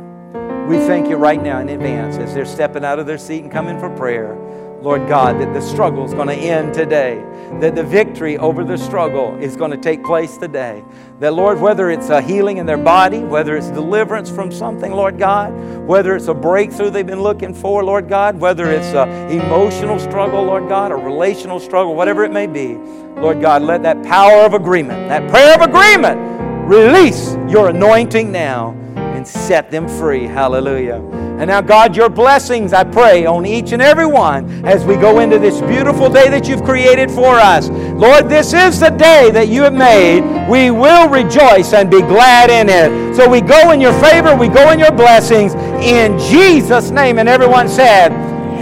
We 0.67 0.77
thank 0.77 1.07
you 1.09 1.15
right 1.15 1.41
now 1.41 1.59
in 1.59 1.69
advance 1.69 2.17
as 2.17 2.33
they're 2.33 2.45
stepping 2.45 2.85
out 2.85 2.99
of 2.99 3.07
their 3.07 3.17
seat 3.17 3.43
and 3.43 3.51
coming 3.51 3.79
for 3.79 3.89
prayer. 3.95 4.35
Lord 4.81 5.07
God, 5.07 5.39
that 5.41 5.53
the 5.53 5.61
struggle 5.61 6.05
is 6.05 6.13
going 6.13 6.27
to 6.27 6.35
end 6.35 6.73
today, 6.73 7.23
that 7.59 7.75
the 7.75 7.83
victory 7.83 8.37
over 8.37 8.63
the 8.63 8.77
struggle 8.77 9.35
is 9.41 9.55
going 9.55 9.71
to 9.71 9.77
take 9.77 10.03
place 10.03 10.37
today. 10.37 10.83
That, 11.19 11.33
Lord, 11.33 11.59
whether 11.59 11.89
it's 11.89 12.09
a 12.09 12.21
healing 12.21 12.57
in 12.57 12.65
their 12.65 12.77
body, 12.77 13.19
whether 13.19 13.55
it's 13.55 13.69
deliverance 13.71 14.29
from 14.29 14.51
something, 14.51 14.91
Lord 14.91 15.17
God, 15.17 15.53
whether 15.87 16.15
it's 16.15 16.27
a 16.27 16.33
breakthrough 16.33 16.89
they've 16.89 17.05
been 17.05 17.23
looking 17.23 17.53
for, 17.53 17.83
Lord 17.83 18.07
God, 18.09 18.39
whether 18.39 18.69
it's 18.69 18.93
an 18.93 19.31
emotional 19.31 19.97
struggle, 19.97 20.43
Lord 20.43 20.69
God, 20.69 20.91
a 20.91 20.95
relational 20.95 21.59
struggle, 21.59 21.95
whatever 21.95 22.23
it 22.23 22.31
may 22.31 22.47
be, 22.47 22.75
Lord 23.19 23.41
God, 23.41 23.61
let 23.63 23.81
that 23.83 24.03
power 24.03 24.45
of 24.45 24.53
agreement, 24.53 25.09
that 25.09 25.29
prayer 25.31 25.55
of 25.55 25.61
agreement, 25.61 26.35
release 26.67 27.35
your 27.47 27.69
anointing 27.69 28.31
now 28.31 28.71
and 28.95 29.27
set 29.27 29.71
them 29.71 29.87
free. 29.87 30.25
Hallelujah. 30.25 31.24
And 31.37 31.47
now, 31.47 31.59
God, 31.59 31.97
your 31.97 32.09
blessings, 32.09 32.71
I 32.71 32.85
pray, 32.85 33.25
on 33.25 33.45
each 33.45 33.73
and 33.73 33.81
every 33.81 34.05
one 34.05 34.65
as 34.65 34.85
we 34.85 34.95
go 34.95 35.19
into 35.19 35.37
this 35.37 35.59
beautiful 35.61 36.09
day 36.09 36.29
that 36.29 36.47
you've 36.47 36.63
created 36.63 37.11
for 37.11 37.35
us. 37.35 37.67
Lord, 37.69 38.29
this 38.29 38.53
is 38.53 38.79
the 38.79 38.89
day 38.89 39.31
that 39.31 39.49
you 39.49 39.63
have 39.63 39.73
made. 39.73 40.21
We 40.49 40.71
will 40.71 41.09
rejoice 41.09 41.73
and 41.73 41.91
be 41.91 41.99
glad 41.99 42.49
in 42.49 42.69
it. 42.69 43.15
So 43.15 43.29
we 43.29 43.41
go 43.41 43.71
in 43.71 43.81
your 43.81 43.93
favor, 43.99 44.33
we 44.33 44.47
go 44.47 44.71
in 44.71 44.79
your 44.79 44.93
blessings 44.93 45.55
in 45.83 46.17
Jesus' 46.19 46.89
name. 46.89 47.19
And 47.19 47.27
everyone 47.27 47.67
said, 47.67 48.13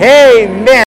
Amen. 0.01 0.73